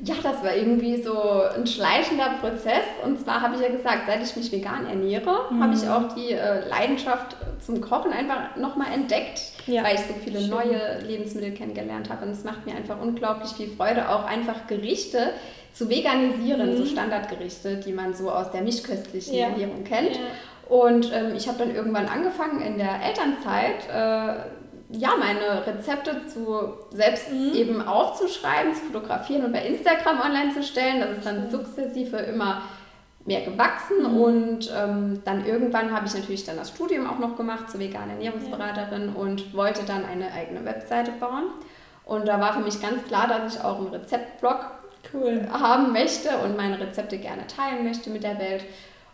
Ja, 0.00 0.14
das 0.22 0.42
war 0.42 0.54
irgendwie 0.54 1.02
so 1.02 1.42
ein 1.54 1.66
schleichender 1.66 2.36
Prozess. 2.40 2.84
Und 3.04 3.20
zwar 3.20 3.42
habe 3.42 3.56
ich 3.56 3.60
ja 3.60 3.68
gesagt, 3.68 4.04
seit 4.06 4.22
ich 4.22 4.34
mich 4.34 4.50
vegan 4.50 4.86
ernähre, 4.86 5.48
mhm. 5.50 5.62
habe 5.62 5.74
ich 5.74 5.86
auch 5.86 6.14
die 6.14 6.32
äh, 6.32 6.66
Leidenschaft 6.66 7.36
zum 7.60 7.82
Kochen 7.82 8.12
einfach 8.12 8.56
nochmal 8.56 8.92
entdeckt, 8.94 9.42
ja. 9.66 9.84
weil 9.84 9.96
ich 9.96 10.02
so 10.02 10.14
viele 10.24 10.40
Schön. 10.40 10.48
neue 10.48 11.00
Lebensmittel 11.06 11.50
kennengelernt 11.52 12.08
habe. 12.08 12.24
Und 12.24 12.32
es 12.32 12.44
macht 12.44 12.64
mir 12.64 12.74
einfach 12.74 12.98
unglaublich 12.98 13.50
viel 13.50 13.68
Freude, 13.68 14.08
auch 14.08 14.24
einfach 14.24 14.66
Gerichte 14.68 15.32
zu 15.74 15.90
veganisieren, 15.90 16.72
mhm. 16.72 16.76
so 16.78 16.86
Standardgerichte, 16.86 17.76
die 17.76 17.92
man 17.92 18.14
so 18.14 18.30
aus 18.30 18.50
der 18.52 18.62
mischköstlichen 18.62 19.34
ja. 19.34 19.48
Ernährung 19.48 19.84
kennt. 19.84 20.16
Ja. 20.16 20.22
Und 20.68 21.12
ähm, 21.12 21.34
ich 21.34 21.48
habe 21.48 21.58
dann 21.58 21.74
irgendwann 21.74 22.06
angefangen 22.06 22.60
in 22.60 22.78
der 22.78 23.02
Elternzeit, 23.02 23.88
äh, 23.90 24.34
ja, 24.90 25.10
meine 25.18 25.66
Rezepte 25.66 26.26
zu 26.26 26.74
selbst 26.90 27.30
mhm. 27.32 27.52
eben 27.54 27.86
aufzuschreiben, 27.86 28.74
zu 28.74 28.82
fotografieren 28.86 29.44
und 29.44 29.52
bei 29.52 29.66
Instagram 29.66 30.20
online 30.20 30.54
zu 30.54 30.62
stellen. 30.62 31.00
Das 31.00 31.10
ist 31.10 31.26
dann 31.26 31.50
sukzessive 31.50 32.16
immer 32.18 32.62
mehr 33.24 33.42
gewachsen 33.42 34.10
mhm. 34.10 34.20
und 34.20 34.72
ähm, 34.74 35.22
dann 35.24 35.46
irgendwann 35.46 35.92
habe 35.92 36.06
ich 36.06 36.14
natürlich 36.14 36.44
dann 36.44 36.56
das 36.56 36.70
Studium 36.70 37.06
auch 37.06 37.18
noch 37.18 37.36
gemacht 37.36 37.70
zur 37.70 37.80
veganen 37.80 38.10
Ernährungsberaterin 38.10 39.12
ja. 39.14 39.20
und 39.20 39.54
wollte 39.54 39.82
dann 39.86 40.04
eine 40.04 40.32
eigene 40.32 40.64
Webseite 40.64 41.12
bauen. 41.12 41.44
Und 42.06 42.26
da 42.26 42.40
war 42.40 42.54
für 42.54 42.60
mich 42.60 42.80
ganz 42.80 43.04
klar, 43.04 43.28
dass 43.28 43.54
ich 43.54 43.62
auch 43.62 43.78
einen 43.78 43.88
Rezeptblog 43.88 44.60
cool. 45.12 45.46
haben 45.52 45.92
möchte 45.92 46.30
und 46.38 46.56
meine 46.56 46.80
Rezepte 46.80 47.18
gerne 47.18 47.46
teilen 47.46 47.84
möchte 47.84 48.08
mit 48.08 48.22
der 48.22 48.38
Welt. 48.38 48.64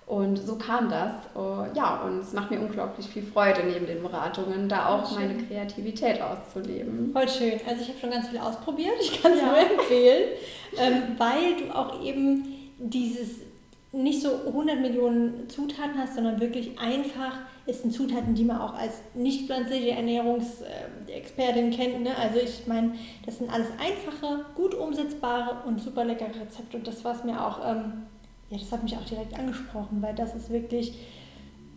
Und 0.07 0.37
so 0.37 0.57
kam 0.57 0.91
das. 0.91 1.13
Uh, 1.35 1.65
ja, 1.75 2.03
und 2.03 2.21
es 2.21 2.33
macht 2.35 2.51
mir 2.51 2.61
unglaublich 2.61 3.07
viel 3.07 3.23
Freude, 3.23 3.63
neben 3.65 3.87
den 3.87 4.03
Beratungen 4.03 4.69
da 4.69 4.89
auch 4.89 5.09
schön. 5.09 5.29
meine 5.29 5.43
Kreativität 5.43 6.21
auszuleben. 6.21 7.11
Voll 7.13 7.29
schön. 7.29 7.61
Also 7.67 7.83
ich 7.83 7.89
habe 7.89 7.99
schon 8.01 8.11
ganz 8.11 8.29
viel 8.29 8.39
ausprobiert. 8.39 8.95
Ich 9.01 9.23
kann 9.23 9.33
es 9.33 9.41
ja. 9.41 9.47
nur 9.47 9.59
empfehlen, 9.59 10.31
ähm, 10.79 11.03
weil 11.19 11.57
du 11.57 11.75
auch 11.75 12.03
eben 12.03 12.47
dieses 12.79 13.41
nicht 13.93 14.21
so 14.21 14.47
100 14.47 14.81
Millionen 14.81 15.49
Zutaten 15.49 15.97
hast, 15.97 16.17
sondern 16.17 16.41
wirklich 16.41 16.79
einfach 16.79 17.39
es 17.67 17.81
sind 17.83 17.93
Zutaten, 17.93 18.35
die 18.35 18.45
man 18.45 18.61
auch 18.61 18.75
als 18.75 19.01
nicht 19.15 19.47
pflanzliche 19.47 19.93
Ernährungsexpertin 19.93 21.71
kennt. 21.71 22.03
Ne? 22.03 22.11
Also 22.17 22.39
ich 22.41 22.67
meine, 22.67 22.95
das 23.25 23.39
sind 23.39 23.51
alles 23.51 23.69
einfache, 23.79 24.45
gut 24.55 24.75
umsetzbare 24.75 25.67
und 25.67 25.81
super 25.81 26.05
leckere 26.05 26.29
Rezepte. 26.41 26.77
Und 26.77 26.87
das 26.87 27.05
war 27.05 27.15
es 27.15 27.25
mir 27.25 27.43
auch 27.43 27.61
ähm, 27.67 28.03
ja, 28.51 28.59
das 28.59 28.73
hat 28.73 28.83
mich 28.83 28.97
auch 28.97 29.05
direkt 29.05 29.39
angesprochen, 29.39 30.01
weil 30.01 30.15
das 30.15 30.35
ist 30.35 30.51
wirklich, 30.51 30.95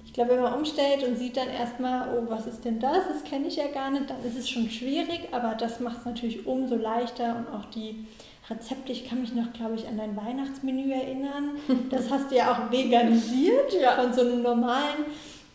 ich 0.06 0.14
glaube, 0.14 0.32
wenn 0.32 0.42
man 0.42 0.54
umstellt 0.54 1.04
und 1.04 1.18
sieht 1.18 1.38
dann 1.38 1.50
erstmal, 1.50 2.18
oh, 2.18 2.30
was 2.30 2.48
ist 2.48 2.66
denn 2.66 2.80
das? 2.80 3.08
Das 3.08 3.24
kenne 3.24 3.48
ich 3.48 3.56
ja 3.56 3.68
gar 3.68 3.92
nicht, 3.92 4.10
dann 4.10 4.24
ist 4.24 4.38
es 4.38 4.50
schon 4.50 4.70
schwierig, 4.70 5.30
aber 5.32 5.56
das 5.56 5.80
macht 5.80 6.00
es 6.00 6.06
natürlich 6.06 6.46
umso 6.46 6.76
leichter 6.76 7.38
und 7.38 7.48
auch 7.54 7.66
die 7.66 8.06
Rezepte, 8.50 8.94
ich 8.94 9.10
kann 9.10 9.22
mich 9.22 9.34
noch, 9.34 9.52
glaube 9.52 9.76
ich, 9.76 9.86
an 9.88 9.98
dein 9.98 10.16
Weihnachtsmenü 10.16 10.92
erinnern. 10.92 11.58
Das 11.90 12.10
hast 12.10 12.32
du 12.32 12.36
ja 12.36 12.52
auch 12.52 12.72
veganisiert 12.72 13.74
ja. 13.74 13.92
von 13.92 14.14
so 14.14 14.22
einem 14.22 14.42
normalen. 14.42 15.06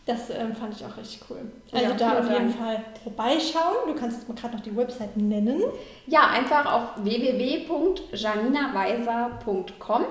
Das 0.04 0.28
ähm, 0.30 0.52
fand 0.54 0.74
ich 0.74 0.84
auch 0.84 0.96
richtig 0.96 1.20
cool. 1.30 1.52
Also 1.70 1.86
ja, 1.86 1.92
da 1.94 2.18
auf 2.18 2.28
jeden 2.28 2.48
Dank. 2.48 2.56
Fall 2.56 2.82
vorbeischauen. 3.02 3.86
Du 3.86 3.94
kannst 3.94 4.18
jetzt 4.18 4.28
mal 4.28 4.34
gerade 4.34 4.56
noch 4.56 4.62
die 4.62 4.76
Website 4.76 5.16
nennen. 5.16 5.62
Ja, 6.06 6.26
einfach 6.28 6.70
auf 6.70 7.04
www.janinaweiser.com 7.04 10.04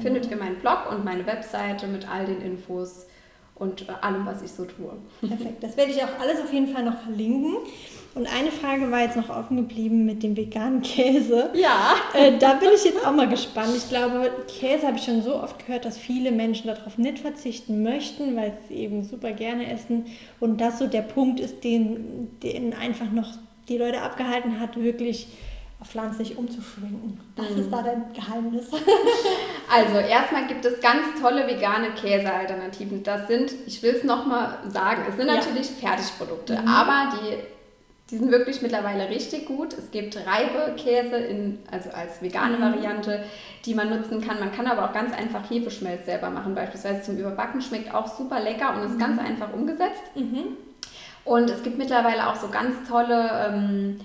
findet 0.00 0.30
ihr 0.30 0.36
meinen 0.36 0.56
Blog 0.56 0.90
und 0.90 1.04
meine 1.04 1.26
Webseite 1.26 1.86
mit 1.86 2.08
all 2.08 2.26
den 2.26 2.40
Infos 2.42 3.06
und 3.60 3.82
äh, 3.88 3.92
allem, 4.00 4.26
was 4.26 4.42
ich 4.42 4.50
so 4.50 4.64
tue. 4.64 4.90
Perfekt. 5.20 5.62
Das 5.62 5.76
werde 5.76 5.92
ich 5.92 6.02
auch 6.02 6.18
alles 6.20 6.40
auf 6.40 6.52
jeden 6.52 6.68
Fall 6.68 6.82
noch 6.82 6.98
verlinken. 7.02 7.56
Und 8.14 8.26
eine 8.26 8.50
Frage 8.50 8.90
war 8.90 9.02
jetzt 9.02 9.16
noch 9.16 9.28
offen 9.28 9.56
geblieben 9.58 10.04
mit 10.04 10.22
dem 10.22 10.36
veganen 10.36 10.82
Käse. 10.82 11.50
Ja. 11.54 11.94
Äh, 12.14 12.38
da 12.38 12.54
bin 12.54 12.70
ich 12.74 12.84
jetzt 12.84 13.06
auch 13.06 13.12
mal 13.12 13.28
gespannt. 13.28 13.72
Ich 13.76 13.88
glaube, 13.88 14.30
Käse 14.48 14.86
habe 14.86 14.96
ich 14.96 15.04
schon 15.04 15.22
so 15.22 15.36
oft 15.36 15.64
gehört, 15.64 15.84
dass 15.84 15.98
viele 15.98 16.32
Menschen 16.32 16.68
darauf 16.68 16.98
nicht 16.98 17.18
verzichten 17.20 17.82
möchten, 17.82 18.34
weil 18.34 18.56
sie 18.68 18.76
eben 18.76 19.04
super 19.04 19.32
gerne 19.32 19.70
essen. 19.70 20.06
Und 20.40 20.60
das 20.60 20.78
so 20.78 20.86
der 20.86 21.02
Punkt 21.02 21.38
ist, 21.38 21.62
den, 21.62 22.40
den 22.42 22.72
einfach 22.72 23.12
noch 23.12 23.28
die 23.68 23.76
Leute 23.76 24.00
abgehalten 24.00 24.58
hat, 24.58 24.76
wirklich 24.82 25.28
pflanzlich 25.84 26.36
umzuschwenken. 26.36 27.18
Was 27.36 27.50
mhm. 27.50 27.60
ist 27.60 27.70
da 27.70 27.82
dein 27.82 28.12
Geheimnis? 28.12 28.68
also 29.70 29.98
erstmal 29.98 30.46
gibt 30.46 30.64
es 30.64 30.80
ganz 30.80 31.20
tolle 31.20 31.46
vegane 31.46 31.90
Käsealternativen. 31.90 33.02
Das 33.02 33.26
sind, 33.28 33.52
ich 33.66 33.82
will 33.82 33.94
es 33.94 34.04
nochmal 34.04 34.58
sagen, 34.68 35.02
es 35.08 35.16
sind 35.16 35.28
ja. 35.28 35.36
natürlich 35.36 35.68
Fertigprodukte, 35.68 36.60
mhm. 36.60 36.68
aber 36.68 37.16
die, 37.16 37.36
die 38.10 38.18
sind 38.18 38.30
wirklich 38.30 38.60
mittlerweile 38.60 39.08
richtig 39.08 39.46
gut. 39.46 39.72
Es 39.72 39.90
gibt 39.90 40.18
Reibekäse, 40.18 41.16
in, 41.16 41.60
also 41.70 41.90
als 41.90 42.20
vegane 42.20 42.58
mhm. 42.58 42.62
Variante, 42.62 43.24
die 43.64 43.74
man 43.74 43.88
nutzen 43.88 44.20
kann. 44.20 44.38
Man 44.38 44.52
kann 44.52 44.66
aber 44.66 44.84
auch 44.84 44.92
ganz 44.92 45.16
einfach 45.16 45.48
Hefeschmelz 45.48 46.04
selber 46.04 46.28
machen, 46.28 46.54
beispielsweise 46.54 47.02
zum 47.02 47.16
Überbacken. 47.16 47.62
Schmeckt 47.62 47.94
auch 47.94 48.06
super 48.06 48.38
lecker 48.38 48.74
und 48.74 48.82
ist 48.82 48.98
ganz 48.98 49.18
mhm. 49.18 49.26
einfach 49.26 49.52
umgesetzt. 49.54 50.02
Mhm. 50.14 50.56
Und 51.24 51.48
es 51.48 51.62
gibt 51.62 51.78
mittlerweile 51.78 52.28
auch 52.28 52.36
so 52.36 52.48
ganz 52.48 52.86
tolle... 52.86 53.48
Ähm, 53.48 54.00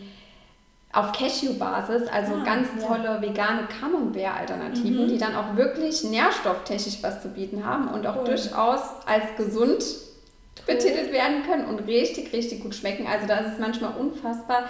auf 0.95 1.11
Cashew-Basis, 1.11 2.07
also 2.07 2.35
ah, 2.35 2.43
ganz 2.45 2.69
tolle 2.81 3.03
ja. 3.03 3.21
vegane 3.21 3.67
Camembert-Alternativen, 3.67 5.05
mhm. 5.05 5.09
die 5.09 5.17
dann 5.17 5.35
auch 5.35 5.57
wirklich 5.57 6.05
nährstofftechnisch 6.05 6.99
was 7.01 7.21
zu 7.21 7.27
bieten 7.27 7.65
haben 7.65 7.89
und 7.89 8.07
auch 8.07 8.19
cool. 8.19 8.23
durchaus 8.23 8.79
als 9.05 9.25
gesund 9.37 9.83
cool. 9.83 10.65
betitelt 10.65 11.11
werden 11.11 11.43
können 11.43 11.65
und 11.65 11.85
richtig, 11.85 12.31
richtig 12.31 12.63
gut 12.63 12.73
schmecken. 12.73 13.07
Also 13.07 13.27
da 13.27 13.39
ist 13.39 13.53
es 13.53 13.59
manchmal 13.59 13.91
unfassbar. 13.99 14.69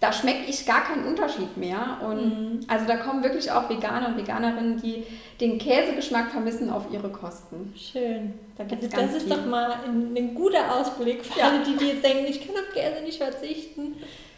Da 0.00 0.12
schmecke 0.12 0.50
ich 0.50 0.66
gar 0.66 0.84
keinen 0.84 1.06
Unterschied 1.06 1.56
mehr. 1.56 1.96
Und 2.06 2.58
mhm. 2.58 2.60
also 2.68 2.84
da 2.86 2.98
kommen 2.98 3.22
wirklich 3.22 3.50
auch 3.50 3.70
Veganer 3.70 4.08
und 4.08 4.18
Veganerinnen, 4.18 4.82
die 4.82 5.04
den 5.40 5.56
Käsegeschmack 5.56 6.30
vermissen 6.30 6.68
auf 6.68 6.92
ihre 6.92 7.08
Kosten. 7.08 7.72
Schön. 7.74 8.34
Da 8.58 8.64
also 8.64 8.86
das 8.86 9.14
ist 9.14 9.22
viel. 9.22 9.34
doch 9.34 9.46
mal 9.46 9.76
ein, 9.86 10.14
ein, 10.14 10.34
guter 10.34 10.76
Ausblick 10.76 11.24
für 11.24 11.38
ja. 11.38 11.48
alle, 11.48 11.64
die, 11.64 11.74
die 11.78 11.86
jetzt 11.86 12.04
denken, 12.04 12.26
ich 12.26 12.46
kann 12.46 12.54
auf 12.56 12.74
Käse 12.74 13.02
nicht 13.02 13.16
verzichten. 13.16 13.96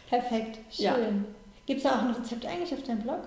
Perfekt, 0.09 0.59
schön. 0.71 0.85
Ja. 0.85 0.95
Gibt 1.69 1.77
es 1.77 1.83
da 1.83 1.99
auch 1.99 2.01
ein 2.01 2.15
Rezept 2.15 2.47
eigentlich 2.47 2.73
auf 2.73 2.81
deinem 2.81 3.01
Blog? 3.01 3.19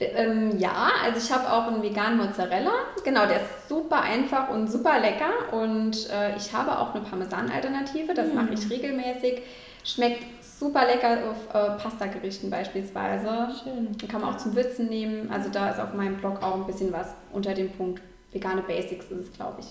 Ähm, 0.00 0.58
ja, 0.58 0.92
also 1.04 1.18
ich 1.18 1.30
habe 1.30 1.52
auch 1.52 1.66
einen 1.66 1.82
veganen 1.82 2.16
Mozzarella. 2.16 2.72
Genau, 3.04 3.26
der 3.26 3.42
ist 3.42 3.68
super 3.68 4.00
einfach 4.00 4.48
und 4.48 4.72
super 4.72 4.98
lecker. 4.98 5.52
Und 5.52 6.08
äh, 6.08 6.34
ich 6.34 6.54
habe 6.54 6.78
auch 6.78 6.94
eine 6.94 7.04
Parmesan-Alternative. 7.04 8.14
Das 8.14 8.28
mm. 8.28 8.34
mache 8.34 8.54
ich 8.54 8.70
regelmäßig. 8.70 9.42
Schmeckt 9.84 10.24
super 10.42 10.86
lecker 10.86 11.18
auf 11.32 11.54
äh, 11.54 11.82
Pasta-Gerichten 11.82 12.48
beispielsweise. 12.48 13.48
Schön. 13.62 13.94
Den 13.98 14.08
kann 14.08 14.22
man 14.22 14.34
auch 14.34 14.38
zum 14.38 14.56
Würzen 14.56 14.88
nehmen. 14.88 15.30
Also 15.30 15.50
da 15.50 15.68
ist 15.68 15.78
auf 15.78 15.92
meinem 15.92 16.16
Blog 16.16 16.42
auch 16.42 16.54
ein 16.54 16.66
bisschen 16.66 16.94
was 16.94 17.08
unter 17.30 17.52
dem 17.52 17.70
Punkt 17.72 18.00
vegane 18.32 18.62
Basics 18.62 19.10
ist 19.10 19.20
es, 19.20 19.32
glaube 19.34 19.60
ich. 19.60 19.66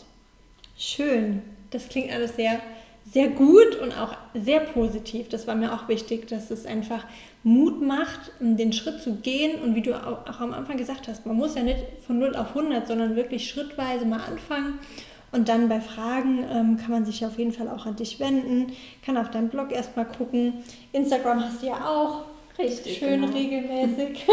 Schön. 0.77 1.41
Das 1.71 1.89
klingt 1.89 2.13
alles 2.13 2.35
sehr 2.35 2.59
sehr 3.09 3.29
gut 3.29 3.75
und 3.81 3.99
auch 3.99 4.15
sehr 4.33 4.61
positiv. 4.61 5.29
Das 5.29 5.47
war 5.47 5.55
mir 5.55 5.73
auch 5.73 5.87
wichtig, 5.87 6.27
dass 6.27 6.51
es 6.51 6.65
einfach 6.65 7.05
Mut 7.43 7.81
macht, 7.81 8.31
den 8.39 8.73
Schritt 8.73 9.01
zu 9.01 9.15
gehen. 9.15 9.61
Und 9.61 9.75
wie 9.75 9.81
du 9.81 9.95
auch 9.95 10.39
am 10.39 10.53
Anfang 10.53 10.77
gesagt 10.77 11.07
hast, 11.07 11.25
man 11.25 11.35
muss 11.35 11.55
ja 11.55 11.63
nicht 11.63 11.79
von 12.05 12.19
0 12.19 12.35
auf 12.35 12.55
100, 12.55 12.87
sondern 12.87 13.15
wirklich 13.15 13.49
schrittweise 13.49 14.05
mal 14.05 14.21
anfangen. 14.21 14.79
Und 15.31 15.47
dann 15.47 15.69
bei 15.69 15.79
Fragen 15.79 16.43
ähm, 16.51 16.77
kann 16.77 16.91
man 16.91 17.05
sich 17.05 17.25
auf 17.25 17.37
jeden 17.37 17.53
Fall 17.53 17.69
auch 17.69 17.85
an 17.85 17.95
dich 17.95 18.19
wenden, 18.19 18.73
kann 19.05 19.17
auf 19.17 19.31
deinem 19.31 19.47
Blog 19.47 19.71
erstmal 19.71 20.05
gucken. 20.05 20.55
Instagram 20.91 21.43
hast 21.45 21.61
du 21.61 21.67
ja 21.67 21.87
auch. 21.87 22.25
Richtig. 22.59 22.97
Schön 22.97 23.21
genau. 23.21 23.33
regelmäßig. 23.33 24.25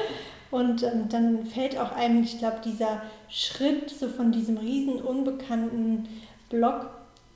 Und 0.52 0.84
ähm, 0.84 1.08
dann 1.08 1.46
fällt 1.46 1.76
auch 1.76 1.90
einem, 1.92 2.22
ich 2.22 2.38
glaube, 2.38 2.58
dieser 2.64 3.02
Schritt 3.28 3.90
so 3.90 4.08
von 4.08 4.30
diesem 4.30 4.56
riesen 4.56 5.02
unbekannten 5.02 6.08
Blog 6.48 6.90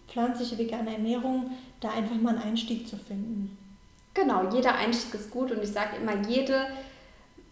pflanzliche 0.09 0.59
vegane 0.59 0.93
Ernährung, 0.93 1.51
da 1.81 1.91
einfach 1.91 2.17
mal 2.17 2.35
einen 2.35 2.43
Einstieg 2.43 2.89
zu 2.89 2.97
finden. 2.97 3.57
Genau, 4.15 4.49
jeder 4.53 4.75
Einstieg 4.75 5.15
ist 5.15 5.31
gut 5.31 5.53
und 5.53 5.63
ich 5.63 5.71
sage 5.71 5.97
immer, 6.01 6.27
jede 6.27 6.67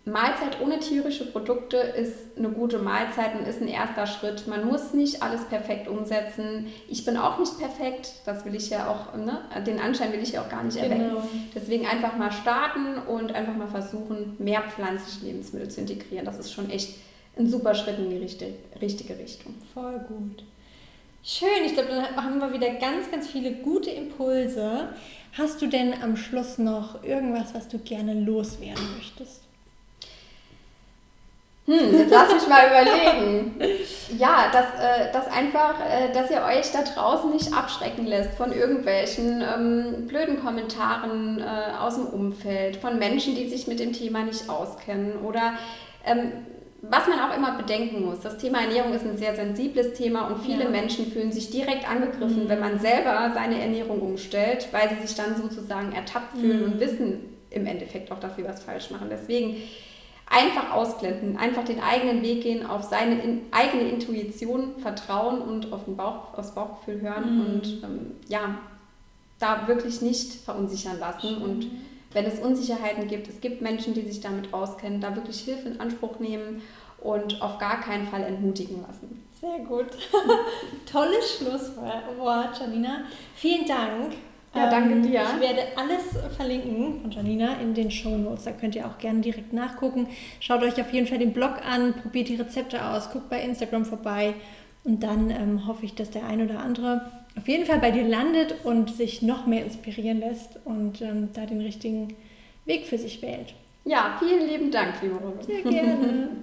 Mahlzeit 0.05 0.61
ohne 0.61 0.79
tierische 0.79 1.27
Produkte 1.27 1.77
ist 1.77 2.39
eine 2.39 2.49
gute 2.49 2.79
Mahlzeit 2.79 3.35
und 3.35 3.47
ist 3.47 3.61
ein 3.61 3.67
erster 3.67 4.07
Schritt. 4.07 4.47
Man 4.47 4.65
muss 4.65 4.95
nicht 4.95 5.21
alles 5.21 5.45
perfekt 5.47 5.89
umsetzen. 5.89 6.69
Ich 6.89 7.05
bin 7.05 7.17
auch 7.17 7.41
nicht 7.41 7.59
perfekt, 7.59 8.13
das 8.25 8.45
will 8.45 8.55
ich 8.55 8.71
ja 8.71 8.89
auch, 8.89 9.17
ne? 9.17 9.41
den 9.67 9.81
Anschein 9.81 10.13
will 10.13 10.23
ich 10.23 10.33
ja 10.33 10.43
auch 10.43 10.49
gar 10.49 10.63
nicht 10.63 10.77
erwecken. 10.77 11.09
Genau. 11.09 11.23
Deswegen 11.57 11.87
einfach 11.87 12.17
mal 12.17 12.31
starten 12.31 12.99
und 13.09 13.35
einfach 13.35 13.57
mal 13.57 13.67
versuchen, 13.67 14.37
mehr 14.39 14.63
pflanzliche 14.63 15.27
Lebensmittel 15.27 15.69
zu 15.71 15.81
integrieren. 15.81 16.25
Das 16.25 16.39
ist 16.39 16.53
schon 16.53 16.71
echt 16.71 16.95
ein 17.37 17.49
super 17.49 17.75
Schritt 17.75 17.99
in 17.99 18.09
die 18.09 18.19
richtige, 18.19 18.55
richtige 18.81 19.19
Richtung. 19.19 19.55
Voll 19.75 19.99
gut. 20.07 20.45
Schön, 21.29 21.65
ich 21.65 21.75
glaube, 21.75 21.89
dann 21.89 22.25
haben 22.25 22.41
wir 22.41 22.53
wieder 22.53 22.71
ganz, 22.75 23.11
ganz 23.11 23.27
viele 23.27 23.51
gute 23.51 23.91
Impulse. 23.91 24.91
Hast 25.37 25.61
du 25.61 25.67
denn 25.67 26.01
am 26.01 26.17
Schluss 26.17 26.57
noch 26.57 27.03
irgendwas, 27.03 27.53
was 27.53 27.67
du 27.67 27.79
gerne 27.79 28.15
loswerden 28.15 28.85
möchtest? 28.97 29.43
Hm, 31.65 32.07
lass 32.09 32.33
mich 32.33 32.47
mal 32.47 32.69
überlegen. 32.69 33.61
Ja, 34.17 34.53
dass, 34.53 34.67
äh, 34.79 35.13
dass 35.13 35.27
einfach, 35.27 35.81
äh, 35.81 36.13
dass 36.13 36.31
ihr 36.31 36.45
euch 36.45 36.71
da 36.71 36.83
draußen 36.83 37.33
nicht 37.33 37.53
abschrecken 37.53 38.07
lässt 38.07 38.35
von 38.35 38.53
irgendwelchen 38.53 39.43
ähm, 39.43 40.07
blöden 40.07 40.41
Kommentaren 40.41 41.41
äh, 41.41 41.77
aus 41.77 41.97
dem 41.97 42.07
Umfeld, 42.07 42.77
von 42.77 43.01
Menschen, 43.01 43.35
die 43.35 43.49
sich 43.49 43.67
mit 43.67 43.81
dem 43.81 43.93
Thema 43.93 44.23
nicht 44.23 44.49
auskennen 44.49 45.17
oder 45.25 45.55
ähm, 46.05 46.31
was 46.89 47.07
man 47.09 47.19
auch 47.21 47.37
immer 47.37 47.57
bedenken 47.57 48.05
muss, 48.05 48.21
das 48.21 48.39
Thema 48.39 48.63
Ernährung 48.63 48.93
ist 48.93 49.05
ein 49.05 49.19
sehr 49.19 49.35
sensibles 49.35 49.95
Thema 49.95 50.29
und 50.29 50.43
viele 50.43 50.65
ja. 50.65 50.71
Menschen 50.71 51.07
fühlen 51.07 51.33
sich 51.33 51.51
direkt 51.51 51.89
angegriffen, 51.89 52.45
mhm. 52.45 52.49
wenn 52.49 52.61
man 52.61 52.79
selber 52.79 53.33
seine 53.35 53.61
Ernährung 53.61 54.01
umstellt, 54.01 54.69
weil 54.73 54.89
sie 54.91 55.07
sich 55.07 55.17
dann 55.17 55.37
sozusagen 55.37 55.93
ertappt 55.93 56.37
fühlen 56.37 56.61
mhm. 56.61 56.73
und 56.73 56.81
wissen 56.81 57.21
im 57.51 57.67
Endeffekt 57.67 58.13
auch, 58.13 58.21
dass 58.21 58.37
sie 58.37 58.45
was 58.45 58.63
falsch 58.63 58.91
machen. 58.91 59.09
Deswegen 59.11 59.57
einfach 60.29 60.73
ausblenden, 60.73 61.37
einfach 61.37 61.65
den 61.65 61.81
eigenen 61.81 62.23
Weg 62.23 62.43
gehen, 62.43 62.67
auf 62.67 62.83
seine 62.83 63.21
in, 63.21 63.43
eigene 63.53 63.89
Intuition 63.89 64.79
vertrauen 64.79 65.41
und 65.41 65.73
auf 65.73 65.85
den 65.85 65.97
Bauch, 65.97 66.37
aufs 66.37 66.55
Bauchgefühl 66.55 67.01
hören 67.01 67.35
mhm. 67.35 67.41
und 67.41 67.67
ähm, 67.85 68.13
ja, 68.29 68.59
da 69.39 69.69
wirklich 69.69 70.03
nicht 70.03 70.33
verunsichern 70.45 70.99
lassen 70.99 71.37
und 71.39 71.67
wenn 72.17 72.25
es 72.25 72.39
Unsicherheiten 72.39 73.07
gibt, 73.09 73.29
es 73.29 73.43
gibt 73.43 73.61
Menschen, 73.61 73.93
die 73.93 74.01
sich 74.01 74.21
damit 74.21 74.55
auskennen, 74.55 75.03
da 75.03 75.15
wirklich 75.15 75.41
Hilfe 75.41 75.69
in 75.69 75.81
Anspruch 75.81 76.19
nehmen 76.19 76.63
und 76.99 77.43
auf 77.43 77.59
gar 77.59 77.81
keinen 77.81 78.07
Fall 78.07 78.23
entmutigen 78.23 78.81
lassen. 78.81 79.23
Sehr 79.39 79.59
gut. 79.59 79.87
Tolles 80.91 81.37
Schlusswort, 81.37 82.59
Janina. 82.59 83.05
Vielen 83.35 83.67
Dank. 83.67 84.15
Ja, 84.55 84.71
danke 84.71 84.95
ähm, 84.95 85.03
dir. 85.03 85.25
Ich 85.35 85.41
werde 85.41 85.63
alles 85.77 86.35
verlinken 86.35 87.03
von 87.03 87.11
Janina 87.11 87.57
in 87.61 87.75
den 87.75 87.91
Show 87.91 88.17
Notes. 88.17 88.45
Da 88.45 88.53
könnt 88.53 88.75
ihr 88.75 88.87
auch 88.87 88.97
gerne 88.97 89.21
direkt 89.21 89.53
nachgucken. 89.53 90.09
Schaut 90.41 90.63
euch 90.63 90.81
auf 90.81 90.91
jeden 90.95 91.07
Fall 91.07 91.19
den 91.19 91.35
Blog 91.35 91.57
an, 91.71 91.93
probiert 92.01 92.31
die 92.31 92.37
Rezepte 92.37 92.83
aus, 92.83 93.11
guckt 93.11 93.29
bei 93.29 93.43
Instagram 93.43 93.85
vorbei 93.85 94.33
und 94.85 95.03
dann 95.03 95.31
ähm, 95.31 95.67
hoffe 95.67 95.85
ich, 95.85 95.95
dass 95.95 96.09
der 96.09 96.25
ein 96.25 96.43
oder 96.43 96.61
andere 96.61 97.26
auf 97.37 97.49
jeden 97.49 97.67
Fall 97.67 97.79
bei 97.79 97.91
dir 97.91 98.05
landet 98.05 98.55
und 98.65 98.91
sich 98.95 99.23
noch 99.23 99.47
mehr 99.47 99.65
inspirieren 99.65 100.21
lässt 100.21 100.59
und 100.65 101.01
ähm, 101.03 101.29
da 101.35 101.47
den 101.47 101.61
richtigen 101.61 102.15
Weg 102.65 102.87
für 102.87 102.99
sich 102.99 103.23
wählt. 103.23 103.55
Ja, 103.85 104.19
vielen 104.19 104.49
lieben 104.49 104.71
Dank, 104.71 104.95
liebe 105.03 105.15
Robin. 105.15 105.47
Sehr 105.47 105.63
gerne. 105.63 106.29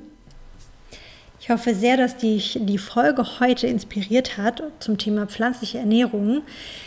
Ich 1.44 1.50
hoffe 1.50 1.76
sehr, 1.76 1.98
dass 1.98 2.16
dich 2.16 2.58
die 2.62 2.78
Folge 2.78 3.42
heute 3.42 3.68
inspiriert 3.68 4.38
hat 4.38 4.64
zum 4.80 4.98
Thema 4.98 5.28
pflanzliche 5.28 5.78
Ernährung. 5.78 6.42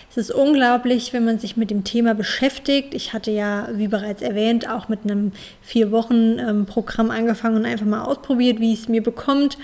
Es 0.09 0.17
ist 0.17 0.31
unglaublich, 0.31 1.13
wenn 1.13 1.27
man 1.27 1.39
sich 1.39 1.59
mit 1.59 1.71
dem 1.71 1.85
Thema 1.85 2.15
beschäftigt. 2.15 2.95
Ich 2.95 3.13
hatte 3.13 3.31
ja, 3.31 3.69
wie 3.75 3.89
bereits 3.89 4.23
erwähnt, 4.23 4.67
auch 4.67 4.89
mit 4.89 5.01
einem 5.05 5.33
vier 5.61 5.93
Wochen 5.93 6.39
ähm, 6.39 6.65
Programm 6.65 7.11
angefangen 7.11 7.57
und 7.57 7.67
einfach 7.67 7.85
mal 7.85 8.05
ausprobiert, 8.05 8.59
wie 8.59 8.73
es 8.73 8.89
mir 8.89 9.03
bekommt. 9.03 9.59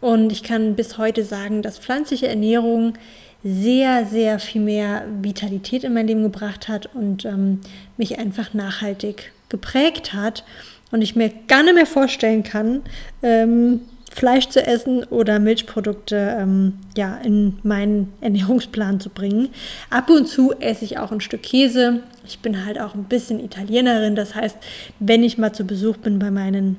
Und 0.00 0.32
ich 0.32 0.42
kann 0.42 0.74
bis 0.74 0.96
heute 0.96 1.22
sagen, 1.22 1.60
dass 1.60 1.78
pflanzliche 1.78 2.28
Ernährung 2.28 2.94
sehr, 3.42 4.04
sehr 4.06 4.38
viel 4.38 4.60
mehr 4.60 5.04
Vitalität 5.22 5.84
in 5.84 5.94
mein 5.94 6.06
Leben 6.06 6.22
gebracht 6.22 6.68
hat 6.68 6.94
und 6.94 7.24
ähm, 7.24 7.60
mich 7.96 8.18
einfach 8.18 8.54
nachhaltig 8.54 9.32
geprägt 9.48 10.12
hat. 10.12 10.44
Und 10.92 11.02
ich 11.02 11.14
mir 11.14 11.30
gar 11.46 11.62
nicht 11.62 11.74
mehr 11.74 11.86
vorstellen 11.86 12.42
kann, 12.42 12.82
ähm, 13.22 13.80
Fleisch 14.12 14.48
zu 14.48 14.66
essen 14.66 15.04
oder 15.04 15.38
Milchprodukte 15.38 16.36
ähm, 16.36 16.74
ja, 16.96 17.16
in 17.18 17.58
meinen 17.62 18.12
Ernährungsplan 18.20 18.98
zu 18.98 19.08
bringen. 19.08 19.50
Ab 19.88 20.10
und 20.10 20.26
zu 20.26 20.52
esse 20.58 20.84
ich 20.84 20.98
auch 20.98 21.12
ein 21.12 21.20
Stück 21.20 21.44
Käse. 21.44 22.02
Ich 22.26 22.40
bin 22.40 22.66
halt 22.66 22.80
auch 22.80 22.94
ein 22.94 23.04
bisschen 23.04 23.38
Italienerin. 23.38 24.16
Das 24.16 24.34
heißt, 24.34 24.56
wenn 24.98 25.22
ich 25.22 25.38
mal 25.38 25.52
zu 25.52 25.64
Besuch 25.64 25.96
bin 25.96 26.18
bei 26.18 26.32
meinen 26.32 26.76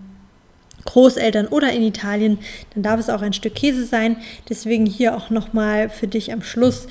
Großeltern 0.86 1.48
oder 1.48 1.72
in 1.72 1.84
Italien, 1.84 2.40
dann 2.74 2.84
darf 2.84 3.00
es 3.00 3.10
auch 3.10 3.22
ein 3.22 3.34
Stück 3.34 3.56
Käse 3.56 3.86
sein. 3.86 4.18
Deswegen 4.50 4.86
hier 4.86 5.16
auch 5.16 5.30
nochmal 5.30 5.90
für 5.90 6.08
dich 6.08 6.32
am 6.32 6.42
Schluss. 6.42 6.88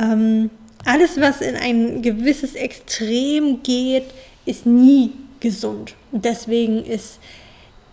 Ähm, 0.00 0.50
alles, 0.84 1.20
was 1.20 1.40
in 1.40 1.56
ein 1.56 2.02
gewisses 2.02 2.54
Extrem 2.54 3.62
geht, 3.62 4.04
ist 4.46 4.66
nie 4.66 5.12
gesund. 5.40 5.94
Und 6.10 6.24
deswegen 6.24 6.84
ist 6.84 7.18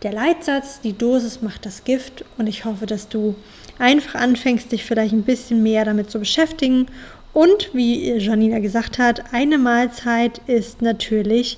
der 0.04 0.14
Leitsatz, 0.14 0.82
die 0.82 0.98
Dosis 0.98 1.42
macht 1.42 1.66
das 1.66 1.84
Gift. 1.84 2.26
Und 2.38 2.48
ich 2.48 2.66
hoffe, 2.66 2.86
dass 2.86 3.10
du 3.10 3.36
einfach 3.78 4.16
anfängst, 4.16 4.72
dich 4.72 4.86
vielleicht 4.86 5.14
ein 5.14 5.24
bisschen 5.24 5.62
mehr 5.62 5.86
damit 5.86 6.10
zu 6.10 6.20
beschäftigen. 6.20 6.88
Und 7.34 7.70
wie 7.74 8.12
Janina 8.18 8.60
gesagt 8.60 8.98
hat, 8.98 9.34
eine 9.34 9.58
Mahlzeit 9.58 10.42
ist 10.48 10.82
natürlich 10.82 11.58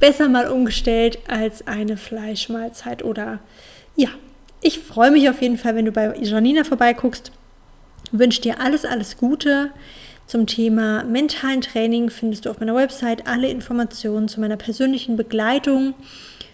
besser 0.00 0.28
mal 0.28 0.48
umgestellt 0.48 1.18
als 1.28 1.66
eine 1.66 1.96
Fleischmahlzeit 1.96 3.04
oder 3.04 3.40
ja. 3.94 4.08
Ich 4.62 4.78
freue 4.80 5.10
mich 5.10 5.28
auf 5.28 5.42
jeden 5.42 5.58
Fall, 5.58 5.76
wenn 5.76 5.84
du 5.84 5.92
bei 5.92 6.16
Janina 6.18 6.64
vorbeiguckst. 6.64 7.30
Wünsche 8.10 8.40
dir 8.40 8.58
alles, 8.60 8.84
alles 8.84 9.16
Gute. 9.16 9.70
Zum 10.26 10.46
Thema 10.46 11.04
mentalen 11.04 11.60
Training 11.60 12.10
findest 12.10 12.46
du 12.46 12.50
auf 12.50 12.58
meiner 12.58 12.74
Website 12.74 13.28
alle 13.28 13.48
Informationen 13.48 14.28
zu 14.28 14.40
meiner 14.40 14.56
persönlichen 14.56 15.16
Begleitung. 15.16 15.94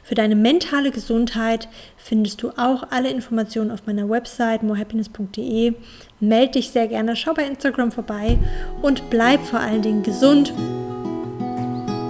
Für 0.03 0.15
deine 0.15 0.35
mentale 0.35 0.91
Gesundheit 0.91 1.69
findest 1.97 2.43
du 2.43 2.51
auch 2.51 2.91
alle 2.91 3.09
Informationen 3.09 3.71
auf 3.71 3.87
meiner 3.87 4.11
Website 4.11 4.63
morehappiness.de. 4.63 5.75
Meld 6.21 6.55
dich 6.55 6.71
sehr 6.71 6.89
gerne, 6.89 7.17
schau 7.17 7.33
bei 7.33 7.47
Instagram 7.47 7.93
vorbei 7.93 8.37
und 8.83 9.09
bleib 9.11 9.43
vor 9.43 9.61
allen 9.61 9.81
Dingen 9.81 10.03
gesund 10.03 10.53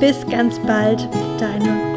bis 0.03 0.27
ganz 0.27 0.59
bald, 0.59 1.09
deine 1.39 1.92